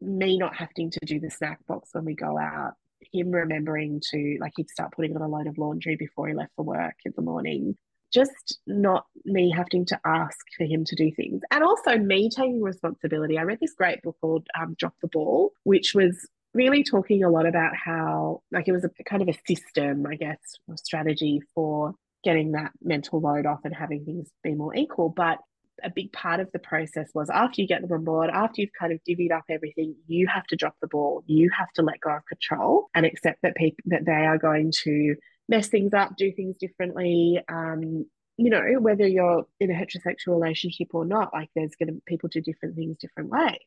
me 0.00 0.38
not 0.38 0.56
having 0.56 0.90
to 0.90 1.00
do 1.04 1.20
the 1.20 1.30
snack 1.30 1.58
box 1.66 1.90
when 1.92 2.04
we 2.04 2.14
go 2.14 2.38
out, 2.38 2.72
him 3.12 3.30
remembering 3.30 4.00
to 4.10 4.38
like 4.40 4.52
he'd 4.56 4.70
start 4.70 4.92
putting 4.92 5.14
on 5.16 5.22
a 5.22 5.28
load 5.28 5.46
of 5.46 5.58
laundry 5.58 5.96
before 5.96 6.28
he 6.28 6.34
left 6.34 6.52
for 6.56 6.64
work 6.64 6.94
in 7.04 7.12
the 7.16 7.22
morning. 7.22 7.76
Just 8.12 8.58
not 8.66 9.04
me 9.26 9.50
having 9.54 9.84
to 9.86 10.00
ask 10.06 10.38
for 10.56 10.64
him 10.64 10.84
to 10.86 10.96
do 10.96 11.12
things. 11.14 11.42
And 11.50 11.62
also 11.62 11.98
me 11.98 12.30
taking 12.30 12.62
responsibility. 12.62 13.38
I 13.38 13.42
read 13.42 13.58
this 13.60 13.74
great 13.74 14.00
book 14.02 14.16
called 14.20 14.46
um, 14.58 14.74
Drop 14.78 14.94
the 15.02 15.08
Ball, 15.08 15.52
which 15.64 15.94
was 15.94 16.26
really 16.54 16.82
talking 16.82 17.22
a 17.22 17.28
lot 17.28 17.46
about 17.46 17.72
how, 17.76 18.40
like, 18.50 18.66
it 18.66 18.72
was 18.72 18.84
a 18.84 19.04
kind 19.04 19.20
of 19.20 19.28
a 19.28 19.38
system, 19.46 20.06
I 20.06 20.14
guess, 20.14 20.38
or 20.66 20.78
strategy 20.78 21.42
for 21.54 21.94
getting 22.24 22.52
that 22.52 22.72
mental 22.82 23.20
load 23.20 23.44
off 23.44 23.60
and 23.64 23.74
having 23.74 24.04
things 24.04 24.30
be 24.42 24.54
more 24.54 24.74
equal. 24.74 25.10
But 25.10 25.38
a 25.82 25.90
big 25.90 26.12
part 26.12 26.40
of 26.40 26.50
the 26.52 26.58
process 26.58 27.10
was 27.14 27.30
after 27.30 27.60
you 27.60 27.68
get 27.68 27.82
them 27.82 27.92
on 27.92 28.04
board, 28.04 28.30
after 28.30 28.60
you've 28.60 28.72
kind 28.78 28.92
of 28.92 29.00
divvied 29.08 29.32
up 29.32 29.44
everything, 29.48 29.94
you 30.06 30.26
have 30.26 30.46
to 30.48 30.56
drop 30.56 30.74
the 30.80 30.88
ball. 30.88 31.22
You 31.26 31.50
have 31.56 31.72
to 31.74 31.82
let 31.82 32.00
go 32.00 32.10
of 32.10 32.26
control 32.26 32.88
and 32.94 33.06
accept 33.06 33.42
that 33.42 33.56
people 33.56 33.82
that 33.86 34.04
they 34.04 34.26
are 34.26 34.38
going 34.38 34.72
to 34.84 35.16
mess 35.48 35.68
things 35.68 35.94
up, 35.94 36.16
do 36.16 36.32
things 36.32 36.56
differently. 36.56 37.40
Um, 37.48 38.06
you 38.36 38.50
know, 38.50 38.62
whether 38.78 39.06
you're 39.06 39.46
in 39.58 39.70
a 39.70 39.74
heterosexual 39.74 40.40
relationship 40.40 40.88
or 40.94 41.04
not, 41.04 41.32
like 41.32 41.50
there's 41.56 41.74
going 41.74 41.92
to 41.92 42.00
people 42.06 42.28
do 42.28 42.40
different 42.40 42.76
things 42.76 42.96
different 42.98 43.30
ways. 43.30 43.58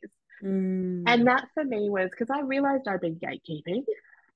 Mm. 0.43 1.03
And 1.07 1.27
that 1.27 1.47
for 1.53 1.63
me 1.63 1.89
was 1.89 2.09
because 2.09 2.29
I 2.29 2.41
realized 2.41 2.87
I'd 2.87 3.01
been 3.01 3.17
gatekeeping 3.17 3.83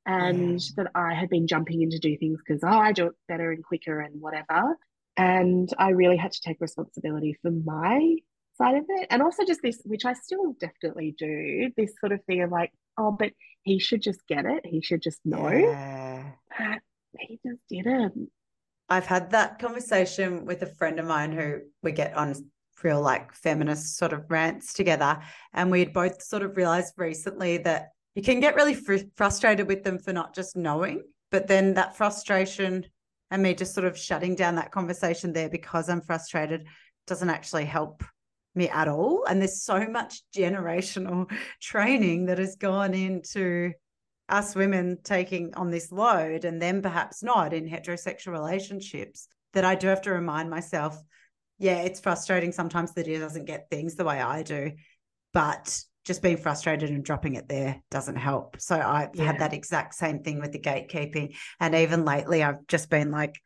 and 0.06 0.62
yeah. 0.62 0.84
that 0.84 0.92
I 0.94 1.14
had 1.14 1.30
been 1.30 1.48
jumping 1.48 1.82
in 1.82 1.90
to 1.92 2.00
do 2.00 2.18
things 2.18 2.40
because 2.46 2.64
oh, 2.64 2.68
I 2.68 2.92
do 2.92 3.08
it 3.08 3.14
better 3.28 3.52
and 3.52 3.64
quicker 3.64 4.02
and 4.02 4.22
whatever. 4.22 4.78
And 5.18 5.70
I 5.78 5.90
really 5.90 6.18
had 6.18 6.32
to 6.34 6.42
take 6.42 6.60
responsibility 6.60 7.38
for 7.42 7.52
my 7.52 8.18
side 8.58 8.76
of 8.76 8.86
it. 8.88 9.08
And 9.10 9.22
also 9.22 9.46
just 9.46 9.62
this, 9.62 9.82
which 9.86 10.06
I 10.06 10.14
still 10.14 10.56
definitely 10.60 11.16
do, 11.18 11.72
this 11.78 11.94
sort 12.00 12.12
of 12.12 12.24
thing 12.26 12.42
of 12.42 12.52
like, 12.52 12.72
oh, 12.98 13.12
but 13.12 13.32
he 13.64 13.80
should 13.80 14.02
just 14.02 14.26
get 14.28 14.46
it. 14.46 14.66
He 14.66 14.82
should 14.82 15.02
just 15.02 15.20
know. 15.26 15.50
Yeah. 15.50 16.34
But 16.58 16.80
he 17.20 17.40
just 17.46 17.62
didn't. 17.70 18.30
I've 18.90 19.06
had 19.06 19.32
that 19.32 19.60
conversation 19.60 20.46
with 20.46 20.62
a 20.62 20.68
friend 20.68 21.00
of 21.00 21.06
mine 21.06 21.32
who 21.32 21.62
we 21.82 21.92
get 21.92 22.16
on 22.16 22.36
real 22.84 23.02
like 23.02 23.34
feminist 23.34 23.98
sort 23.98 24.14
of 24.14 24.30
rants 24.30 24.74
together. 24.74 25.20
And 25.54 25.72
we 25.72 25.80
had 25.80 25.92
both 25.92 26.22
sort 26.22 26.44
of 26.44 26.56
realized 26.56 26.94
recently 26.98 27.58
that 27.60 27.90
you 28.14 28.22
can 28.22 28.40
get 28.40 28.56
really 28.56 28.76
fr- 28.76 29.10
frustrated 29.16 29.68
with 29.68 29.84
them 29.84 29.98
for 29.98 30.14
not 30.14 30.36
just 30.36 30.56
knowing, 30.56 31.02
but 31.32 31.48
then 31.48 31.74
that 31.74 31.98
frustration 31.98 32.86
and 33.36 33.44
me 33.44 33.54
just 33.54 33.74
sort 33.74 33.86
of 33.86 33.98
shutting 33.98 34.34
down 34.34 34.56
that 34.56 34.72
conversation 34.72 35.34
there 35.34 35.50
because 35.50 35.90
I'm 35.90 36.02
frustrated 36.02 36.68
doesn't 37.06 37.30
actually 37.30 37.66
help 37.66 38.02
me 38.56 38.70
at 38.70 38.88
all. 38.88 39.26
And 39.26 39.42
there's 39.42 39.62
so 39.62 39.88
much 39.88 40.22
generational 40.34 41.30
training 41.62 42.28
that 42.28 42.40
has 42.40 42.56
gone 42.56 42.94
into 42.94 43.74
us 44.30 44.56
women 44.56 45.00
taking 45.04 45.54
on 45.56 45.70
this 45.70 45.92
load 45.92 46.46
and 46.46 46.62
then 46.62 46.82
perhaps 46.82 47.22
not 47.22 47.54
in 47.54 47.70
heterosexual 47.70 48.32
relationships 48.32 49.28
that 49.54 49.66
I 49.66 49.76
do 49.76 49.88
have 49.88 50.02
to 50.04 50.12
remind 50.12 50.50
myself, 50.50 50.98
yeah, 51.60 51.82
it's 51.82 52.00
frustrating 52.00 52.54
sometimes 52.54 52.94
that 52.94 53.06
he 53.06 53.18
doesn't 53.18 53.46
get 53.46 53.70
things 53.70 53.96
the 53.96 54.06
way 54.06 54.22
I 54.22 54.44
do, 54.44 54.72
but 55.34 55.78
just 56.06 56.22
being 56.22 56.38
frustrated 56.38 56.92
and 56.92 57.04
dropping 57.04 57.36
it 57.36 57.50
there 57.50 57.82
doesn't 57.90 58.16
help. 58.16 58.58
So 58.60 58.80
I've 58.80 59.10
yeah. 59.16 59.26
had 59.26 59.40
that 59.40 59.54
exact 59.54 59.96
same 59.96 60.20
thing 60.20 60.40
with 60.40 60.52
the 60.52 60.60
gatekeeping. 60.60 61.36
And 61.60 61.74
even 61.74 62.06
lately, 62.06 62.44
I've 62.44 62.66
just 62.68 62.90
been 62.90 63.12
like, 63.12 63.42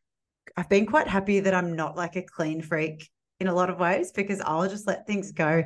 I've 0.57 0.69
been 0.69 0.85
quite 0.85 1.07
happy 1.07 1.39
that 1.39 1.53
I'm 1.53 1.75
not 1.75 1.95
like 1.95 2.17
a 2.17 2.21
clean 2.21 2.61
freak 2.61 3.09
in 3.39 3.47
a 3.47 3.53
lot 3.53 3.69
of 3.69 3.79
ways 3.79 4.11
because 4.11 4.41
I'll 4.41 4.67
just 4.67 4.87
let 4.87 5.07
things 5.07 5.31
go 5.31 5.63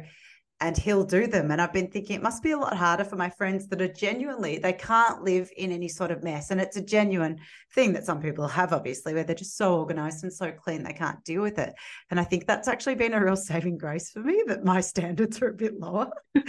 and 0.64 0.78
he'll 0.78 1.04
do 1.04 1.28
them. 1.28 1.52
And 1.52 1.62
I've 1.62 1.74
been 1.74 1.92
thinking 1.92 2.16
it 2.16 2.24
must 2.24 2.42
be 2.42 2.52
a 2.52 2.58
lot 2.58 2.78
harder 2.78 3.04
for 3.04 3.18
my 3.18 3.30
friends 3.30 3.68
that 3.68 3.82
are 3.82 3.88
genuinely, 3.88 4.60
they 4.60 4.72
can't 4.72 5.22
live 5.22 5.52
in 5.58 5.74
any 5.74 5.90
sort 5.90 6.10
of 6.10 6.24
mess. 6.24 6.52
And 6.52 6.62
it's 6.62 6.78
a 6.78 6.82
genuine 6.82 7.40
thing 7.74 7.92
that 7.94 8.06
some 8.06 8.22
people 8.22 8.48
have, 8.48 8.72
obviously, 8.72 9.14
where 9.14 9.26
they're 9.26 9.36
just 9.36 9.58
so 9.58 9.78
organized 9.78 10.24
and 10.24 10.32
so 10.32 10.52
clean, 10.52 10.84
they 10.84 10.94
can't 10.94 11.22
deal 11.26 11.42
with 11.42 11.60
it. 11.60 11.74
And 12.10 12.18
I 12.20 12.24
think 12.24 12.48
that's 12.48 12.70
actually 12.70 12.96
been 12.96 13.14
a 13.14 13.22
real 13.24 13.36
saving 13.36 13.78
grace 13.78 14.10
for 14.10 14.20
me 14.20 14.42
that 14.48 14.64
my 14.64 14.80
standards 14.94 15.42
are 15.42 15.50
a 15.50 15.54
bit 15.54 15.78
lower. 15.78 16.10
yeah, 16.34 16.46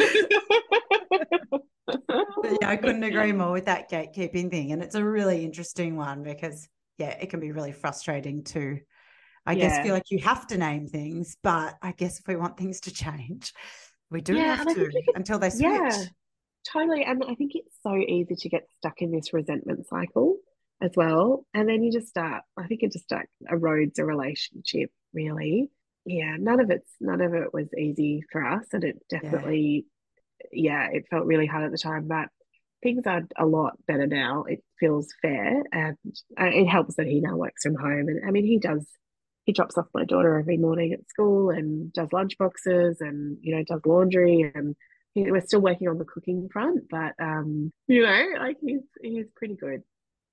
I 2.62 2.76
couldn't 2.76 3.02
agree 3.02 3.32
more 3.32 3.50
with 3.50 3.64
that 3.64 3.90
gatekeeping 3.90 4.48
thing. 4.48 4.70
And 4.70 4.80
it's 4.80 4.94
a 4.94 5.04
really 5.04 5.44
interesting 5.44 5.96
one 5.96 6.22
because, 6.22 6.68
yeah, 6.98 7.10
it 7.20 7.30
can 7.30 7.40
be 7.40 7.50
really 7.50 7.72
frustrating 7.72 8.44
to, 8.44 8.78
I 9.44 9.54
yeah. 9.54 9.68
guess, 9.68 9.84
feel 9.84 9.94
like 9.94 10.12
you 10.12 10.20
have 10.20 10.46
to 10.48 10.56
name 10.56 10.86
things. 10.86 11.36
But 11.42 11.74
I 11.82 11.90
guess 11.90 12.20
if 12.20 12.28
we 12.28 12.36
want 12.36 12.56
things 12.56 12.78
to 12.82 12.94
change, 12.94 13.52
we 14.14 14.20
do 14.20 14.34
yeah, 14.36 14.56
have 14.56 14.74
to 14.74 14.90
until 15.14 15.38
they 15.38 15.50
switch. 15.50 15.62
Yeah, 15.62 16.04
totally. 16.72 17.02
And 17.04 17.22
I 17.28 17.34
think 17.34 17.52
it's 17.54 17.76
so 17.82 17.96
easy 17.96 18.36
to 18.36 18.48
get 18.48 18.66
stuck 18.78 19.02
in 19.02 19.10
this 19.10 19.34
resentment 19.34 19.86
cycle 19.88 20.36
as 20.80 20.92
well. 20.96 21.44
And 21.52 21.68
then 21.68 21.82
you 21.82 21.92
just 21.92 22.08
start, 22.08 22.42
I 22.56 22.66
think 22.66 22.82
it 22.82 22.92
just 22.92 23.04
start, 23.04 23.28
erodes 23.50 23.98
a 23.98 24.04
relationship, 24.04 24.90
really. 25.12 25.70
Yeah, 26.06 26.36
none 26.38 26.60
of 26.60 26.70
it's 26.70 26.92
none 27.00 27.20
of 27.20 27.34
it 27.34 27.52
was 27.52 27.66
easy 27.76 28.24
for 28.30 28.44
us. 28.44 28.66
And 28.72 28.84
it 28.84 29.02
definitely 29.08 29.86
yeah. 30.52 30.88
yeah, 30.90 30.96
it 30.96 31.06
felt 31.10 31.26
really 31.26 31.46
hard 31.46 31.64
at 31.64 31.72
the 31.72 31.78
time. 31.78 32.06
But 32.06 32.28
things 32.82 33.02
are 33.06 33.22
a 33.38 33.46
lot 33.46 33.78
better 33.86 34.06
now. 34.06 34.44
It 34.44 34.62
feels 34.78 35.08
fair, 35.22 35.62
and 35.72 35.96
uh, 36.38 36.44
it 36.44 36.66
helps 36.66 36.96
that 36.96 37.06
he 37.06 37.20
now 37.20 37.36
works 37.36 37.62
from 37.62 37.74
home. 37.74 38.08
And 38.08 38.20
I 38.28 38.30
mean, 38.30 38.44
he 38.44 38.58
does 38.58 38.86
he 39.44 39.52
drops 39.52 39.78
off 39.78 39.86
my 39.94 40.04
daughter 40.04 40.38
every 40.38 40.56
morning 40.56 40.92
at 40.92 41.08
school 41.08 41.50
and 41.50 41.92
does 41.92 42.12
lunch 42.12 42.36
boxes 42.38 43.00
and 43.00 43.38
you 43.40 43.54
know 43.54 43.62
does 43.64 43.80
laundry 43.84 44.50
and 44.54 44.76
he, 45.14 45.30
we're 45.30 45.40
still 45.40 45.60
working 45.60 45.88
on 45.88 45.98
the 45.98 46.04
cooking 46.04 46.48
front 46.52 46.84
but 46.90 47.12
um 47.20 47.72
you 47.86 48.02
know 48.02 48.26
like 48.38 48.56
he's 48.60 48.80
he's 49.02 49.26
pretty 49.36 49.54
good 49.54 49.82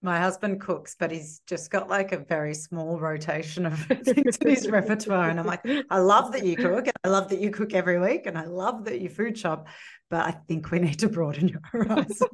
my 0.04 0.20
husband 0.20 0.60
cooks, 0.60 0.96
but 0.98 1.12
he's 1.12 1.42
just 1.46 1.70
got 1.70 1.88
like 1.88 2.12
a 2.12 2.18
very 2.18 2.54
small 2.54 3.00
rotation 3.00 3.66
of 3.66 3.80
things 4.04 4.38
in 4.38 4.50
his 4.50 4.68
repertoire. 4.68 5.30
And 5.30 5.40
I'm 5.40 5.46
like, 5.46 5.62
I 5.90 6.00
love 6.00 6.32
that 6.32 6.46
you 6.46 6.56
cook, 6.56 6.88
and 6.88 6.96
I 7.04 7.10
love 7.10 7.30
that 7.30 7.40
you 7.40 7.52
cook 7.52 7.74
every 7.74 8.00
week, 8.00 8.26
and 8.26 8.38
I 8.38 8.46
love 8.46 8.86
that 8.86 9.00
you 9.00 9.10
food 9.10 9.38
shop. 9.38 9.68
But 10.12 10.26
I 10.26 10.32
think 10.32 10.72
we 10.72 10.80
need 10.80 11.00
to 11.00 11.08
broaden 11.08 11.48
your 11.48 11.62
horizon. 11.72 12.28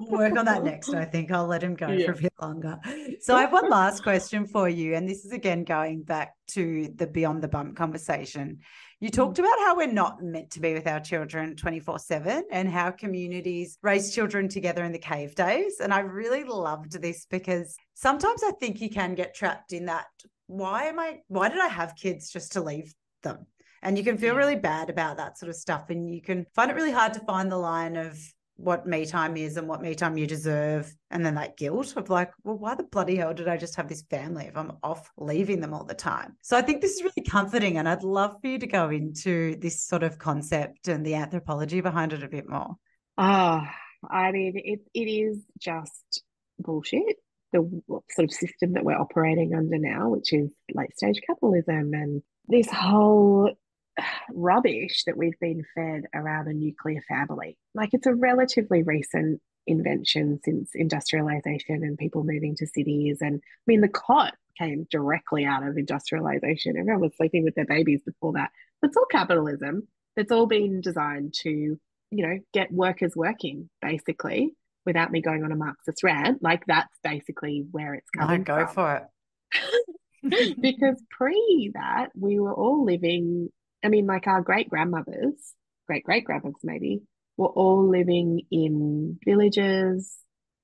we'll 0.00 0.18
work 0.18 0.36
on 0.36 0.44
that 0.46 0.64
next. 0.64 0.92
I 0.92 1.04
think 1.04 1.30
I'll 1.30 1.46
let 1.46 1.62
him 1.62 1.76
go 1.76 1.88
yeah. 1.88 2.06
for 2.06 2.12
a 2.12 2.22
bit 2.22 2.32
longer. 2.42 2.78
So 3.20 3.36
I 3.36 3.42
have 3.42 3.52
one 3.52 3.70
last 3.70 4.02
question 4.02 4.46
for 4.46 4.68
you, 4.68 4.94
and 4.94 5.08
this 5.08 5.24
is 5.24 5.30
again 5.30 5.62
going 5.62 6.02
back 6.02 6.34
to 6.48 6.92
the 6.96 7.06
beyond 7.06 7.40
the 7.40 7.48
bump 7.48 7.76
conversation. 7.76 8.58
You 8.98 9.10
mm. 9.10 9.14
talked 9.14 9.38
about 9.38 9.56
how 9.60 9.76
we're 9.76 9.86
not 9.86 10.22
meant 10.22 10.50
to 10.52 10.60
be 10.60 10.74
with 10.74 10.88
our 10.88 10.98
children 10.98 11.54
24 11.54 12.00
7 12.00 12.44
and 12.50 12.68
how 12.68 12.90
communities 12.90 13.78
raise 13.80 14.12
children 14.12 14.48
together 14.48 14.82
in 14.82 14.90
the 14.90 14.98
cave 14.98 15.36
days. 15.36 15.78
And 15.80 15.94
I 15.94 16.00
really 16.00 16.42
loved 16.42 17.00
this 17.00 17.26
because 17.30 17.76
sometimes 17.94 18.42
I 18.42 18.50
think 18.58 18.80
you 18.80 18.90
can 18.90 19.14
get 19.14 19.36
trapped 19.36 19.72
in 19.72 19.86
that. 19.86 20.06
Why 20.48 20.86
am 20.86 20.98
I, 20.98 21.20
why 21.28 21.48
did 21.48 21.60
I 21.60 21.68
have 21.68 21.94
kids 21.94 22.30
just 22.30 22.52
to 22.52 22.60
leave 22.60 22.92
them? 23.22 23.46
And 23.84 23.98
you 23.98 24.02
can 24.02 24.16
feel 24.16 24.34
really 24.34 24.56
bad 24.56 24.88
about 24.88 25.18
that 25.18 25.38
sort 25.38 25.50
of 25.50 25.56
stuff. 25.56 25.90
And 25.90 26.12
you 26.12 26.22
can 26.22 26.46
find 26.54 26.70
it 26.70 26.74
really 26.74 26.90
hard 26.90 27.12
to 27.14 27.20
find 27.20 27.52
the 27.52 27.58
line 27.58 27.96
of 27.96 28.18
what 28.56 28.86
me 28.86 29.04
time 29.04 29.36
is 29.36 29.58
and 29.58 29.68
what 29.68 29.82
me 29.82 29.94
time 29.94 30.16
you 30.16 30.26
deserve. 30.26 30.90
And 31.10 31.24
then 31.24 31.34
that 31.34 31.58
guilt 31.58 31.94
of 31.96 32.08
like, 32.08 32.30
well, 32.44 32.56
why 32.56 32.76
the 32.76 32.84
bloody 32.84 33.16
hell 33.16 33.34
did 33.34 33.46
I 33.46 33.58
just 33.58 33.76
have 33.76 33.88
this 33.88 34.02
family 34.08 34.46
if 34.46 34.56
I'm 34.56 34.72
off 34.82 35.10
leaving 35.18 35.60
them 35.60 35.74
all 35.74 35.84
the 35.84 35.94
time? 35.94 36.36
So 36.40 36.56
I 36.56 36.62
think 36.62 36.80
this 36.80 36.92
is 36.92 37.02
really 37.02 37.28
comforting. 37.28 37.76
And 37.76 37.86
I'd 37.86 38.02
love 38.02 38.36
for 38.40 38.48
you 38.48 38.58
to 38.58 38.66
go 38.66 38.88
into 38.88 39.56
this 39.56 39.82
sort 39.82 40.02
of 40.02 40.18
concept 40.18 40.88
and 40.88 41.04
the 41.04 41.16
anthropology 41.16 41.82
behind 41.82 42.14
it 42.14 42.22
a 42.22 42.28
bit 42.28 42.48
more. 42.48 42.76
Ah, 43.18 43.70
oh, 44.02 44.08
I 44.08 44.32
mean, 44.32 44.54
it, 44.56 44.80
it 44.94 45.10
is 45.10 45.44
just 45.58 46.22
bullshit. 46.58 47.16
The 47.52 47.60
sort 48.10 48.24
of 48.24 48.32
system 48.32 48.72
that 48.72 48.84
we're 48.84 48.98
operating 48.98 49.54
under 49.54 49.78
now, 49.78 50.08
which 50.08 50.32
is 50.32 50.50
late 50.74 50.96
stage 50.96 51.20
capitalism 51.26 51.92
and 51.92 52.22
this 52.48 52.68
whole 52.68 53.52
rubbish 54.32 55.04
that 55.04 55.16
we've 55.16 55.38
been 55.40 55.64
fed 55.74 56.04
around 56.14 56.48
a 56.48 56.52
nuclear 56.52 57.02
family. 57.08 57.56
Like 57.74 57.90
it's 57.92 58.06
a 58.06 58.14
relatively 58.14 58.82
recent 58.82 59.40
invention 59.66 60.40
since 60.44 60.70
industrialization 60.74 61.82
and 61.82 61.98
people 61.98 62.24
moving 62.24 62.54
to 62.56 62.66
cities. 62.66 63.18
And 63.20 63.36
I 63.36 63.64
mean, 63.66 63.80
the 63.80 63.88
cot 63.88 64.34
came 64.58 64.86
directly 64.90 65.44
out 65.44 65.66
of 65.66 65.76
industrialization. 65.76 66.76
Everyone 66.76 67.00
was 67.00 67.16
sleeping 67.16 67.44
with 67.44 67.54
their 67.54 67.64
babies 67.64 68.02
before 68.04 68.32
that. 68.34 68.50
It's 68.82 68.96
all 68.96 69.06
capitalism. 69.06 69.88
It's 70.16 70.30
all 70.30 70.46
been 70.46 70.80
designed 70.80 71.34
to, 71.42 71.50
you 71.50 71.78
know, 72.10 72.38
get 72.52 72.72
workers 72.72 73.12
working 73.16 73.68
basically. 73.80 74.54
Without 74.86 75.10
me 75.10 75.22
going 75.22 75.42
on 75.42 75.50
a 75.50 75.56
Marxist 75.56 76.02
rant, 76.02 76.42
like 76.42 76.66
that's 76.66 76.94
basically 77.02 77.64
where 77.70 77.94
it's 77.94 78.10
coming. 78.10 78.42
I 78.42 78.44
go 78.44 78.66
from. 78.66 78.74
for 78.74 78.96
it. 78.96 80.60
because 80.60 81.02
pre 81.10 81.70
that, 81.72 82.10
we 82.14 82.38
were 82.38 82.52
all 82.52 82.84
living 82.84 83.48
I 83.84 83.88
mean, 83.88 84.06
like 84.06 84.26
our 84.26 84.40
great 84.40 84.68
grandmothers, 84.68 85.34
great 85.86 86.04
great 86.04 86.24
grandmothers 86.24 86.60
maybe, 86.62 87.02
were 87.36 87.48
all 87.48 87.88
living 87.88 88.42
in 88.50 89.18
villages, 89.24 90.16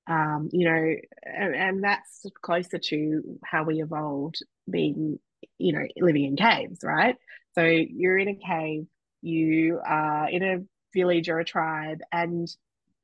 um, 0.07 0.49
you 0.51 0.67
know, 0.67 0.95
and, 1.23 1.55
and 1.55 1.83
that's 1.83 2.25
closer 2.41 2.79
to 2.79 3.39
how 3.45 3.63
we 3.63 3.81
evolved 3.81 4.43
being, 4.69 5.19
you 5.57 5.73
know, 5.73 5.85
living 5.97 6.25
in 6.25 6.35
caves, 6.35 6.79
right? 6.83 7.15
So 7.55 7.63
you're 7.63 8.17
in 8.17 8.29
a 8.29 8.35
cave, 8.35 8.87
you 9.21 9.79
are 9.85 10.29
in 10.29 10.43
a 10.43 10.63
village 10.93 11.29
or 11.29 11.39
a 11.39 11.45
tribe, 11.45 11.99
and 12.11 12.47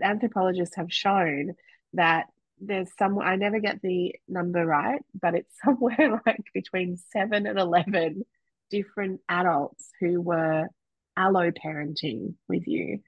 anthropologists 0.02 0.76
have 0.76 0.92
shown 0.92 1.54
that 1.94 2.26
there's 2.60 2.90
some 2.98 3.20
I 3.20 3.36
never 3.36 3.60
get 3.60 3.82
the 3.82 4.16
number 4.28 4.66
right, 4.66 5.02
but 5.20 5.36
it's 5.36 5.54
somewhere 5.64 6.22
like 6.26 6.44
between 6.54 6.98
seven 7.12 7.46
and 7.46 7.60
eleven 7.60 8.24
different 8.70 9.22
adults 9.30 9.90
who 10.00 10.22
were 10.22 10.68
allo 11.16 11.52
parenting 11.52 12.36
with 12.48 12.68
you. 12.68 13.00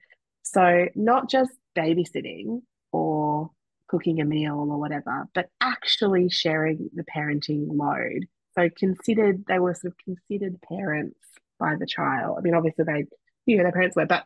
So, 0.42 0.86
not 0.94 1.30
just 1.30 1.52
babysitting 1.76 2.62
or 2.92 3.50
cooking 3.88 4.20
a 4.20 4.24
meal 4.24 4.66
or 4.70 4.78
whatever, 4.78 5.28
but 5.34 5.48
actually 5.60 6.28
sharing 6.28 6.90
the 6.94 7.04
parenting 7.04 7.66
load. 7.68 8.26
So, 8.56 8.68
considered, 8.76 9.44
they 9.46 9.58
were 9.58 9.74
sort 9.74 9.92
of 9.92 9.98
considered 10.04 10.60
parents 10.62 11.18
by 11.58 11.76
the 11.78 11.86
child. 11.86 12.36
I 12.38 12.42
mean, 12.42 12.54
obviously, 12.54 12.84
they 12.84 13.04
knew 13.46 13.58
who 13.58 13.62
their 13.62 13.72
parents 13.72 13.96
were, 13.96 14.06
but 14.06 14.24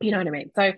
you 0.00 0.10
know 0.10 0.18
what 0.18 0.26
I 0.26 0.30
mean? 0.30 0.50
So, 0.56 0.72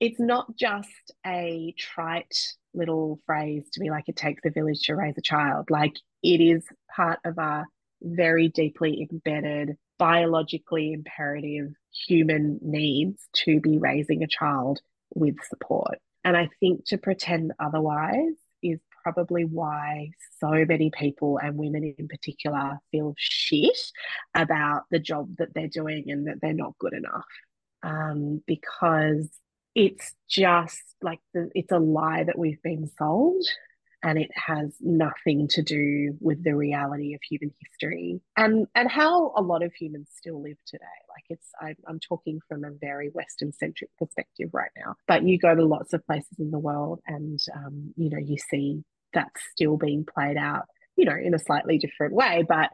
it's 0.00 0.18
not 0.18 0.56
just 0.56 1.12
a 1.26 1.74
trite 1.78 2.34
little 2.72 3.20
phrase 3.26 3.68
to 3.72 3.80
be 3.80 3.90
like, 3.90 4.04
it 4.08 4.16
takes 4.16 4.42
a 4.44 4.50
village 4.50 4.82
to 4.84 4.96
raise 4.96 5.18
a 5.18 5.22
child. 5.22 5.70
Like, 5.70 5.94
it 6.22 6.40
is 6.40 6.64
part 6.94 7.20
of 7.24 7.38
our 7.38 7.66
very 8.02 8.48
deeply 8.48 9.08
embedded, 9.10 9.76
biologically 9.98 10.92
imperative 10.92 11.72
human 12.06 12.58
needs 12.62 13.28
to 13.34 13.60
be 13.60 13.78
raising 13.78 14.22
a 14.22 14.28
child 14.28 14.80
with 15.14 15.36
support. 15.48 15.98
And 16.24 16.36
I 16.36 16.48
think 16.60 16.84
to 16.86 16.98
pretend 16.98 17.52
otherwise 17.58 18.34
is 18.62 18.80
probably 19.02 19.44
why 19.44 20.10
so 20.38 20.64
many 20.66 20.90
people 20.90 21.38
and 21.38 21.56
women 21.56 21.94
in 21.98 22.08
particular 22.08 22.78
feel 22.90 23.14
shit 23.16 23.78
about 24.34 24.82
the 24.90 24.98
job 24.98 25.36
that 25.38 25.54
they're 25.54 25.68
doing 25.68 26.10
and 26.10 26.26
that 26.26 26.40
they're 26.40 26.52
not 26.52 26.78
good 26.78 26.92
enough. 26.92 27.24
Um, 27.82 28.42
because 28.46 29.28
it's 29.74 30.14
just 30.28 30.82
like 31.00 31.20
the, 31.32 31.50
it's 31.54 31.72
a 31.72 31.78
lie 31.78 32.24
that 32.24 32.38
we've 32.38 32.62
been 32.62 32.90
sold 32.98 33.44
and 34.02 34.18
it 34.18 34.30
has 34.34 34.74
nothing 34.80 35.46
to 35.48 35.62
do 35.62 36.16
with 36.20 36.42
the 36.42 36.54
reality 36.54 37.14
of 37.14 37.20
human 37.28 37.52
history. 37.60 38.20
And 38.36 38.66
and 38.74 38.90
how 38.90 39.32
a 39.36 39.42
lot 39.42 39.62
of 39.62 39.74
humans 39.74 40.08
still 40.16 40.42
live 40.42 40.56
today. 40.66 40.84
Like 41.08 41.24
it's 41.28 41.48
I, 41.60 41.74
i'm 41.86 42.00
talking 42.00 42.40
from 42.48 42.64
a 42.64 42.70
very 42.70 43.08
western 43.08 43.52
centric 43.52 43.90
perspective 43.98 44.50
right 44.52 44.70
now. 44.76 44.94
But 45.06 45.24
you 45.24 45.38
go 45.38 45.54
to 45.54 45.64
lots 45.64 45.92
of 45.92 46.06
places 46.06 46.38
in 46.38 46.50
the 46.50 46.58
world 46.58 47.00
and 47.06 47.38
um, 47.54 47.92
you 47.96 48.10
know 48.10 48.18
you 48.18 48.38
see 48.38 48.82
that's 49.12 49.40
still 49.52 49.76
being 49.76 50.06
played 50.06 50.36
out 50.36 50.64
you 50.96 51.04
know 51.04 51.16
in 51.16 51.34
a 51.34 51.38
slightly 51.38 51.78
different 51.78 52.14
way. 52.14 52.44
But 52.48 52.70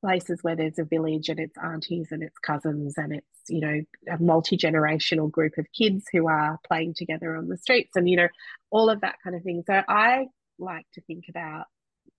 places 0.00 0.38
where 0.42 0.56
there's 0.56 0.78
a 0.78 0.84
village 0.84 1.28
and 1.28 1.38
it's 1.38 1.58
aunties 1.62 2.08
and 2.10 2.22
it's 2.22 2.38
cousins 2.38 2.94
and 2.96 3.12
it's 3.12 3.26
you 3.48 3.60
know 3.60 3.80
a 4.10 4.22
multi-generational 4.22 5.30
group 5.30 5.52
of 5.58 5.66
kids 5.76 6.06
who 6.10 6.26
are 6.26 6.58
playing 6.66 6.94
together 6.94 7.36
on 7.36 7.48
the 7.48 7.58
streets 7.58 7.96
and 7.96 8.08
you 8.08 8.16
know 8.16 8.28
all 8.70 8.88
of 8.88 9.02
that 9.02 9.16
kind 9.22 9.36
of 9.36 9.42
thing. 9.42 9.62
So 9.66 9.82
i 9.88 10.26
like 10.60 10.86
to 10.94 11.00
think 11.02 11.24
about 11.28 11.64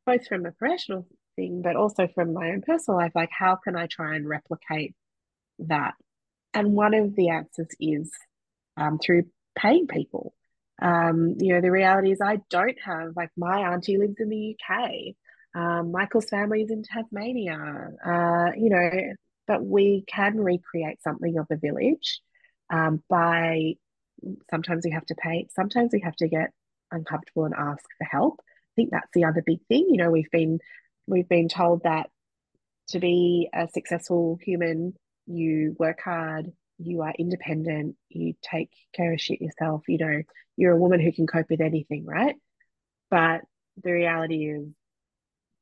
both 0.05 0.27
from 0.27 0.45
a 0.45 0.51
professional 0.51 1.07
thing, 1.35 1.61
but 1.61 1.75
also 1.75 2.07
from 2.07 2.33
my 2.33 2.49
own 2.49 2.61
personal 2.61 2.97
life, 2.99 3.11
like 3.15 3.29
how 3.31 3.55
can 3.55 3.75
I 3.75 3.87
try 3.87 4.15
and 4.15 4.27
replicate 4.27 4.95
that? 5.59 5.93
And 6.53 6.73
one 6.73 6.93
of 6.93 7.15
the 7.15 7.29
answers 7.29 7.69
is 7.79 8.11
um, 8.77 8.99
through 8.99 9.23
paying 9.55 9.87
people. 9.87 10.33
Um, 10.81 11.35
you 11.39 11.53
know, 11.53 11.61
the 11.61 11.71
reality 11.71 12.11
is 12.11 12.19
I 12.21 12.39
don't 12.49 12.77
have 12.83 13.15
like 13.15 13.29
my 13.37 13.71
auntie 13.71 13.97
lives 13.97 14.15
in 14.19 14.29
the 14.29 14.55
UK. 14.55 15.15
Um, 15.53 15.91
Michael's 15.91 16.29
family 16.29 16.63
is 16.63 16.71
in 16.71 16.83
Tasmania. 16.83 17.57
Uh, 18.05 18.51
you 18.57 18.69
know, 18.69 19.13
but 19.47 19.63
we 19.63 20.03
can 20.07 20.37
recreate 20.37 21.01
something 21.03 21.37
of 21.37 21.45
the 21.49 21.57
village 21.57 22.21
um, 22.71 23.03
by 23.09 23.75
sometimes 24.49 24.85
we 24.85 24.91
have 24.91 25.05
to 25.07 25.15
pay, 25.15 25.47
sometimes 25.53 25.91
we 25.93 26.01
have 26.01 26.15
to 26.17 26.27
get 26.27 26.51
uncomfortable 26.91 27.45
and 27.45 27.55
ask 27.57 27.83
for 27.97 28.05
help. 28.05 28.39
I 28.39 28.73
think 28.75 28.91
that's 28.91 29.11
the 29.13 29.25
other 29.25 29.43
big 29.45 29.59
thing. 29.67 29.87
You 29.89 29.97
know, 29.97 30.11
we've 30.11 30.31
been 30.31 30.59
we've 31.07 31.29
been 31.29 31.49
told 31.49 31.83
that 31.83 32.09
to 32.89 32.99
be 32.99 33.49
a 33.53 33.67
successful 33.67 34.37
human, 34.41 34.93
you 35.25 35.75
work 35.79 35.99
hard, 36.03 36.51
you 36.77 37.01
are 37.01 37.13
independent, 37.17 37.95
you 38.09 38.33
take 38.41 38.71
care 38.93 39.13
of 39.13 39.21
shit 39.21 39.41
yourself, 39.41 39.83
you 39.87 39.97
know, 39.97 40.21
you're 40.57 40.73
a 40.73 40.79
woman 40.79 40.99
who 40.99 41.11
can 41.11 41.27
cope 41.27 41.49
with 41.49 41.61
anything, 41.61 42.05
right? 42.05 42.35
But 43.09 43.41
the 43.81 43.91
reality 43.91 44.49
is 44.49 44.67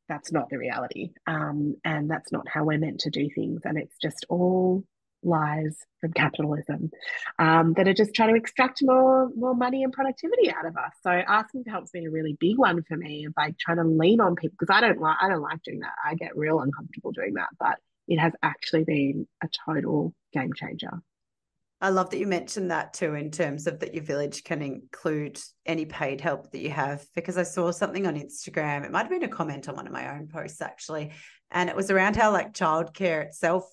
that's 0.07 0.31
not 0.31 0.49
the 0.49 0.57
reality. 0.57 1.11
Um, 1.27 1.75
and 1.85 2.09
that's 2.09 2.31
not 2.31 2.47
how 2.47 2.63
we're 2.63 2.79
meant 2.79 3.01
to 3.01 3.11
do 3.11 3.29
things. 3.33 3.61
And 3.63 3.77
it's 3.77 3.95
just 4.01 4.25
all 4.27 4.83
lies 5.23 5.77
from 5.99 6.13
capitalism 6.13 6.91
um, 7.37 7.73
that 7.73 7.87
are 7.87 7.93
just 7.93 8.13
trying 8.13 8.29
to 8.29 8.39
extract 8.39 8.79
more 8.81 9.29
more 9.35 9.55
money 9.55 9.83
and 9.83 9.93
productivity 9.93 10.51
out 10.51 10.65
of 10.65 10.77
us. 10.77 10.93
So 11.01 11.09
asking 11.09 11.63
for 11.63 11.71
help's 11.71 11.91
been 11.91 12.07
a 12.07 12.11
really 12.11 12.37
big 12.39 12.57
one 12.57 12.83
for 12.83 12.97
me 12.97 13.25
of 13.25 13.33
like 13.37 13.57
trying 13.57 13.77
to 13.77 13.83
lean 13.83 14.21
on 14.21 14.35
people 14.35 14.55
because 14.59 14.73
I 14.73 14.81
don't 14.81 14.99
like 14.99 15.17
I 15.21 15.29
don't 15.29 15.41
like 15.41 15.61
doing 15.63 15.79
that. 15.79 15.93
I 16.05 16.15
get 16.15 16.37
real 16.37 16.59
uncomfortable 16.59 17.11
doing 17.11 17.33
that, 17.35 17.49
but 17.59 17.77
it 18.07 18.19
has 18.19 18.33
actually 18.41 18.83
been 18.83 19.27
a 19.43 19.47
total 19.65 20.13
game 20.33 20.53
changer. 20.53 21.01
I 21.81 21.89
love 21.89 22.09
that 22.09 22.17
you 22.17 22.27
mentioned 22.27 22.71
that 22.71 22.93
too, 22.93 23.13
in 23.13 23.31
terms 23.31 23.65
of 23.65 23.79
that 23.79 23.93
your 23.93 24.03
village 24.03 24.43
can 24.43 24.61
include 24.61 25.39
any 25.65 25.85
paid 25.85 26.19
help 26.19 26.51
that 26.51 26.59
you 26.59 26.71
have. 26.71 27.05
Because 27.15 27.37
I 27.37 27.43
saw 27.43 27.71
something 27.71 28.05
on 28.05 28.15
Instagram, 28.15 28.83
it 28.83 28.91
might 28.91 29.03
have 29.03 29.09
been 29.09 29.23
a 29.23 29.29
comment 29.29 29.69
on 29.69 29.77
one 29.77 29.87
of 29.87 29.93
my 29.93 30.13
own 30.13 30.27
posts 30.27 30.61
actually, 30.61 31.11
and 31.51 31.69
it 31.69 31.75
was 31.75 31.89
around 31.89 32.17
how 32.17 32.31
like 32.31 32.53
childcare 32.53 33.23
itself 33.23 33.63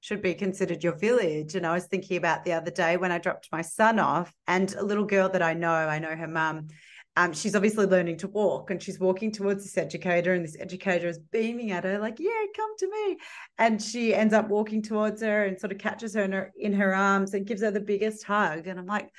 should 0.00 0.22
be 0.22 0.34
considered 0.34 0.82
your 0.82 0.96
village. 0.96 1.54
And 1.54 1.66
I 1.66 1.74
was 1.74 1.86
thinking 1.86 2.16
about 2.16 2.44
the 2.44 2.52
other 2.52 2.70
day 2.70 2.96
when 2.96 3.12
I 3.12 3.18
dropped 3.18 3.48
my 3.52 3.62
son 3.62 3.98
off, 3.98 4.32
and 4.46 4.74
a 4.74 4.84
little 4.84 5.04
girl 5.04 5.28
that 5.30 5.42
I 5.42 5.54
know, 5.54 5.72
I 5.72 5.98
know 5.98 6.16
her 6.16 6.28
mum. 6.28 6.68
Um, 7.16 7.32
she's 7.32 7.56
obviously 7.56 7.86
learning 7.86 8.18
to 8.18 8.28
walk 8.28 8.70
and 8.70 8.80
she's 8.80 9.00
walking 9.00 9.32
towards 9.32 9.64
this 9.64 9.76
educator 9.76 10.32
and 10.32 10.44
this 10.44 10.56
educator 10.58 11.08
is 11.08 11.18
beaming 11.18 11.72
at 11.72 11.82
her 11.82 11.98
like 11.98 12.20
yeah 12.20 12.30
come 12.56 12.70
to 12.78 12.88
me 12.88 13.18
and 13.58 13.82
she 13.82 14.14
ends 14.14 14.32
up 14.32 14.48
walking 14.48 14.80
towards 14.80 15.20
her 15.20 15.44
and 15.44 15.58
sort 15.58 15.72
of 15.72 15.78
catches 15.78 16.14
her 16.14 16.22
in 16.22 16.30
her, 16.30 16.52
in 16.56 16.72
her 16.72 16.94
arms 16.94 17.34
and 17.34 17.46
gives 17.46 17.62
her 17.62 17.72
the 17.72 17.80
biggest 17.80 18.22
hug 18.22 18.68
and 18.68 18.78
i'm 18.78 18.86
like 18.86 19.10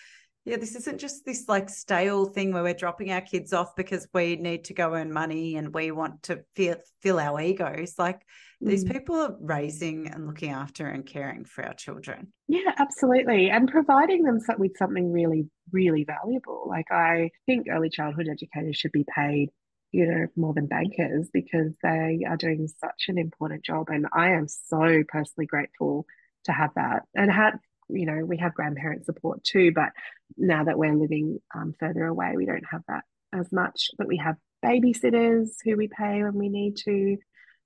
yeah 0.45 0.57
this 0.57 0.75
isn't 0.75 0.99
just 0.99 1.25
this 1.25 1.47
like 1.47 1.69
stale 1.69 2.25
thing 2.25 2.51
where 2.51 2.63
we're 2.63 2.73
dropping 2.73 3.11
our 3.11 3.21
kids 3.21 3.53
off 3.53 3.75
because 3.75 4.07
we 4.13 4.35
need 4.35 4.63
to 4.65 4.73
go 4.73 4.93
earn 4.93 5.11
money 5.11 5.55
and 5.55 5.73
we 5.73 5.91
want 5.91 6.21
to 6.23 6.43
feel 6.55 6.75
fill 7.01 7.19
our 7.19 7.39
egos 7.39 7.95
like 7.97 8.21
these 8.61 8.85
mm. 8.85 8.91
people 8.91 9.15
are 9.15 9.35
raising 9.39 10.07
and 10.07 10.27
looking 10.27 10.51
after 10.51 10.87
and 10.87 11.05
caring 11.05 11.45
for 11.45 11.65
our 11.65 11.73
children. 11.73 12.31
Yeah, 12.47 12.71
absolutely. 12.77 13.49
And 13.49 13.67
providing 13.67 14.23
them 14.23 14.39
with 14.59 14.77
something 14.77 15.11
really, 15.11 15.49
really 15.71 16.03
valuable. 16.03 16.65
Like, 16.67 16.91
I 16.91 17.31
think 17.47 17.67
early 17.69 17.89
childhood 17.89 18.27
educators 18.31 18.77
should 18.77 18.91
be 18.91 19.05
paid, 19.15 19.49
you 19.91 20.05
know, 20.05 20.27
more 20.35 20.53
than 20.53 20.67
bankers 20.67 21.29
because 21.33 21.73
they 21.81 22.19
are 22.27 22.37
doing 22.37 22.67
such 22.79 23.05
an 23.07 23.17
important 23.17 23.65
job. 23.65 23.87
And 23.89 24.05
I 24.13 24.31
am 24.31 24.47
so 24.47 25.03
personally 25.07 25.47
grateful 25.47 26.05
to 26.45 26.51
have 26.51 26.71
that 26.75 27.03
and 27.15 27.31
have 27.31 27.59
you 27.91 28.05
know 28.05 28.25
we 28.25 28.37
have 28.37 28.53
grandparent 28.53 29.05
support 29.05 29.43
too 29.43 29.71
but 29.73 29.89
now 30.37 30.63
that 30.63 30.77
we're 30.77 30.95
living 30.95 31.39
um, 31.55 31.73
further 31.79 32.05
away 32.05 32.33
we 32.35 32.45
don't 32.45 32.65
have 32.69 32.81
that 32.87 33.03
as 33.33 33.51
much 33.51 33.89
but 33.97 34.07
we 34.07 34.17
have 34.17 34.35
babysitters 34.63 35.49
who 35.63 35.75
we 35.75 35.87
pay 35.87 36.23
when 36.23 36.35
we 36.35 36.49
need 36.49 36.77
to 36.77 37.17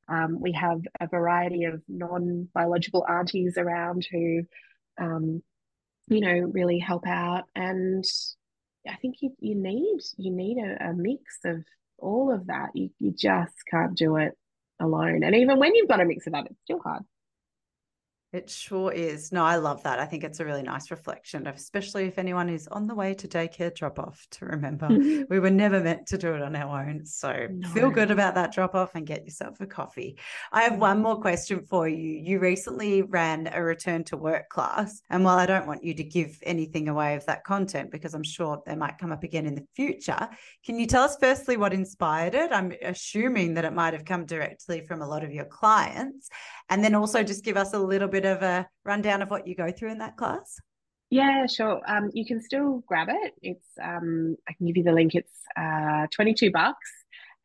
um, 0.08 0.40
we 0.40 0.52
have 0.54 0.82
a 1.00 1.08
variety 1.08 1.66
of 1.66 1.82
non 1.88 2.48
biological 2.54 3.06
aunties 3.08 3.58
around 3.58 4.06
who, 4.12 4.44
um, 5.00 5.42
you 6.08 6.22
know, 6.22 6.52
really 6.52 6.80
help 6.80 7.08
out. 7.08 7.46
And 7.56 8.04
I 8.88 8.96
think 8.96 9.16
you, 9.22 9.32
you 9.40 9.56
need 9.56 10.00
you 10.18 10.32
need 10.32 10.58
a, 10.58 10.90
a 10.90 10.94
mix 10.94 11.40
of 11.44 11.64
all 11.98 12.32
of 12.32 12.48
that. 12.48 12.70
You, 12.76 12.90
you 13.00 13.12
just 13.12 13.56
can't 13.70 13.98
do 13.98 14.18
it 14.18 14.34
alone. 14.80 15.24
And 15.24 15.36
even 15.36 15.60
when 15.60 15.74
you've 15.74 15.90
got 15.90 16.02
a 16.02 16.06
mix 16.06 16.28
of 16.28 16.34
that, 16.34 16.46
it's 16.46 16.62
still 16.64 16.80
hard. 16.80 17.04
It 18.36 18.50
sure 18.50 18.92
is. 18.92 19.32
No, 19.32 19.46
I 19.46 19.56
love 19.56 19.84
that. 19.84 19.98
I 19.98 20.06
think 20.06 20.26
it's 20.26 20.42
a 20.42 20.46
really 20.46 20.62
nice 20.62 20.92
reflection, 20.92 21.48
especially 21.48 22.04
if 22.04 22.20
anyone 22.20 22.50
is 22.50 22.68
on 22.68 22.86
the 22.86 22.94
way 22.94 23.14
to 23.14 23.30
daycare 23.30 23.74
drop 23.74 23.98
off, 23.98 24.28
to 24.32 24.46
remember 24.46 24.90
we 25.30 25.40
were 25.40 25.50
never 25.50 25.80
meant 25.80 26.08
to 26.08 26.18
do 26.18 26.34
it 26.34 26.42
on 26.42 26.54
our 26.54 26.86
own. 26.86 27.06
So 27.06 27.48
no. 27.50 27.70
feel 27.70 27.90
good 27.90 28.12
about 28.12 28.36
that 28.36 28.52
drop 28.52 28.76
off 28.76 28.94
and 28.94 29.08
get 29.08 29.24
yourself 29.24 29.62
a 29.62 29.66
coffee. 29.66 30.18
I 30.52 30.64
have 30.64 30.74
mm. 30.74 30.80
one 30.80 31.02
more 31.02 31.22
question 31.22 31.62
for 31.62 31.88
you. 31.88 31.96
You 31.98 32.40
recently 32.40 33.04
ran 33.04 33.50
a 33.54 33.64
return 33.64 34.04
to 34.06 34.18
work 34.18 34.50
class. 34.50 35.02
And 35.10 35.24
while 35.24 35.38
I 35.38 35.46
don't 35.46 35.66
want 35.66 35.86
you 35.86 35.94
to 35.94 36.04
give 36.04 36.38
anything 36.44 36.90
away 36.90 37.16
of 37.16 37.26
that 37.28 37.46
content, 37.46 37.90
because 37.90 38.14
I'm 38.14 38.24
sure 38.24 38.62
they 38.66 38.76
might 38.76 38.98
come 38.98 39.14
up 39.14 39.24
again 39.24 39.46
in 39.46 39.56
the 39.56 39.66
future, 39.78 40.28
can 40.66 40.78
you 40.78 40.88
tell 40.88 41.04
us 41.04 41.16
firstly 41.18 41.56
what 41.56 41.72
inspired 41.72 42.36
it? 42.36 42.52
I'm 42.52 42.74
assuming 42.82 43.54
that 43.54 43.64
it 43.64 43.72
might 43.72 43.94
have 43.94 44.04
come 44.04 44.26
directly 44.26 44.82
from 44.82 45.02
a 45.02 45.08
lot 45.08 45.24
of 45.24 45.32
your 45.32 45.46
clients. 45.46 46.30
And 46.70 46.84
then 46.84 46.96
also 46.96 47.24
just 47.24 47.46
give 47.46 47.56
us 47.56 47.74
a 47.74 47.80
little 47.80 48.08
bit 48.10 48.25
of 48.26 48.42
a 48.42 48.68
rundown 48.84 49.22
of 49.22 49.30
what 49.30 49.48
you 49.48 49.56
go 49.56 49.72
through 49.72 49.92
in 49.92 50.00
that 50.00 50.18
class? 50.18 50.58
Yeah, 51.10 51.46
sure. 51.46 51.82
Um, 51.88 52.10
you 52.14 52.26
can 52.26 52.42
still 52.42 52.84
grab 52.88 53.10
it. 53.10 53.34
It's 53.42 53.68
um, 53.82 54.36
I 54.50 54.54
can 54.54 54.68
give 54.68 54.78
you 54.78 54.84
the 54.84 54.92
link. 54.92 55.14
It's 55.16 55.32
uh, 55.56 56.08
22 56.12 56.52
bucks, 56.52 56.92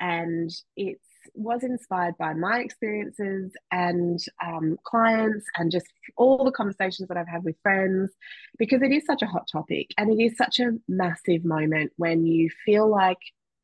and 0.01 0.51
it 0.77 0.99
was 1.35 1.63
inspired 1.63 2.17
by 2.19 2.33
my 2.33 2.61
experiences 2.61 3.53
and 3.71 4.19
um, 4.45 4.79
clients, 4.85 5.47
and 5.57 5.71
just 5.71 5.87
all 6.17 6.45
the 6.45 6.51
conversations 6.51 7.09
that 7.09 7.19
I've 7.19 7.29
had 7.29 7.45
with 7.45 7.57
friends, 7.63 8.11
because 8.59 8.83
it 8.83 8.93
is 8.93 9.05
such 9.05 9.23
a 9.23 9.27
hot 9.27 9.47
topic, 9.51 9.89
and 9.99 10.11
it 10.11 10.23
is 10.23 10.37
such 10.37 10.59
a 10.59 10.73
massive 10.89 11.45
moment 11.45 11.93
when 11.97 12.27
you 12.27 12.49
feel 12.65 12.89
like, 12.89 13.19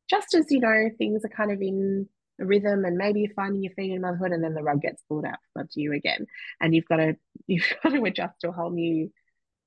just 0.09 0.35
as 0.35 0.45
you 0.51 0.59
know, 0.59 0.89
things 0.97 1.25
are 1.25 1.29
kind 1.29 1.51
of 1.51 1.61
in 1.61 2.07
rhythm 2.39 2.85
and 2.85 2.97
maybe 2.97 3.21
you're 3.21 3.33
finding 3.33 3.63
your 3.63 3.73
feet 3.73 3.91
in 3.91 4.01
motherhood 4.01 4.31
and 4.31 4.43
then 4.43 4.53
the 4.53 4.63
rug 4.63 4.81
gets 4.81 5.01
pulled 5.09 5.25
out 5.25 5.39
onto 5.57 5.79
you 5.79 5.93
again. 5.93 6.25
And 6.59 6.73
you've 6.73 6.87
got 6.87 6.97
to 6.97 7.15
you've 7.47 7.65
got 7.83 7.89
to 7.89 8.03
adjust 8.03 8.41
to 8.41 8.49
a 8.49 8.53
whole 8.53 8.71
new 8.71 9.11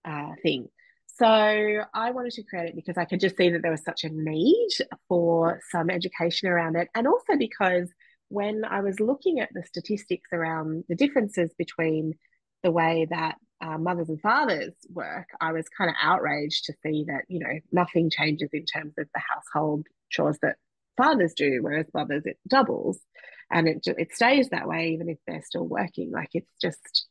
uh, 0.04 0.32
thing. 0.42 0.68
So 1.06 1.26
i 1.26 2.10
wanted 2.12 2.32
to 2.32 2.42
create 2.44 2.70
it 2.70 2.76
because 2.76 2.96
i 2.96 3.04
could 3.04 3.20
just 3.20 3.36
see 3.36 3.50
that 3.50 3.60
there 3.60 3.70
was 3.70 3.84
such 3.84 4.04
a 4.04 4.08
need 4.10 4.68
for 5.08 5.60
some 5.70 5.90
education 5.90 6.48
around 6.48 6.76
it. 6.76 6.88
And 6.94 7.06
also 7.06 7.36
because 7.38 7.90
when 8.28 8.64
i 8.64 8.80
was 8.80 9.00
looking 9.00 9.40
at 9.40 9.50
the 9.52 9.62
statistics 9.64 10.30
around 10.32 10.84
the 10.88 10.94
differences 10.94 11.50
between 11.58 12.14
the 12.62 12.70
way 12.70 13.06
that 13.10 13.36
uh, 13.62 13.76
mothers 13.76 14.08
and 14.08 14.20
fathers 14.20 14.72
work 14.88 15.26
i 15.40 15.52
was 15.52 15.68
kind 15.76 15.90
of 15.90 15.96
outraged 16.00 16.64
to 16.64 16.72
see 16.82 17.04
that 17.06 17.24
you 17.28 17.40
know 17.40 17.58
nothing 17.72 18.08
changes 18.08 18.48
in 18.52 18.64
terms 18.64 18.94
of 18.98 19.06
the 19.12 19.20
household 19.20 19.86
chores 20.10 20.38
that 20.42 20.56
fathers 21.02 21.34
do, 21.34 21.58
whereas 21.62 21.86
mothers 21.94 22.22
it 22.26 22.38
doubles, 22.46 22.98
and 23.50 23.68
it 23.68 23.86
it 23.86 24.14
stays 24.14 24.48
that 24.50 24.68
way 24.68 24.90
even 24.90 25.08
if 25.08 25.18
they're 25.26 25.42
still 25.42 25.66
working. 25.66 26.10
Like 26.10 26.30
it's 26.34 26.50
just 26.60 27.06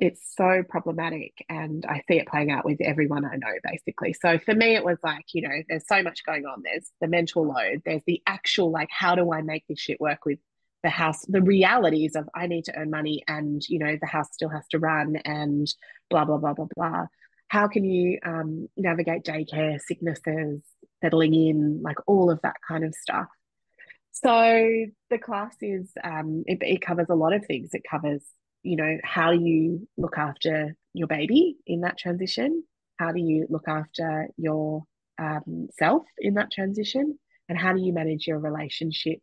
it's 0.00 0.32
so 0.36 0.62
problematic, 0.68 1.32
and 1.48 1.84
I 1.86 2.02
see 2.08 2.18
it 2.18 2.28
playing 2.28 2.50
out 2.50 2.64
with 2.64 2.80
everyone 2.80 3.24
I 3.24 3.36
know 3.36 3.54
basically. 3.62 4.12
So 4.14 4.38
for 4.38 4.54
me, 4.54 4.74
it 4.74 4.84
was 4.84 4.98
like 5.02 5.24
you 5.32 5.42
know, 5.42 5.62
there's 5.68 5.86
so 5.86 6.02
much 6.02 6.24
going 6.24 6.46
on. 6.46 6.62
There's 6.64 6.90
the 7.00 7.08
mental 7.08 7.46
load. 7.46 7.82
There's 7.84 8.04
the 8.06 8.22
actual 8.26 8.70
like, 8.70 8.88
how 8.90 9.14
do 9.14 9.32
I 9.32 9.42
make 9.42 9.64
this 9.68 9.80
shit 9.80 10.00
work 10.00 10.24
with 10.24 10.38
the 10.82 10.90
house 10.90 11.24
the 11.26 11.42
realities 11.42 12.14
of 12.14 12.28
i 12.34 12.46
need 12.46 12.64
to 12.64 12.76
earn 12.76 12.88
money 12.88 13.22
and 13.26 13.62
you 13.68 13.80
know 13.80 13.96
the 14.00 14.06
house 14.06 14.28
still 14.32 14.48
has 14.48 14.66
to 14.68 14.78
run 14.78 15.16
and 15.24 15.66
blah 16.08 16.24
blah 16.24 16.36
blah 16.36 16.54
blah 16.54 16.68
blah 16.76 17.06
how 17.48 17.66
can 17.66 17.84
you 17.84 18.18
um, 18.24 18.68
navigate 18.76 19.24
daycare 19.24 19.80
sicknesses 19.80 20.60
settling 21.02 21.34
in, 21.34 21.82
like 21.82 21.96
all 22.06 22.30
of 22.30 22.40
that 22.42 22.56
kind 22.66 22.84
of 22.84 22.94
stuff. 22.94 23.26
So 24.12 24.86
the 25.10 25.18
class 25.18 25.54
is 25.60 25.90
um, 26.02 26.44
it, 26.46 26.58
it 26.62 26.80
covers 26.80 27.06
a 27.08 27.14
lot 27.14 27.32
of 27.32 27.46
things. 27.46 27.70
It 27.72 27.82
covers, 27.88 28.24
you 28.62 28.76
know, 28.76 28.98
how 29.04 29.30
you 29.30 29.88
look 29.96 30.18
after 30.18 30.76
your 30.92 31.06
baby 31.06 31.56
in 31.66 31.82
that 31.82 31.98
transition. 31.98 32.64
How 32.98 33.12
do 33.12 33.20
you 33.20 33.46
look 33.48 33.68
after 33.68 34.28
your 34.36 34.84
um, 35.18 35.68
self 35.78 36.02
in 36.18 36.34
that 36.34 36.50
transition, 36.50 37.18
and 37.48 37.58
how 37.58 37.72
do 37.72 37.80
you 37.80 37.92
manage 37.92 38.26
your 38.26 38.38
relationship 38.38 39.20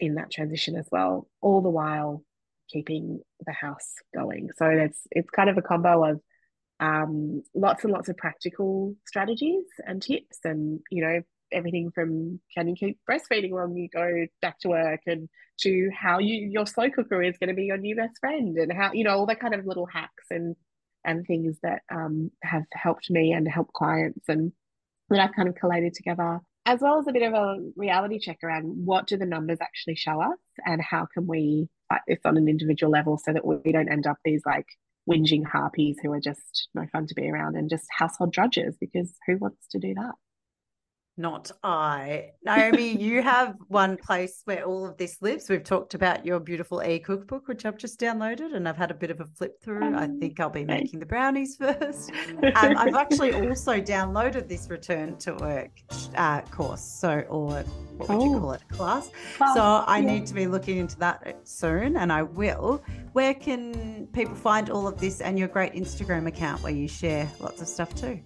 in 0.00 0.14
that 0.14 0.30
transition 0.30 0.76
as 0.76 0.86
well, 0.90 1.28
all 1.40 1.60
the 1.60 1.70
while 1.70 2.22
keeping 2.68 3.20
the 3.46 3.52
house 3.52 3.94
going. 4.14 4.50
So 4.56 4.66
it's 4.66 5.00
it's 5.10 5.30
kind 5.30 5.50
of 5.50 5.58
a 5.58 5.62
combo 5.62 6.04
of 6.04 6.20
um, 6.80 7.42
lots 7.54 7.84
and 7.84 7.92
lots 7.92 8.08
of 8.08 8.16
practical 8.16 8.94
strategies 9.06 9.64
and 9.86 10.02
tips 10.02 10.38
and 10.44 10.80
you 10.90 11.02
know 11.02 11.20
everything 11.50 11.90
from 11.94 12.38
can 12.54 12.68
you 12.68 12.74
keep 12.74 12.98
breastfeeding 13.08 13.50
while 13.50 13.72
you 13.74 13.88
go 13.88 14.26
back 14.42 14.58
to 14.60 14.68
work 14.68 15.00
and 15.06 15.28
to 15.58 15.90
how 15.98 16.18
you 16.18 16.48
your 16.50 16.66
slow 16.66 16.90
cooker 16.90 17.22
is 17.22 17.38
going 17.38 17.48
to 17.48 17.54
be 17.54 17.64
your 17.64 17.78
new 17.78 17.96
best 17.96 18.18
friend 18.20 18.56
and 18.58 18.72
how 18.72 18.92
you 18.92 19.02
know 19.02 19.10
all 19.10 19.26
that 19.26 19.40
kind 19.40 19.54
of 19.54 19.66
little 19.66 19.86
hacks 19.86 20.24
and 20.30 20.54
and 21.04 21.26
things 21.26 21.56
that 21.62 21.82
um, 21.90 22.30
have 22.42 22.64
helped 22.72 23.10
me 23.10 23.32
and 23.32 23.48
help 23.48 23.72
clients 23.72 24.28
and 24.28 24.52
that 25.08 25.20
I've 25.20 25.34
kind 25.34 25.48
of 25.48 25.54
collated 25.54 25.94
together 25.94 26.40
as 26.66 26.80
well 26.80 26.98
as 26.98 27.06
a 27.06 27.12
bit 27.12 27.22
of 27.22 27.32
a 27.32 27.56
reality 27.76 28.18
check 28.18 28.38
around 28.42 28.64
what 28.84 29.06
do 29.06 29.16
the 29.16 29.24
numbers 29.24 29.58
actually 29.62 29.96
show 29.96 30.20
us 30.20 30.38
and 30.66 30.82
how 30.82 31.06
can 31.14 31.26
we 31.26 31.68
fight 31.88 32.02
this 32.06 32.18
on 32.26 32.36
an 32.36 32.48
individual 32.48 32.92
level 32.92 33.16
so 33.16 33.32
that 33.32 33.46
we 33.46 33.72
don't 33.72 33.90
end 33.90 34.06
up 34.06 34.18
these 34.24 34.42
like 34.44 34.66
whinging 35.08 35.44
harpies 35.44 35.96
who 36.02 36.12
are 36.12 36.20
just 36.20 36.68
no 36.74 36.86
fun 36.92 37.06
to 37.06 37.14
be 37.14 37.28
around 37.30 37.56
and 37.56 37.70
just 37.70 37.86
household 37.96 38.32
drudges 38.32 38.76
because 38.80 39.14
who 39.26 39.36
wants 39.38 39.66
to 39.70 39.78
do 39.78 39.94
that? 39.94 40.14
Not 41.18 41.50
I. 41.64 42.30
Naomi, 42.44 42.96
you 42.96 43.22
have 43.34 43.56
one 43.66 43.96
place 43.96 44.42
where 44.44 44.64
all 44.64 44.86
of 44.86 44.96
this 44.96 45.20
lives. 45.20 45.50
We've 45.50 45.64
talked 45.64 45.94
about 45.94 46.24
your 46.24 46.38
beautiful 46.38 46.80
e 46.80 47.00
cookbook, 47.00 47.48
which 47.48 47.66
I've 47.66 47.76
just 47.76 47.98
downloaded 47.98 48.54
and 48.54 48.68
I've 48.68 48.76
had 48.76 48.92
a 48.92 48.94
bit 48.94 49.10
of 49.10 49.20
a 49.20 49.26
flip 49.26 49.60
through. 49.60 49.84
I 49.96 50.04
oh, 50.04 50.18
think 50.20 50.38
I'll 50.38 50.48
be 50.48 50.64
making 50.64 51.00
the 51.00 51.06
brownies 51.06 51.56
first. 51.60 52.12
And 52.28 52.44
um, 52.56 52.76
I've 52.76 52.94
actually 52.94 53.34
also 53.34 53.80
downloaded 53.80 54.48
this 54.48 54.70
return 54.70 55.16
to 55.18 55.34
work 55.34 55.72
uh, 56.14 56.42
course. 56.42 56.82
So, 56.82 57.24
or 57.28 57.64
what 57.96 58.08
would 58.08 58.18
oh. 58.18 58.34
you 58.34 58.38
call 58.38 58.52
it? 58.52 58.62
Class. 58.68 59.10
So 59.38 59.60
I 59.60 59.98
yeah. 59.98 60.12
need 60.12 60.26
to 60.26 60.34
be 60.34 60.46
looking 60.46 60.78
into 60.78 60.96
that 61.00 61.26
uh, 61.26 61.32
soon 61.42 61.96
and 61.96 62.12
I 62.12 62.22
will. 62.22 62.80
Where 63.12 63.34
can 63.34 64.06
people 64.12 64.36
find 64.36 64.70
all 64.70 64.86
of 64.86 65.00
this 65.00 65.20
and 65.20 65.36
your 65.36 65.48
great 65.48 65.72
Instagram 65.72 66.28
account 66.28 66.62
where 66.62 66.72
you 66.72 66.86
share 66.86 67.28
lots 67.40 67.60
of 67.60 67.66
stuff 67.66 67.92
too? 67.96 68.20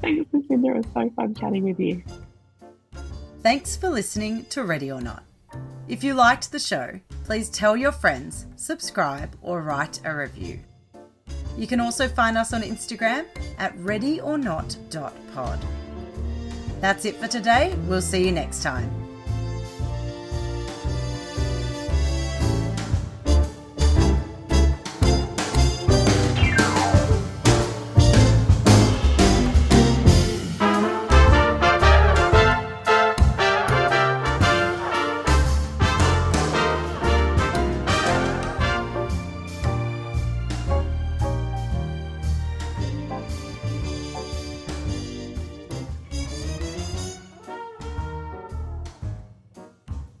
Thanks, 0.00 0.32
Lucinda. 0.32 0.68
It 0.68 0.76
was 0.76 0.86
so 0.94 1.10
fun 1.16 1.34
chatting 1.34 1.64
with 1.64 1.80
you. 1.80 2.02
Thanks 3.42 3.76
for 3.76 3.88
listening 3.88 4.44
to 4.46 4.62
Ready 4.62 4.92
or 4.92 5.00
Not. 5.00 5.24
If 5.88 6.04
you 6.04 6.14
liked 6.14 6.52
the 6.52 6.58
show, 6.58 7.00
please 7.24 7.48
tell 7.48 7.76
your 7.76 7.92
friends, 7.92 8.46
subscribe, 8.56 9.34
or 9.42 9.62
write 9.62 10.00
a 10.04 10.14
review. 10.14 10.60
You 11.58 11.66
can 11.66 11.80
also 11.80 12.06
find 12.08 12.38
us 12.38 12.52
on 12.52 12.62
Instagram 12.62 13.26
at 13.58 13.76
readyornot.pod. 13.78 15.58
That's 16.80 17.04
it 17.04 17.16
for 17.16 17.26
today. 17.26 17.74
We'll 17.88 18.00
see 18.00 18.24
you 18.24 18.32
next 18.32 18.62
time. 18.62 19.07